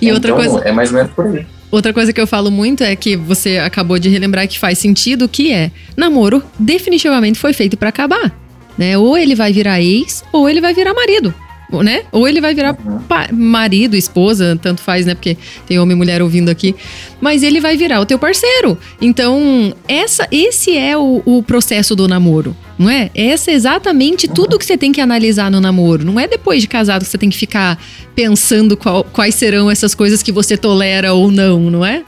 [0.01, 0.59] E então, outra coisa...
[0.61, 1.47] É mais ou menos por aí.
[1.71, 5.29] Outra coisa que eu falo muito é que você acabou de relembrar que faz sentido,
[5.29, 8.35] que é namoro definitivamente foi feito para acabar,
[8.77, 8.97] né?
[8.97, 11.35] Ou ele vai virar ex, ou ele vai virar marido
[11.83, 12.05] né?
[12.11, 13.01] Ou ele vai virar uhum.
[13.33, 15.15] marido, esposa, tanto faz, né?
[15.15, 15.37] Porque
[15.67, 16.75] tem homem e mulher ouvindo aqui.
[17.21, 18.79] Mas ele vai virar o teu parceiro.
[19.01, 23.11] Então, essa, esse é o, o processo do namoro, não é?
[23.15, 26.05] Essa é exatamente tudo que você tem que analisar no namoro.
[26.05, 27.79] Não é depois de casado que você tem que ficar
[28.15, 32.05] pensando qual, quais serão essas coisas que você tolera ou não, não é?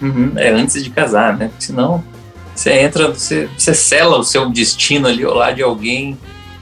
[0.00, 0.32] Uhum.
[0.36, 1.48] É antes de casar, né?
[1.48, 2.02] Porque senão
[2.54, 6.18] você entra, você, você sela o seu destino ali ao lado de alguém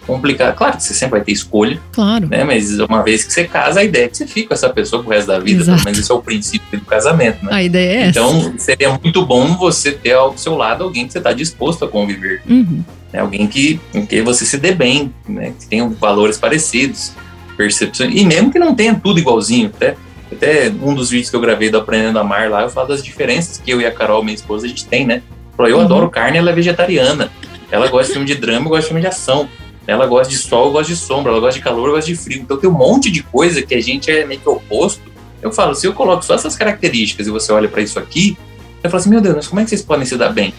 [0.06, 0.54] complicado.
[0.54, 1.80] Claro que você sempre vai ter escolha.
[1.92, 2.28] Claro.
[2.28, 2.44] Né?
[2.44, 5.02] Mas uma vez que você casa, a ideia é que você fique com essa pessoa
[5.02, 5.62] pro resto da vida.
[5.62, 5.78] Exato.
[5.78, 7.50] Pelo menos esse é o princípio do casamento, né?
[7.52, 8.58] A ideia é Então, essa.
[8.58, 12.42] seria muito bom você ter ao seu lado alguém que você está disposto a conviver.
[12.48, 12.82] Uhum.
[13.12, 13.20] Né?
[13.20, 15.52] Alguém que, com quem você se dê bem, né?
[15.58, 17.12] Que tenha valores parecidos,
[17.56, 18.14] percepções.
[18.14, 19.96] E mesmo que não tenha tudo igualzinho, até.
[20.32, 23.04] Até um dos vídeos que eu gravei do Aprendendo a Amar lá, eu falo das
[23.04, 25.22] diferenças que eu e a Carol, minha esposa, a gente tem, né?
[25.58, 25.82] Eu uhum.
[25.82, 27.30] adoro carne, ela é vegetariana.
[27.70, 29.48] Ela gosta de filme de drama, eu gosto de filme de ação.
[29.86, 32.16] Ela gosta de sol, eu gosto de sombra, ela gosta de calor, eu gosto de
[32.16, 32.40] frio.
[32.40, 35.02] Então tem um monte de coisa que a gente é meio que oposto.
[35.42, 38.36] Eu falo, se eu coloco só essas características e você olha para isso aqui,
[38.80, 40.54] você fala assim, meu Deus, mas como é que vocês podem se dar bem?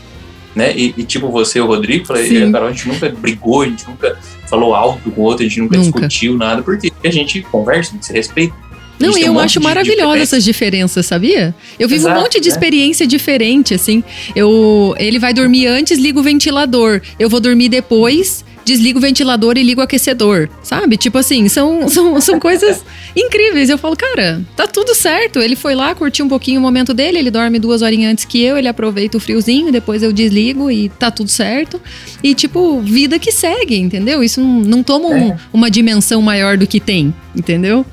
[0.56, 0.74] Né?
[0.76, 2.50] E, e tipo você e o Rodrigo, falei.
[2.52, 4.18] Carol, a gente nunca brigou, a gente nunca
[4.48, 6.08] falou alto com o outro, a gente nunca, nunca.
[6.08, 8.56] discutiu nada, porque a gente conversa, a gente se respeita.
[9.00, 11.54] Não, eu um acho maravilhosa essas diferenças, sabia?
[11.78, 12.54] Eu vivo Exato, um monte de né?
[12.54, 14.04] experiência diferente, assim.
[14.36, 17.02] Eu, ele vai dormir antes, liga o ventilador.
[17.20, 20.98] Eu vou dormir depois, desligo o ventilador e ligo o aquecedor, sabe?
[20.98, 22.84] Tipo assim, são, são, são coisas
[23.16, 23.70] incríveis.
[23.70, 25.40] Eu falo, cara, tá tudo certo.
[25.40, 28.42] Ele foi lá, curtiu um pouquinho o momento dele, ele dorme duas horinhas antes que
[28.44, 31.80] eu, ele aproveita o friozinho, depois eu desligo e tá tudo certo.
[32.24, 34.24] E, tipo, vida que segue, entendeu?
[34.24, 35.38] Isso não, não toma um, é.
[35.54, 37.86] uma dimensão maior do que tem, entendeu?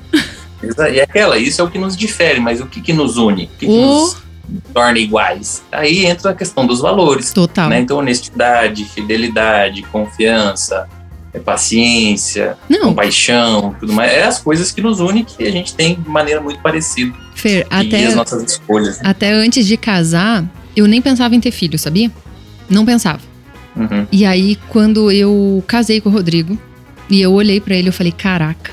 [0.93, 3.43] E aquela, isso é o que nos difere, mas o que, que nos une?
[3.43, 4.22] O que, que nos
[4.73, 5.63] torna iguais.
[5.71, 7.31] Aí entra a questão dos valores.
[7.31, 7.69] Total.
[7.69, 7.79] Né?
[7.79, 10.87] Então, honestidade, fidelidade, confiança,
[11.33, 12.89] é paciência, Não.
[12.89, 14.11] compaixão, tudo mais.
[14.11, 17.13] É as coisas que nos unem que a gente tem de maneira muito parecida.
[17.35, 18.97] Fer, até, as nossas escolhas.
[18.99, 19.03] Né?
[19.09, 22.11] Até antes de casar, eu nem pensava em ter filho, sabia?
[22.69, 23.21] Não pensava.
[23.75, 24.05] Uhum.
[24.11, 26.57] E aí, quando eu casei com o Rodrigo,
[27.09, 28.71] e eu olhei para ele, eu falei: caraca,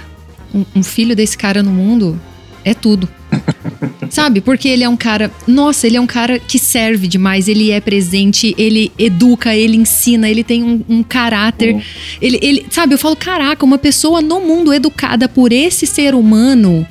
[0.54, 2.20] um, um filho desse cara no mundo
[2.64, 3.08] é tudo.
[4.10, 4.40] Sabe?
[4.40, 5.30] Porque ele é um cara.
[5.46, 7.48] Nossa, ele é um cara que serve demais.
[7.48, 11.74] Ele é presente, ele educa, ele ensina, ele tem um, um caráter.
[11.74, 11.82] Uhum.
[12.20, 12.66] Ele, ele.
[12.70, 16.86] Sabe, eu falo, caraca, uma pessoa no mundo educada por esse ser humano.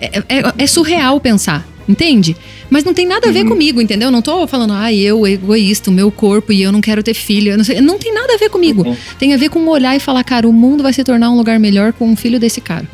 [0.00, 2.36] É, é, é surreal pensar, entende?
[2.70, 3.50] Mas não tem nada a ver uhum.
[3.50, 4.10] comigo, entendeu?
[4.10, 7.56] Não tô falando, ah, eu, egoísta, o meu corpo e eu não quero ter filho.
[7.56, 8.86] Não, sei, não, tem nada a ver comigo.
[8.86, 8.96] Uhum.
[9.18, 11.58] Tem a ver com olhar e falar, cara, o mundo vai se tornar um lugar
[11.58, 12.88] melhor com um filho desse cara.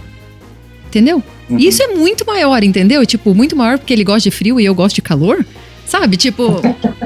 [0.90, 1.22] Entendeu?
[1.48, 1.56] Uhum.
[1.56, 3.06] Isso é muito maior, entendeu?
[3.06, 5.46] Tipo, muito maior porque ele gosta de frio e eu gosto de calor.
[5.86, 6.16] Sabe?
[6.16, 6.60] Tipo.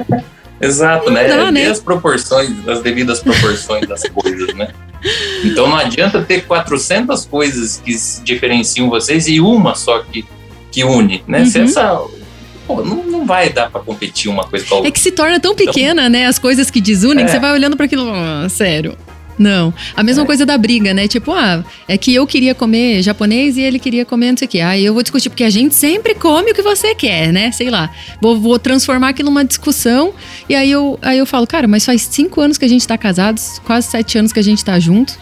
[0.59, 1.27] Exato, né?
[1.27, 1.67] Dá, né?
[1.67, 4.69] as proporções, as devidas proporções das coisas, né?
[5.43, 10.25] Então não adianta ter 400 coisas que diferenciam vocês e uma só que,
[10.71, 11.39] que une, né?
[11.41, 11.45] Uhum.
[11.45, 12.01] Se essa
[12.65, 14.89] Pô, não, não vai dar para competir uma coisa com a outra.
[14.89, 16.25] É que se torna tão então pequena, então, né?
[16.25, 17.25] As coisas que desunem, é.
[17.25, 18.97] que você vai olhando para aquilo, oh, sério.
[19.37, 19.73] Não.
[19.95, 20.25] A mesma é.
[20.25, 21.07] coisa da briga, né?
[21.07, 24.49] Tipo, ah, é que eu queria comer japonês e ele queria comer não sei o
[24.49, 24.61] quê.
[24.61, 27.51] Aí eu vou discutir, porque a gente sempre come o que você quer, né?
[27.51, 27.89] Sei lá.
[28.21, 30.13] Vou, vou transformar aquilo numa discussão.
[30.47, 32.97] E aí eu, aí eu falo, cara, mas faz cinco anos que a gente tá
[32.97, 35.17] casados, quase sete anos que a gente tá junto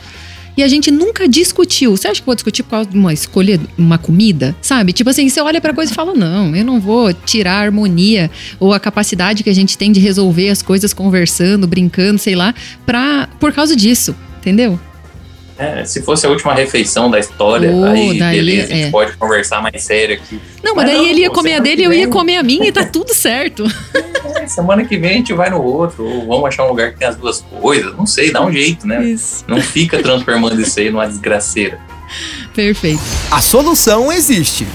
[0.55, 1.95] e a gente nunca discutiu.
[1.95, 4.55] Você acha que eu vou discutir por causa de uma escolha, uma comida?
[4.61, 4.93] Sabe?
[4.93, 8.29] Tipo assim, você olha pra coisa e fala: não, eu não vou tirar a harmonia
[8.59, 12.53] ou a capacidade que a gente tem de resolver as coisas conversando, brincando, sei lá,
[12.85, 14.79] pra, por causa disso, entendeu?
[15.63, 18.91] É, se fosse a última refeição da história, oh, aí daí, beleza, a gente é.
[18.91, 20.39] pode conversar mais sério aqui.
[20.61, 22.43] Não, mas, mas daí não, ele ia comer a dele e eu ia comer a
[22.43, 23.63] minha e tá tudo certo.
[24.35, 26.99] É, semana que vem a gente vai no outro, ou vamos achar um lugar que
[26.99, 29.03] tem as duas coisas, não sei, dá um jeito, né?
[29.03, 29.45] Isso.
[29.47, 31.79] Não fica transformando isso aí numa desgraceira.
[32.53, 33.01] Perfeito.
[33.31, 34.67] A solução existe.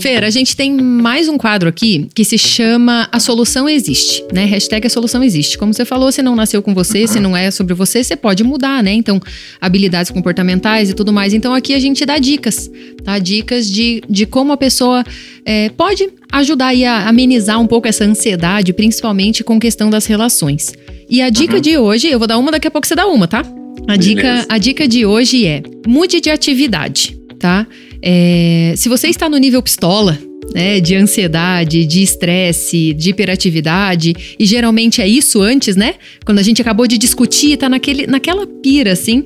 [0.00, 4.44] Fer, a gente tem mais um quadro aqui que se chama A Solução Existe, né?
[4.44, 5.56] Hashtag A Solução Existe.
[5.56, 8.44] Como você falou, se não nasceu com você, se não é sobre você, você pode
[8.44, 8.92] mudar, né?
[8.92, 9.18] Então,
[9.58, 11.32] habilidades comportamentais e tudo mais.
[11.32, 12.70] Então, aqui a gente dá dicas,
[13.04, 13.18] tá?
[13.18, 15.02] Dicas de, de como a pessoa
[15.46, 20.74] é, pode ajudar aí a amenizar um pouco essa ansiedade, principalmente com questão das relações.
[21.08, 21.60] E a dica uhum.
[21.60, 23.42] de hoje, eu vou dar uma, daqui a pouco você dá uma, tá?
[23.88, 27.66] A dica, a dica de hoje é: mude de atividade, tá?
[28.02, 30.18] É, se você está no nível pistola,
[30.54, 35.94] né, de ansiedade, de estresse, de hiperatividade, e geralmente é isso antes, né?
[36.24, 39.24] Quando a gente acabou de discutir, tá naquele, naquela pira, assim.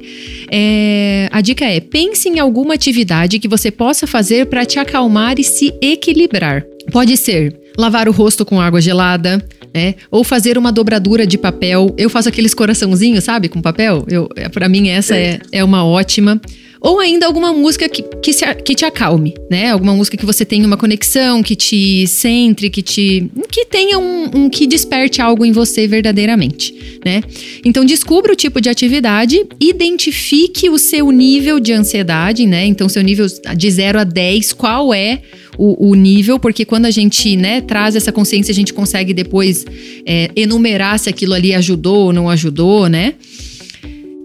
[0.51, 5.38] É, a dica é: pense em alguma atividade que você possa fazer para te acalmar
[5.38, 6.64] e se equilibrar.
[6.90, 9.44] Pode ser lavar o rosto com água gelada,
[9.74, 9.94] né?
[10.10, 11.94] Ou fazer uma dobradura de papel.
[11.97, 14.05] Eu faço aqueles coraçãozinhos, sabe, com papel.
[14.09, 16.40] Eu, para mim essa é, é uma ótima.
[16.81, 19.70] Ou ainda alguma música que, que, se, que te acalme, né?
[19.70, 23.31] Alguma música que você tenha uma conexão, que te centre, que te.
[23.51, 26.74] que tenha um, um que desperte algo em você verdadeiramente,
[27.05, 27.23] né?
[27.65, 32.65] Então descubra o tipo de atividade, identifique o seu nível de ansiedade, né?
[32.65, 35.20] Então, seu nível de 0 a 10, qual é
[35.59, 39.66] o, o, nível, porque quando a gente né, traz essa consciência, a gente consegue depois
[40.07, 43.15] é, enumerar se aquilo ali ajudou ou não ajudou, né?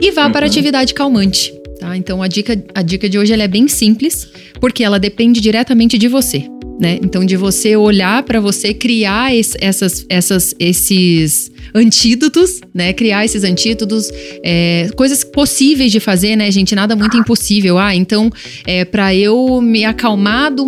[0.02, 0.32] E vá uhum.
[0.32, 1.55] para a atividade calmante.
[1.86, 1.96] Tá?
[1.96, 4.28] Então a dica, a dica de hoje é bem simples,
[4.60, 6.50] porque ela depende diretamente de você.
[6.80, 7.00] Né?
[7.02, 12.92] Então, de você olhar para você criar esse, essas, essas, esses antídotos, né?
[12.92, 14.10] Criar esses antídotos,
[14.44, 16.76] é, coisas possíveis de fazer, né, gente?
[16.76, 17.78] Nada muito impossível.
[17.78, 18.30] Ah, então,
[18.68, 20.64] é, para eu me acalmar de,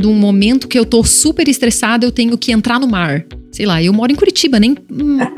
[0.00, 3.66] de um momento que eu tô super estressada, eu tenho que entrar no mar sei
[3.66, 4.74] lá, eu moro em Curitiba, nem,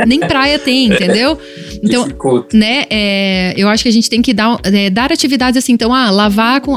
[0.07, 1.37] nem praia tem, entendeu?
[1.83, 2.09] Então,
[2.53, 5.93] né, é, eu acho que a gente tem que dar, é, dar atividades assim, então,
[5.93, 6.77] ah, lavar com,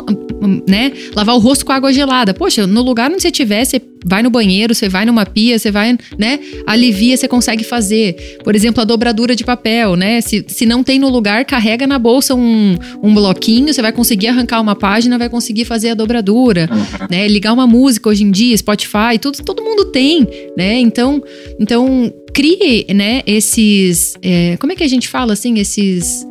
[0.67, 2.33] né, lavar o rosto com água gelada.
[2.33, 5.71] Poxa, no lugar onde você estiver, você vai no banheiro, você vai numa pia, você
[5.71, 8.37] vai, né, alivia, você consegue fazer.
[8.43, 11.97] Por exemplo, a dobradura de papel, né, se, se não tem no lugar, carrega na
[11.97, 16.69] bolsa um, um bloquinho, você vai conseguir arrancar uma página, vai conseguir fazer a dobradura,
[17.09, 21.21] né, ligar uma música hoje em dia, Spotify, tudo, todo mundo tem, né, então
[21.59, 24.15] então, crie, né, esses.
[24.21, 25.59] É, como é que a gente fala assim?
[25.59, 26.25] Esses.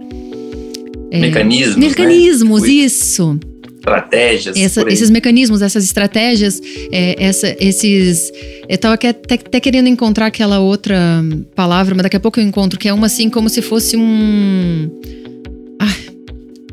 [1.11, 1.77] É, mecanismos.
[1.77, 2.69] Mecanismos, né?
[2.69, 3.39] isso.
[3.87, 4.57] Estratégias.
[4.57, 6.61] Essa, esses mecanismos, essas estratégias,
[6.91, 8.33] é, essa, esses.
[8.69, 11.23] Eu tava até, até, querendo encontrar aquela outra
[11.55, 14.91] palavra, mas daqui a pouco eu encontro, que é uma assim, como se fosse um.
[15.81, 15.95] Ah,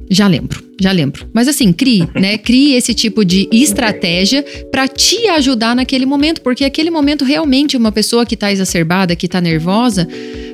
[0.09, 1.27] já lembro já lembro.
[1.33, 2.37] Mas assim, crie, né?
[2.37, 7.91] Crie esse tipo de estratégia para te ajudar naquele momento, porque aquele momento realmente uma
[7.91, 10.07] pessoa que tá exacerbada, que tá nervosa,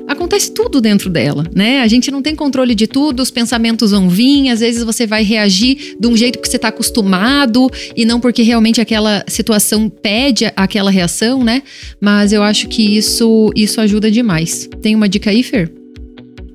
[0.10, 1.82] acontece tudo dentro dela, né?
[1.82, 5.24] A gente não tem controle de tudo, os pensamentos vão vir, às vezes você vai
[5.24, 10.52] reagir de um jeito que você está acostumado e não porque realmente aquela situação pede
[10.56, 11.62] aquela reação, né?
[12.02, 14.68] Mas eu acho que isso isso ajuda demais.
[14.82, 15.72] Tem uma dica aí, Fer?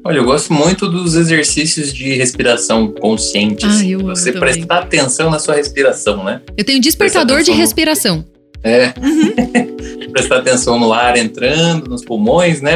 [0.06, 3.64] Olha, eu gosto muito dos exercícios de respiração consciente.
[3.64, 4.52] Ah, eu Você também.
[4.54, 6.42] prestar atenção na sua respiração, né?
[6.58, 8.16] Eu tenho despertador de respiração.
[8.16, 8.24] No...
[8.62, 8.92] É.
[9.00, 10.10] Uhum.
[10.12, 12.74] prestar atenção no ar entrando, nos pulmões, né?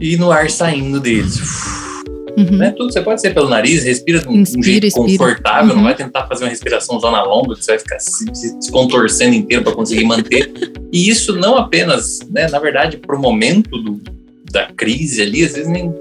[0.00, 1.40] E no ar saindo deles.
[2.38, 2.56] Uhum.
[2.56, 2.70] Né?
[2.70, 5.18] Tudo você pode ser pelo nariz, respira de um, Inspira, um jeito expira.
[5.18, 5.76] confortável, uhum.
[5.76, 9.34] não vai tentar fazer uma respiração zona longa, que você vai ficar se, se contorcendo
[9.34, 10.52] inteiro para conseguir manter.
[10.92, 14.00] e isso não apenas, né, na verdade, para o momento do,
[14.52, 15.92] da crise ali, às vezes nem.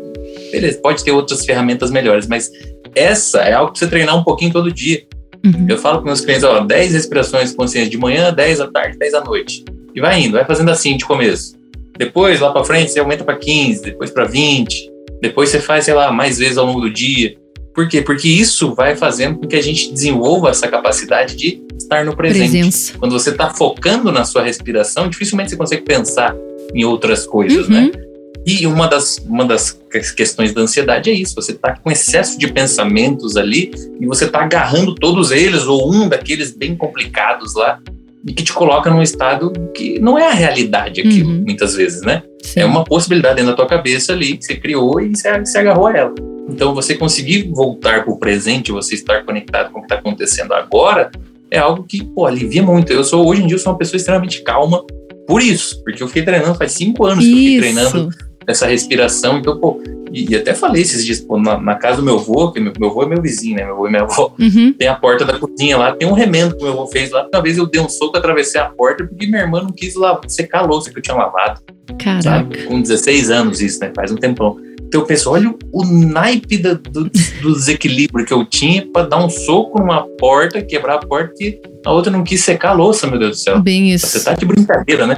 [0.52, 2.52] Beleza, pode ter outras ferramentas melhores, mas
[2.96, 5.04] essa é algo que você treinar um pouquinho todo dia.
[5.44, 5.66] Uhum.
[5.68, 9.14] Eu falo com meus clientes, ó, 10 respirações conscientes de manhã, 10 à tarde, 10
[9.16, 9.66] à noite.
[9.94, 11.57] E vai indo, vai fazendo assim de começo.
[11.98, 14.92] Depois, lá para frente, você aumenta para 15, depois para 20.
[15.22, 17.36] Depois você faz, sei lá, mais vezes ao longo do dia.
[17.74, 18.02] Por quê?
[18.02, 22.50] Porque isso vai fazendo com que a gente desenvolva essa capacidade de estar no presente.
[22.50, 22.94] Presença.
[22.98, 26.36] Quando você está focando na sua respiração, dificilmente você consegue pensar
[26.74, 27.82] em outras coisas, né?
[27.82, 27.92] uhum.
[27.92, 28.08] né?
[28.48, 29.78] E uma das, uma das
[30.16, 34.42] questões da ansiedade é isso: você está com excesso de pensamentos ali e você está
[34.42, 37.80] agarrando todos eles, ou um daqueles bem complicados lá,
[38.28, 41.44] e que te coloca num estado que não é a realidade aquilo, uhum.
[41.46, 42.24] muitas vezes, né?
[42.44, 42.60] Sim.
[42.60, 45.88] É uma possibilidade dentro da tua cabeça ali que você criou e você se agarrou
[45.88, 46.16] a ela.
[46.50, 50.54] Então, você conseguir voltar para o presente, você estar conectado com o que está acontecendo
[50.54, 51.10] agora,
[51.50, 52.92] é algo que, pô, alivia muito.
[52.92, 54.84] Eu sou, hoje em dia, eu sou uma pessoa extremamente calma
[55.26, 57.34] por isso, porque eu fiquei treinando faz cinco anos isso.
[57.34, 58.10] que eu fiquei treinando
[58.46, 59.40] essa respiração.
[59.40, 59.82] Então, pô,
[60.12, 62.74] e, e, até falei esses dias, pô, na, na, casa do meu avô, que meu,
[62.80, 63.66] meu avô é meu vizinho, né?
[63.66, 64.34] Meu avô e minha avó.
[64.40, 64.74] Uhum.
[64.74, 67.28] Tem a porta da cozinha lá, tem um remendo que meu avô fez lá.
[67.34, 70.30] Uma vez eu dei um soco, atravessei a porta, porque minha irmã não quis lavar,
[70.30, 71.62] secar a louça que eu tinha lavado.
[72.00, 72.22] Caraca.
[72.22, 72.64] Sabe?
[72.64, 73.92] Com 16 anos isso, né?
[73.96, 74.58] Faz um tempão.
[74.88, 77.04] Então eu penso, olha o naipe do, do,
[77.42, 81.60] do desequilíbrio que eu tinha para dar um soco numa porta, quebrar a porta, que
[81.86, 83.62] a outra não quis secar a louça, meu Deus do céu.
[83.62, 84.08] Bem isso.
[84.08, 85.18] Você tá de brincadeira, né?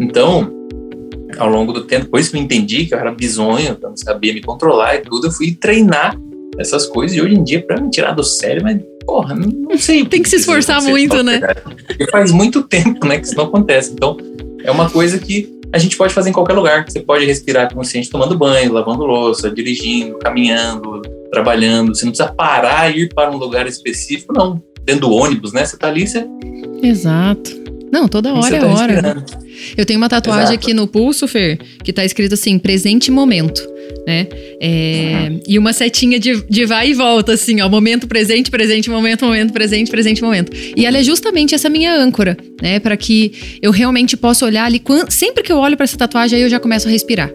[0.00, 0.57] Então,
[1.38, 3.96] ao longo do tempo, depois que eu entendi que eu era bizonho, que eu não
[3.96, 6.18] sabia me controlar e tudo, eu fui treinar
[6.58, 7.16] essas coisas.
[7.16, 10.04] E hoje em dia, para me tirar do sério, mas, porra, não, não sei.
[10.04, 11.40] Tem que se esforçar muito, né?
[11.86, 13.92] Porque faz muito tempo, né, que isso não acontece.
[13.92, 14.16] Então,
[14.62, 16.84] é uma coisa que a gente pode fazer em qualquer lugar.
[16.88, 21.94] Você pode respirar consciente tomando banho, lavando louça, dirigindo, caminhando, trabalhando.
[21.94, 24.62] Você não precisa parar e ir para um lugar específico, não.
[24.82, 25.64] Dentro do ônibus, né?
[25.64, 26.26] Você tá ali, você.
[26.82, 27.77] Exato.
[27.92, 28.92] Não, toda hora é tá hora.
[28.92, 29.24] Respirando.
[29.76, 30.58] Eu tenho uma tatuagem Exato.
[30.58, 33.60] aqui no pulso, Fer, que tá escrito assim, presente momento,
[34.06, 34.26] né?
[34.60, 35.40] É, uhum.
[35.46, 39.52] E uma setinha de, de vai e volta, assim, ó, momento presente, presente, momento, momento,
[39.52, 40.52] presente, presente, momento.
[40.76, 42.78] E ela é justamente essa minha âncora, né?
[42.78, 46.42] para que eu realmente possa olhar ali, sempre que eu olho para essa tatuagem, aí
[46.42, 47.30] eu já começo a respirar.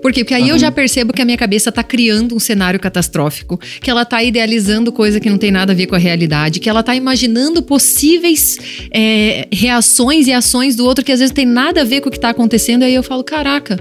[0.00, 0.24] Por quê?
[0.24, 0.48] Porque aí uhum.
[0.50, 4.22] eu já percebo que a minha cabeça tá criando um cenário catastrófico, que ela tá
[4.22, 7.62] idealizando coisa que não tem nada a ver com a realidade, que ela tá imaginando
[7.62, 8.56] possíveis
[8.92, 12.12] é, reações e ações do outro que às vezes tem nada a ver com o
[12.12, 13.78] que tá acontecendo, e aí eu falo, caraca,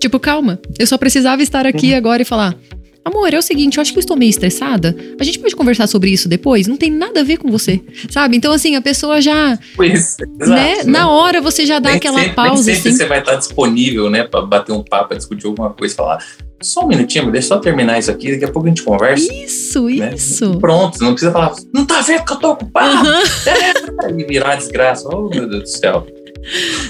[0.00, 1.96] tipo, calma, eu só precisava estar aqui uhum.
[1.96, 2.56] agora e falar,
[3.04, 4.94] Amor, é o seguinte, eu acho que eu estou meio estressada.
[5.18, 6.66] A gente pode conversar sobre isso depois?
[6.66, 8.36] Não tem nada a ver com você, sabe?
[8.36, 9.58] Então, assim, a pessoa já.
[9.74, 10.76] Pois, exato, né?
[10.76, 10.84] né?
[10.84, 12.66] Na hora você já dá nem aquela sempre, pausa.
[12.66, 12.98] Nem sempre assim.
[12.98, 16.24] você vai estar disponível, né, para bater um papo, pra discutir alguma coisa, falar.
[16.62, 19.32] Só um minutinho, deixa eu só terminar isso aqui, daqui a pouco a gente conversa.
[19.32, 20.12] Isso, né?
[20.14, 20.58] isso.
[20.58, 23.08] Pronto, não precisa falar, não tá vendo que eu tô ocupado?
[23.08, 23.20] Uhum.
[24.02, 25.08] É, e virar desgraça.
[25.12, 26.06] Oh, meu Deus do céu.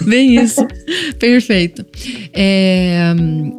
[0.03, 0.67] Bem isso.
[1.19, 1.85] Perfeito.
[2.33, 3.13] É,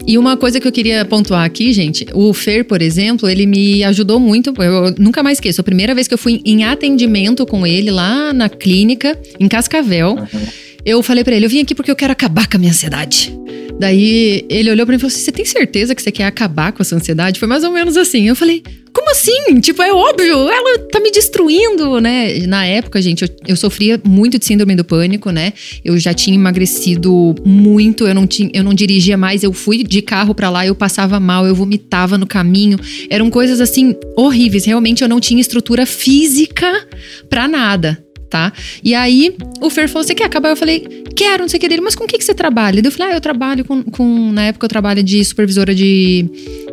[0.07, 3.83] e uma coisa que eu queria pontuar aqui, gente, o Fer, por exemplo, ele me
[3.83, 4.53] ajudou muito.
[4.61, 5.61] Eu nunca mais esqueço.
[5.61, 10.15] A primeira vez que eu fui em atendimento com ele lá na clínica, em Cascavel,
[10.15, 10.47] uhum.
[10.85, 13.37] eu falei para ele: eu vim aqui porque eu quero acabar com a minha ansiedade.
[13.79, 16.71] Daí ele olhou para mim e falou assim: Você tem certeza que você quer acabar
[16.71, 17.39] com essa ansiedade?
[17.39, 18.27] Foi mais ou menos assim.
[18.27, 18.63] Eu falei:
[18.93, 19.59] Como assim?
[19.61, 22.39] Tipo, é óbvio, ela tá me destruindo, né?
[22.47, 25.53] Na época, gente, eu, eu sofria muito de síndrome do pânico, né?
[25.83, 30.01] Eu já tinha emagrecido muito, eu não, tinha, eu não dirigia mais, eu fui de
[30.01, 32.77] carro para lá, eu passava mal, eu vomitava no caminho.
[33.09, 34.65] Eram coisas assim horríveis.
[34.65, 36.87] Realmente eu não tinha estrutura física
[37.29, 38.51] para nada tá?
[38.81, 40.49] E aí o Fer falou: Você quer acabar?
[40.49, 40.79] Eu falei:
[41.15, 42.81] Quero, não sei o que dele, mas com o que, que você trabalha?
[42.83, 44.31] Eu falei: Ah, eu trabalho com, com.
[44.31, 46.25] Na época eu trabalho de supervisora de,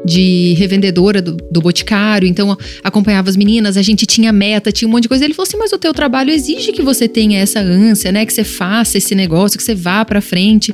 [0.05, 4.93] de revendedora do, do Boticário, então acompanhava as meninas, a gente tinha meta, tinha um
[4.93, 5.25] monte de coisa.
[5.25, 8.25] Ele falou assim: Mas o teu trabalho exige que você tenha essa ânsia, né?
[8.25, 10.73] Que você faça esse negócio, que você vá pra frente.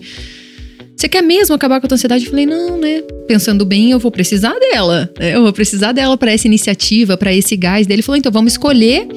[0.97, 2.24] Você quer mesmo acabar com a tua ansiedade?
[2.24, 3.02] Eu falei, não, né?
[3.27, 5.11] Pensando bem, eu vou precisar dela.
[5.19, 5.35] Né?
[5.35, 7.97] Eu vou precisar dela para essa iniciativa, para esse gás dele.
[7.97, 9.09] Ele falou, então vamos escolher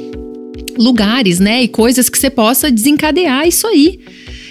[0.77, 1.63] lugares, né?
[1.63, 3.99] E coisas que você possa desencadear isso aí.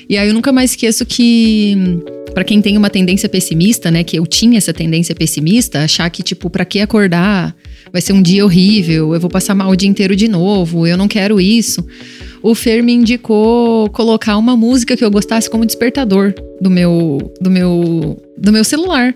[0.09, 1.77] E aí eu nunca mais esqueço que
[2.33, 6.23] para quem tem uma tendência pessimista, né, que eu tinha essa tendência pessimista, achar que
[6.23, 7.57] tipo, para que acordar?
[7.93, 10.97] Vai ser um dia horrível, eu vou passar mal o dia inteiro de novo, eu
[10.97, 11.85] não quero isso.
[12.43, 17.51] O Fer me indicou colocar uma música que eu gostasse como despertador do meu do
[17.51, 19.15] meu do meu celular.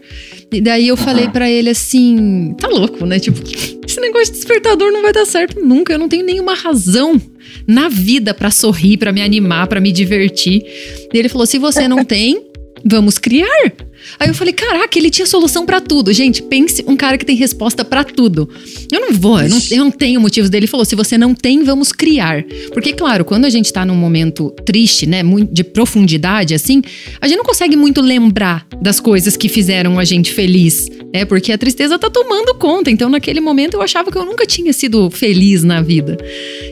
[0.51, 3.19] E daí eu falei para ele assim, tá louco, né?
[3.21, 3.41] Tipo,
[3.87, 5.93] esse negócio de despertador não vai dar certo nunca.
[5.93, 7.21] Eu não tenho nenhuma razão
[7.67, 10.65] na vida para sorrir, para me animar, para me divertir.
[11.13, 12.50] E ele falou: se você não tem,
[12.85, 13.73] vamos criar.
[14.19, 16.13] Aí eu falei, caraca, ele tinha solução para tudo.
[16.13, 18.49] Gente, pense um cara que tem resposta para tudo.
[18.91, 20.65] Eu não vou, eu não, eu não, tenho motivos dele.
[20.65, 22.45] Ele falou, se você não tem, vamos criar.
[22.73, 26.83] Porque, claro, quando a gente tá num momento triste, né, de profundidade, assim,
[27.21, 31.25] a gente não consegue muito lembrar das coisas que fizeram a gente feliz, né?
[31.25, 32.91] Porque a tristeza tá tomando conta.
[32.91, 36.17] Então, naquele momento, eu achava que eu nunca tinha sido feliz na vida.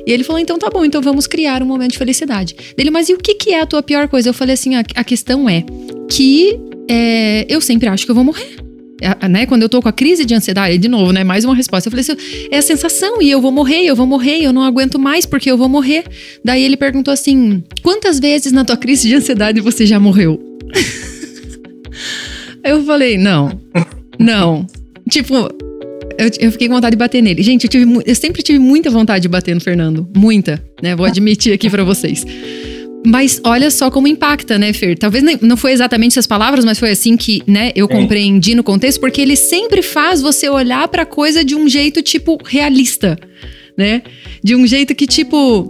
[0.07, 2.57] E ele falou, então tá bom, então vamos criar um momento de felicidade.
[2.77, 4.29] Dele, mas e o que, que é a tua pior coisa?
[4.31, 5.65] Eu falei assim, a, a questão é
[6.09, 6.59] que
[6.89, 8.57] é, eu sempre acho que eu vou morrer.
[9.01, 9.47] É, né?
[9.47, 11.23] Quando eu tô com a crise de ansiedade, de novo, né?
[11.23, 11.89] Mais uma resposta.
[11.89, 14.63] Eu falei assim: é a sensação, e eu vou morrer, eu vou morrer, eu não
[14.63, 16.05] aguento mais porque eu vou morrer.
[16.45, 20.41] Daí ele perguntou assim: quantas vezes na tua crise de ansiedade você já morreu?
[22.65, 23.61] eu falei: não,
[24.19, 24.67] não.
[25.09, 25.35] Tipo,
[26.19, 27.43] eu, eu, fiquei com vontade de bater nele.
[27.43, 30.09] Gente, eu, tive, eu sempre tive muita vontade de bater no Fernando.
[30.17, 30.97] Muita, né?
[30.97, 32.27] Vou admitir aqui para vocês.
[33.07, 34.99] Mas olha só como impacta, né, Fer?
[34.99, 39.01] Talvez não foi exatamente essas palavras, mas foi assim que, né, eu compreendi no contexto,
[39.01, 43.19] porque ele sempre faz você olhar para coisa de um jeito tipo realista,
[43.77, 44.03] né?
[44.43, 45.69] De um jeito que tipo,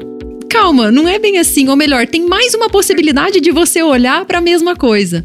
[0.48, 4.38] calma, não é bem assim, ou melhor, tem mais uma possibilidade de você olhar para
[4.38, 5.24] a mesma coisa.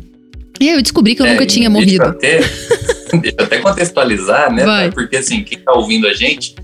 [0.60, 2.04] E aí eu descobri que eu é, nunca tinha morrido.
[2.04, 2.40] Até,
[3.20, 4.66] deixa eu até contextualizar, né?
[4.66, 4.92] Vai.
[4.92, 6.56] Porque assim, quem tá ouvindo a gente,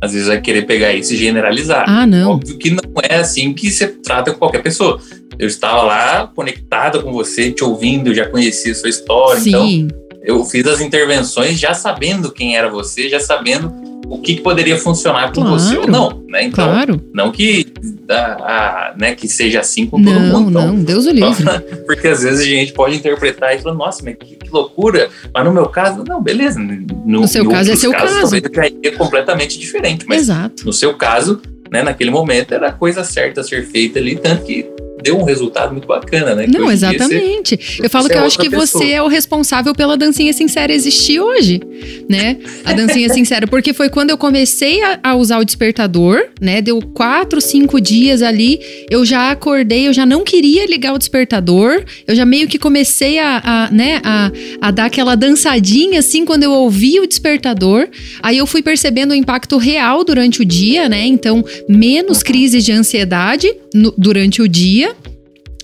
[0.00, 1.84] às vezes vai querer pegar isso e generalizar.
[1.88, 2.32] Ah, não.
[2.32, 5.00] Óbvio que não é assim que você trata com qualquer pessoa.
[5.38, 9.40] Eu estava lá conectada com você, te ouvindo, já conhecia a sua história.
[9.40, 9.88] Sim.
[9.88, 13.72] Então, eu fiz as intervenções já sabendo quem era você, já sabendo
[14.08, 16.44] o que, que poderia funcionar com claro, você ou não, né?
[16.44, 17.00] Então, claro.
[17.12, 17.66] não que,
[18.08, 20.50] a, a, né, que seja assim com todo não, mundo.
[20.50, 21.44] Então, não, Deus o livre.
[21.86, 25.10] Porque às vezes a gente pode interpretar e falar, nossa, mas que, que loucura.
[25.32, 26.58] Mas no meu caso, não, beleza.
[26.58, 28.40] No, no seu caso é seu casos, caso.
[28.40, 30.06] Talvez é completamente diferente.
[30.08, 30.64] Mas Exato.
[30.64, 31.40] no seu caso,
[31.70, 34.66] né, naquele momento era a coisa certa a ser feita ali, tanto que
[35.02, 36.46] deu um resultado muito bacana, né?
[36.48, 37.56] Não, exatamente.
[37.56, 38.66] Você, eu falo que eu acho que pessoa.
[38.66, 41.60] você é o responsável pela dancinha sincera existir hoje,
[42.08, 42.38] né?
[42.64, 46.60] A dancinha sincera, porque foi quando eu comecei a, a, usar o despertador, né?
[46.62, 48.60] Deu quatro, cinco dias ali,
[48.90, 53.18] eu já acordei, eu já não queria ligar o despertador, eu já meio que comecei
[53.18, 57.88] a, a né, a, a dar aquela dançadinha assim quando eu ouvi o despertador.
[58.22, 61.06] Aí eu fui percebendo o impacto real durante o dia, né?
[61.06, 64.94] Então, menos crises de ansiedade no, durante o dia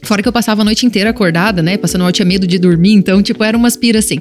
[0.04, 1.76] Fora que eu passava a noite inteira acordada, né?
[1.76, 4.20] Passando mal, tinha medo de dormir, então, tipo, era umas pira assim.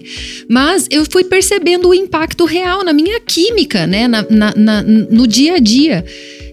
[0.50, 4.08] Mas eu fui percebendo o impacto real na minha química, né?
[4.08, 6.04] Na, na, na, no dia a dia.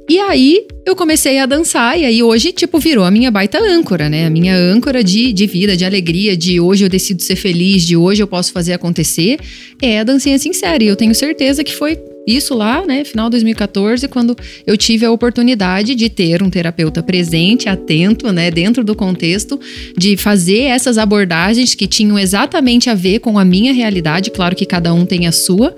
[0.09, 4.09] E aí eu comecei a dançar, e aí hoje, tipo, virou a minha baita âncora,
[4.09, 4.27] né?
[4.27, 7.97] A minha âncora de, de vida, de alegria, de hoje eu decido ser feliz, de
[7.97, 9.39] hoje eu posso fazer acontecer,
[9.81, 10.82] é a dancinha sincera.
[10.82, 14.36] E eu tenho certeza que foi isso lá, né, final de 2014, quando
[14.66, 19.59] eu tive a oportunidade de ter um terapeuta presente, atento, né, dentro do contexto,
[19.97, 24.66] de fazer essas abordagens que tinham exatamente a ver com a minha realidade, claro que
[24.66, 25.74] cada um tem a sua,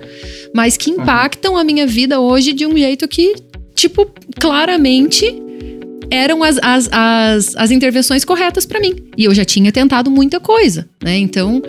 [0.53, 3.35] mas que impactam a minha vida hoje de um jeito que,
[3.73, 4.09] tipo,
[4.39, 5.25] claramente
[6.11, 8.95] eram as, as, as, as intervenções corretas para mim.
[9.17, 11.17] E eu já tinha tentado muita coisa, né?
[11.17, 11.61] Então,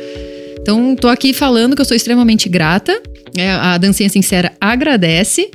[0.65, 2.99] então, tô aqui falando que eu sou extremamente grata
[3.37, 5.51] é, a Dancinha Sincera agradece.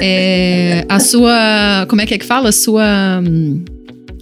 [0.00, 1.86] É, a sua.
[1.88, 2.48] Como é que é que fala?
[2.48, 3.64] A sua hum,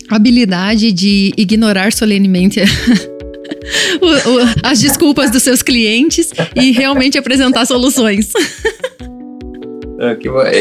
[0.09, 2.61] habilidade de ignorar solenemente.
[4.01, 8.31] o, o, as desculpas dos seus clientes e realmente apresentar soluções.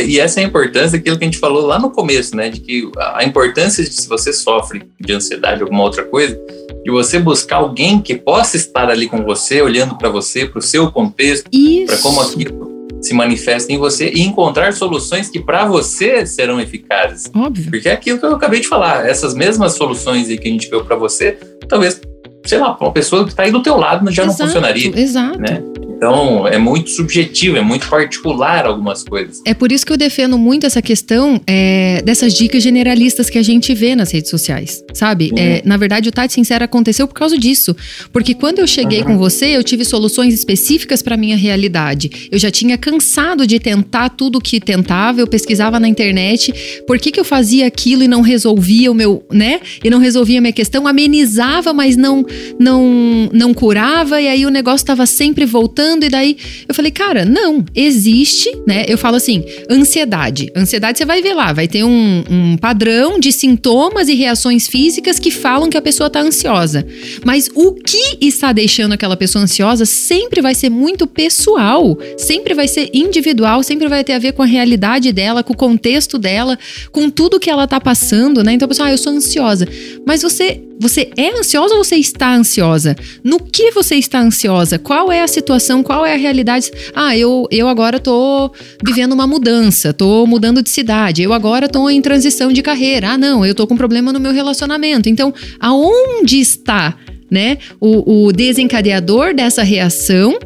[0.06, 2.50] E essa é a importância daquilo que a gente falou lá no começo, né?
[2.50, 6.40] De que a importância de se você sofre de ansiedade ou alguma outra coisa,
[6.84, 10.62] de você buscar alguém que possa estar ali com você, olhando para você, para o
[10.62, 11.50] seu contexto,
[11.88, 12.72] para como aquilo
[13.02, 17.32] se manifesta em você e encontrar soluções que para você serão eficazes.
[17.36, 17.72] Óbvio.
[17.72, 20.70] Porque é aquilo que eu acabei de falar, essas mesmas soluções aí que a gente
[20.70, 21.38] viu para você,
[21.68, 22.00] talvez,
[22.46, 24.92] sei lá, uma pessoa que está aí do teu lado já exato, não funcionaria.
[24.96, 25.40] Exato.
[25.40, 25.64] Né?
[26.02, 29.40] Então, é muito subjetivo, é muito particular algumas coisas.
[29.46, 33.44] É por isso que eu defendo muito essa questão é, dessas dicas generalistas que a
[33.44, 35.30] gente vê nas redes sociais, sabe?
[35.32, 35.38] Uhum.
[35.38, 37.76] É, na verdade, o Tati Sincera aconteceu por causa disso.
[38.12, 39.10] Porque quando eu cheguei uhum.
[39.10, 42.30] com você, eu tive soluções específicas para minha realidade.
[42.32, 47.12] Eu já tinha cansado de tentar tudo que tentava, eu pesquisava na internet por que,
[47.12, 49.60] que eu fazia aquilo e não resolvia o meu, né?
[49.84, 52.26] E não resolvia a minha questão, amenizava, mas não,
[52.60, 56.38] não, não curava, e aí o negócio estava sempre voltando e daí
[56.68, 58.86] eu falei, cara, não, existe, né?
[58.88, 60.52] Eu falo assim, ansiedade.
[60.56, 65.20] Ansiedade você vai ver lá, vai ter um, um padrão de sintomas e reações físicas
[65.20, 66.86] que falam que a pessoa tá ansiosa.
[67.26, 72.68] Mas o que está deixando aquela pessoa ansiosa sempre vai ser muito pessoal, sempre vai
[72.68, 76.58] ser individual, sempre vai ter a ver com a realidade dela, com o contexto dela,
[76.92, 78.54] com tudo que ela tá passando, né?
[78.54, 79.68] Então a pessoa, ah, eu sou ansiosa.
[80.06, 82.96] Mas você você é ansiosa ou você está ansiosa?
[83.24, 84.80] No que você está ansiosa?
[84.80, 85.81] Qual é a situação?
[85.84, 86.72] Qual é a realidade?
[86.96, 88.52] Ah, eu, eu agora tô
[88.84, 93.12] vivendo uma mudança, tô mudando de cidade, eu agora tô em transição de carreira.
[93.12, 95.10] Ah, não, eu tô com problema no meu relacionamento.
[95.10, 96.96] Então, aonde está,
[97.30, 100.38] né, o, o desencadeador dessa reação?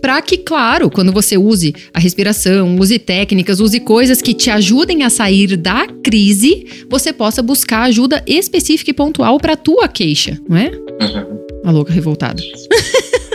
[0.00, 5.02] para que, claro, quando você use a respiração, use técnicas, use coisas que te ajudem
[5.02, 10.56] a sair da crise, você possa buscar ajuda específica e pontual para tua queixa, não
[10.56, 10.70] é?
[10.70, 11.38] Uhum.
[11.64, 12.40] A louca revoltada.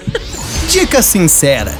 [0.72, 1.78] Dica sincera.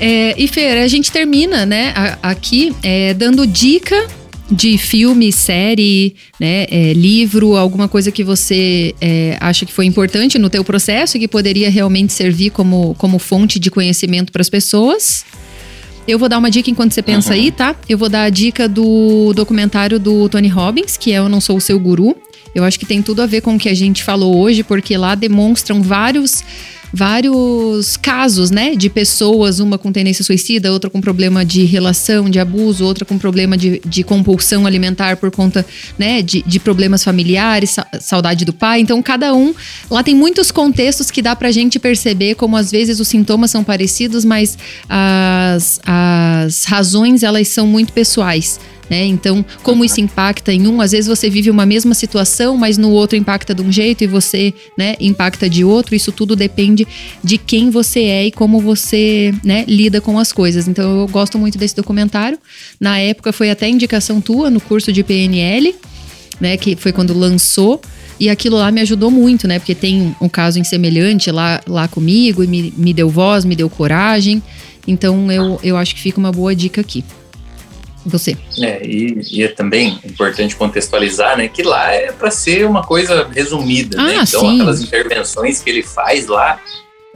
[0.00, 1.92] É, e Fer, a gente termina, né,
[2.22, 4.06] aqui é, dando dica
[4.48, 10.38] de filme, série, né, é, livro, alguma coisa que você é, acha que foi importante
[10.38, 14.48] no teu processo e que poderia realmente servir como, como fonte de conhecimento para as
[14.48, 15.24] pessoas.
[16.06, 17.34] Eu vou dar uma dica enquanto você pensa uhum.
[17.34, 17.74] aí, tá?
[17.88, 21.56] Eu vou dar a dica do documentário do Tony Robbins, que é Eu Não Sou
[21.56, 22.16] o Seu Guru.
[22.54, 24.96] Eu acho que tem tudo a ver com o que a gente falou hoje, porque
[24.96, 26.42] lá demonstram vários
[26.92, 32.38] vários casos, né, de pessoas, uma com tendência suicida, outra com problema de relação, de
[32.38, 35.64] abuso, outra com problema de, de compulsão alimentar por conta,
[35.98, 38.80] né, de, de problemas familiares, saudade do pai.
[38.80, 39.54] Então, cada um,
[39.90, 43.62] lá tem muitos contextos que dá pra gente perceber como às vezes os sintomas são
[43.62, 44.58] parecidos, mas
[44.88, 48.58] as, as razões, elas são muito pessoais
[48.90, 49.06] né?
[49.06, 52.90] Então, como isso impacta em um, às vezes você vive uma mesma situação, mas no
[52.90, 55.94] outro impacta de um jeito e você, né, impacta de outro.
[55.94, 56.84] Isso tudo depende
[57.22, 60.66] de quem você é e como você, né, lida com as coisas.
[60.66, 62.36] Então, eu gosto muito desse documentário.
[62.80, 65.72] Na época foi até indicação tua no curso de PNL,
[66.40, 67.80] né, que foi quando lançou.
[68.18, 69.58] E aquilo lá me ajudou muito, né?
[69.58, 73.56] Porque tem um caso em semelhante lá, lá comigo e me, me deu voz, me
[73.56, 74.42] deu coragem.
[74.86, 77.02] Então eu, eu acho que fica uma boa dica aqui.
[78.06, 78.36] Você.
[78.58, 83.28] É, e, e é também importante contextualizar, né, que lá é para ser uma coisa
[83.34, 84.02] resumida, né?
[84.02, 84.24] ah, né?
[84.26, 84.54] Então, sim.
[84.54, 86.58] aquelas intervenções que ele faz lá,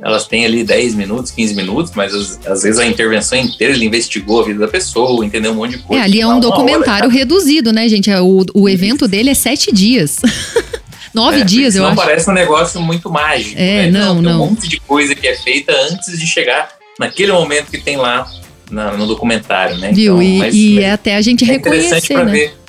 [0.02, 2.12] elas têm ali 10 minutos, 15 minutos, mas
[2.46, 5.78] às, vezes a intervenção inteira ele investigou a vida da pessoa, entendeu um monte de
[5.78, 6.02] coisa.
[6.02, 8.10] É, ali é um documentário hora, reduzido, né, gente?
[8.10, 10.18] É, o, o evento dele é sete dias.
[11.14, 11.94] Nove é, dias, eu acho.
[11.94, 13.54] Não parece um negócio muito mágico.
[13.56, 13.90] É, né?
[13.90, 14.22] não, não.
[14.22, 17.96] Tem um monte de coisa que é feita antes de chegar naquele momento que tem
[17.96, 18.28] lá
[18.70, 19.92] na, no documentário, né?
[19.92, 20.20] Viu?
[20.20, 22.32] Então, e, mas, e é até a gente é reconhecer, né?
[22.32, 22.64] Ver.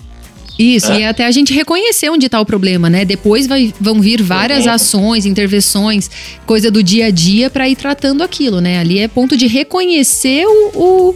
[0.57, 1.01] Isso, é.
[1.01, 3.03] e até a gente reconhecer onde está o problema, né?
[3.03, 6.09] Depois vai, vão vir várias ações, intervenções,
[6.45, 8.79] coisa do dia a dia para ir tratando aquilo, né?
[8.79, 11.15] Ali é ponto de reconhecer o, o,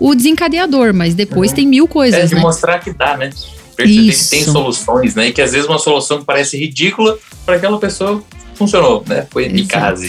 [0.00, 1.56] o desencadeador, mas depois uhum.
[1.56, 2.20] tem mil coisas.
[2.20, 2.40] É de né?
[2.40, 3.30] mostrar que dá, né?
[3.76, 4.24] Perceber Isso.
[4.24, 5.28] que tem soluções, né?
[5.28, 8.24] E que às vezes uma solução que parece ridícula para aquela pessoa
[8.54, 9.26] funcionou, né?
[9.30, 10.00] Foi eficaz.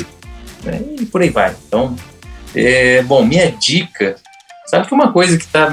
[0.64, 0.82] Né?
[1.00, 1.54] E por aí vai.
[1.68, 1.96] Então,
[2.56, 4.16] é, bom, minha dica.
[4.68, 5.72] Sabe que uma coisa que tá.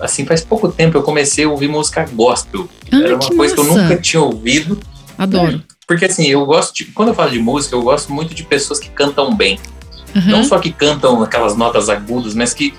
[0.00, 2.68] Assim, faz pouco tempo eu comecei a ouvir música gospel.
[2.92, 3.68] Ah, Era uma que coisa massa.
[3.68, 4.78] que eu nunca tinha ouvido.
[5.16, 5.62] Adoro.
[5.86, 6.84] Porque assim, eu gosto de.
[6.86, 9.58] Quando eu falo de música, eu gosto muito de pessoas que cantam bem.
[10.14, 10.26] Uhum.
[10.26, 12.74] Não só que cantam aquelas notas agudas, mas que,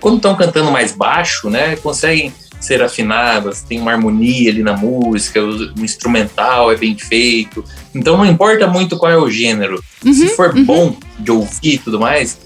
[0.00, 5.42] quando estão cantando mais baixo, né, conseguem ser afinadas, tem uma harmonia ali na música,
[5.42, 7.64] o, instrumental é bem feito.
[7.94, 9.82] Então não importa muito qual é o gênero.
[10.04, 10.64] Uhum, Se for uhum.
[10.64, 12.38] bom de ouvir e tudo mais,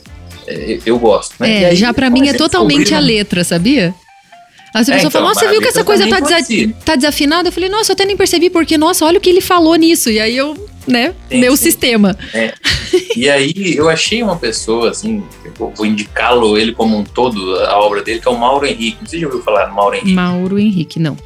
[0.85, 1.35] eu gosto.
[1.41, 1.63] Né?
[1.63, 3.95] É, aí, já para mim é totalmente a letra, sabia?
[4.75, 7.49] As pessoas é, então, falam, nossa, você viu que essa coisa tá, desa tá, desafinada?
[7.49, 10.09] Eu falei, nossa, eu até nem percebi, porque, nossa, olha o que ele falou nisso.
[10.09, 10.57] E aí eu,
[10.87, 11.65] né, sim, meu sim.
[11.65, 12.17] sistema.
[12.33, 12.55] É.
[13.15, 15.23] E aí eu achei uma pessoa, assim,
[15.59, 18.97] vou indicá-lo ele como um todo, a obra dele, que é o Mauro Henrique.
[19.01, 20.15] Não sei se já ouviu falar do Mauro Henrique.
[20.15, 21.19] Mauro Henrique, não.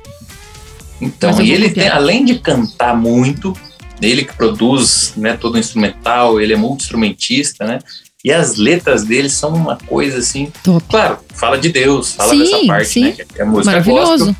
[1.00, 3.56] Então, e ele tem, além de cantar muito,
[4.00, 7.78] ele que produz né, todo o instrumental, ele é multi-instrumentista, né?
[8.26, 10.52] E as letras dele são uma coisa assim.
[10.64, 10.84] Top.
[10.90, 13.04] Claro, fala de Deus, fala sim, dessa parte, sim.
[13.04, 13.12] né?
[13.12, 14.26] Que é a música Maravilhoso.
[14.26, 14.36] Gospel,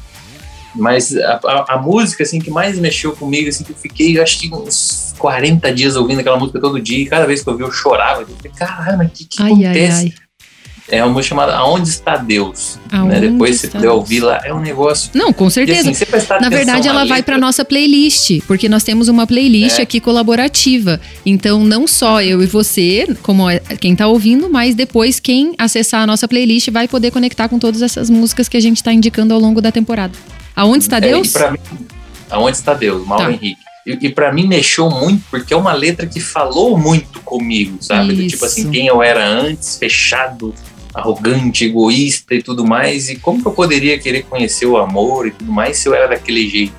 [0.74, 4.24] mas a, a, a, música assim que mais mexeu comigo, assim, que eu fiquei, eu
[4.24, 7.52] acho que uns 40 dias ouvindo aquela música todo dia, e cada vez que eu
[7.52, 8.22] ouvi eu chorava.
[8.22, 10.06] Eu falei, caramba, o que, que ai, acontece?
[10.06, 10.25] Ai, ai.
[10.88, 12.78] É uma música chamada Aonde Está Deus.
[12.92, 13.20] né?
[13.20, 15.10] Depois você puder ouvir lá, é um negócio.
[15.12, 15.90] Não, com certeza.
[15.90, 16.04] Assim,
[16.40, 19.82] Na verdade, ela vai para nossa playlist, porque nós temos uma playlist é.
[19.82, 21.00] aqui colaborativa.
[21.24, 26.02] Então, não só eu e você, como é, quem está ouvindo, mas depois quem acessar
[26.02, 29.34] a nossa playlist vai poder conectar com todas essas músicas que a gente está indicando
[29.34, 30.12] ao longo da temporada.
[30.54, 31.34] Aonde está é, Deus?
[31.34, 31.58] É, mim,
[32.30, 33.32] Aonde está Deus, Mauro tá.
[33.32, 33.66] Henrique.
[33.86, 38.26] E, e para mim mexeu muito, porque é uma letra que falou muito comigo, sabe?
[38.26, 40.52] Tipo assim, quem eu era antes, fechado,
[40.96, 45.30] arrogante, egoísta e tudo mais, e como que eu poderia querer conhecer o amor e
[45.30, 46.74] tudo mais se eu era daquele jeito?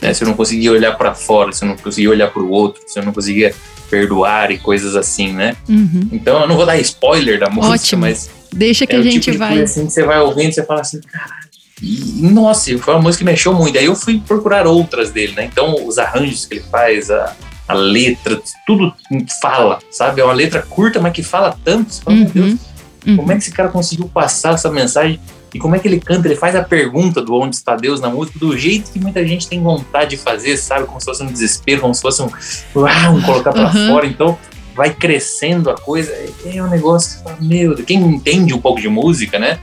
[0.00, 0.12] Né?
[0.12, 2.80] Se eu não conseguia olhar para fora, se eu não conseguia olhar para o outro,
[2.86, 3.54] se eu não conseguia
[3.90, 5.56] perdoar e coisas assim, né?
[5.68, 6.08] Uhum.
[6.12, 8.00] Então eu não vou dar spoiler da música, Ótimo.
[8.02, 9.62] mas deixa que é a gente tipo vai.
[9.62, 11.48] assim que você vai ouvindo, você fala assim, caralho.
[11.80, 13.78] E, nossa, foi uma música que mexeu muito.
[13.78, 15.44] Aí eu fui procurar outras dele, né?
[15.44, 17.36] Então, os arranjos que ele faz, a,
[17.68, 18.92] a letra, tudo
[19.40, 20.20] fala, sabe?
[20.20, 21.94] É uma letra curta, mas que fala tanto.
[21.94, 22.22] Você fala, uhum.
[22.24, 22.60] meu Deus,
[23.06, 23.16] Uhum.
[23.16, 25.20] Como é que esse cara conseguiu passar essa mensagem?
[25.54, 26.28] E como é que ele canta?
[26.28, 29.48] Ele faz a pergunta do onde está Deus na música do jeito que muita gente
[29.48, 30.86] tem vontade de fazer, sabe?
[30.86, 33.88] Como se fosse um desespero, como se fosse um, um colocar para uhum.
[33.88, 34.06] fora.
[34.06, 34.38] Então
[34.74, 36.12] vai crescendo a coisa.
[36.44, 39.58] É um negócio que fala, meu, quem entende um pouco de música, né?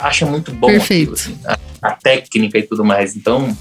[0.00, 1.12] Acha muito bom Perfeito.
[1.12, 3.16] Aquilo, assim, a, a, técnica e tudo mais.
[3.16, 3.56] Então,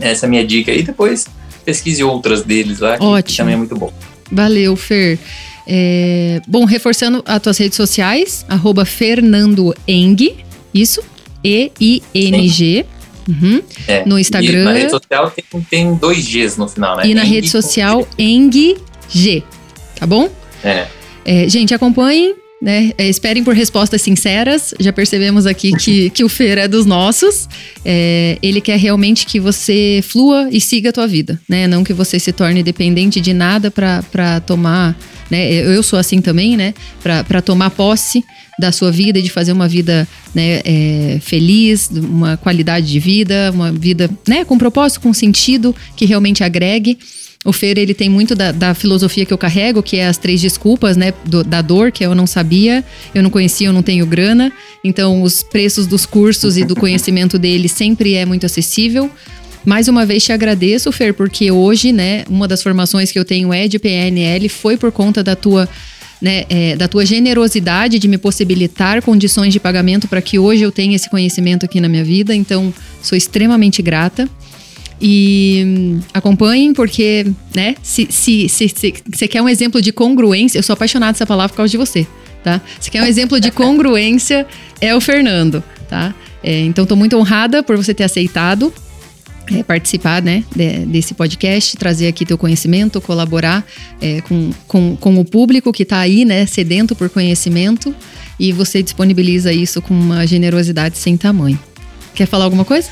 [0.00, 0.72] essa é a minha dica.
[0.72, 1.26] E depois
[1.64, 3.22] pesquise outras deles lá, que, Ótimo.
[3.22, 3.92] que também é muito bom.
[4.30, 5.18] Valeu, Fer.
[5.66, 10.36] É, bom, reforçando as tuas redes sociais, arroba Fernando Eng,
[10.74, 11.02] isso?
[11.44, 12.86] E-I-N-G.
[13.28, 13.62] Uhum.
[13.86, 14.64] É, no Instagram.
[14.64, 17.06] na rede social tem, tem, dois Gs no final, né?
[17.06, 18.76] E na Eng rede social, Eng
[19.08, 19.42] G.
[19.94, 20.28] Tá bom?
[20.64, 20.86] É.
[21.24, 22.34] é gente, acompanhem.
[22.60, 22.92] Né?
[22.96, 24.72] É, esperem por respostas sinceras.
[24.78, 27.48] Já percebemos aqui que, que o Fer é dos nossos.
[27.84, 31.66] É, ele quer realmente que você flua e siga a tua vida, né?
[31.66, 34.96] Não que você se torne dependente de nada para tomar
[35.30, 35.52] né?
[35.52, 36.74] Eu sou assim também, né?
[37.02, 38.22] Para tomar posse
[38.58, 43.50] da sua vida e de fazer uma vida né, é, feliz, uma qualidade de vida,
[43.52, 46.98] uma vida né, com propósito, com sentido, que realmente agregue.
[47.44, 50.40] o Fer, ele tem muito da, da, filosofia que eu carrego, que é as três
[50.40, 51.12] desculpas, né?
[51.24, 52.84] Do, da dor, que eu não sabia,
[53.14, 54.52] eu não conhecia, eu não tenho grana.
[54.84, 59.10] Então, os preços dos cursos e do conhecimento dele sempre é muito acessível.
[59.64, 63.52] Mais uma vez te agradeço, Fer, porque hoje, né, uma das formações que eu tenho
[63.52, 65.68] é de PNL, foi por conta da tua,
[66.20, 70.72] né, é, da tua generosidade de me possibilitar condições de pagamento para que hoje eu
[70.72, 72.34] tenha esse conhecimento aqui na minha vida.
[72.34, 74.28] Então, sou extremamente grata.
[75.00, 80.58] E hum, acompanhem, porque, né, se você se, se, se, quer um exemplo de congruência,
[80.58, 82.06] eu sou apaixonada dessa palavra por causa de você,
[82.44, 82.60] tá?
[82.78, 84.46] Se quer um exemplo de congruência,
[84.80, 86.14] é o Fernando, tá?
[86.40, 88.72] É, então, estou muito honrada por você ter aceitado
[89.54, 93.64] é, participar né, de, desse podcast, trazer aqui teu conhecimento, colaborar
[94.00, 97.94] é, com, com, com o público que está aí, né, sedento por conhecimento,
[98.38, 101.58] e você disponibiliza isso com uma generosidade sem tamanho.
[102.14, 102.88] Quer falar alguma coisa?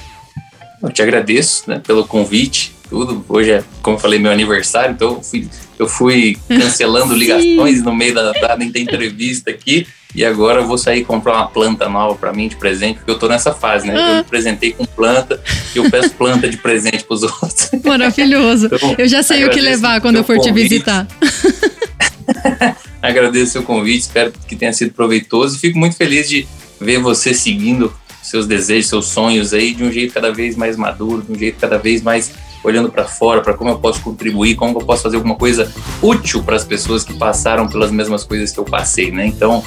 [0.82, 3.24] Eu te agradeço né, pelo convite, tudo.
[3.28, 7.94] Hoje é, como eu falei, meu aniversário, então eu fui, eu fui cancelando ligações no
[7.94, 9.86] meio da, da, da entrevista aqui.
[10.14, 13.18] E agora eu vou sair comprar uma planta nova para mim de presente, porque eu
[13.18, 13.94] tô nessa fase, né?
[13.96, 14.10] Ah.
[14.10, 15.40] Eu me presentei com planta
[15.74, 17.70] e eu peço planta de presente pros outros.
[17.84, 18.66] Maravilhoso.
[18.66, 20.54] Então, eu já sei o que levar quando eu for convite.
[20.54, 21.06] te visitar.
[23.00, 26.46] agradeço o seu convite, espero que tenha sido proveitoso e fico muito feliz de
[26.80, 27.92] ver você seguindo
[28.22, 31.58] seus desejos, seus sonhos aí de um jeito cada vez mais maduro, de um jeito
[31.58, 32.30] cada vez mais
[32.62, 35.72] olhando para fora, para como eu posso contribuir, como eu posso fazer alguma coisa
[36.02, 39.26] útil para as pessoas que passaram pelas mesmas coisas que eu passei, né?
[39.26, 39.62] Então,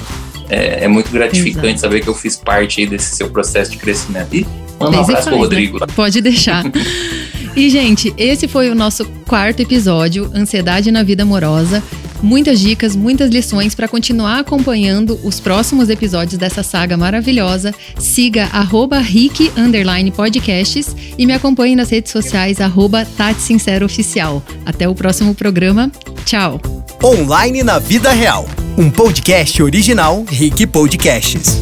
[0.48, 1.80] é, é muito gratificante Exato.
[1.80, 4.34] saber que eu fiz parte desse seu processo de crescimento.
[4.34, 4.46] E
[4.78, 5.78] manda um abraço pro Rodrigo.
[5.80, 5.86] Né?
[5.94, 6.64] Pode deixar.
[7.56, 11.82] e, gente, esse foi o nosso quarto episódio, Ansiedade na Vida Amorosa.
[12.22, 17.74] Muitas dicas, muitas lições para continuar acompanhando os próximos episódios dessa saga maravilhosa.
[17.98, 19.52] Siga arroba Rick
[20.16, 24.42] Podcasts e me acompanhe nas redes sociais arroba Tati Sincero Oficial.
[24.64, 25.92] Até o próximo programa.
[26.24, 26.60] Tchau.
[27.02, 31.60] Online na Vida Real um podcast original Rick Podcasts.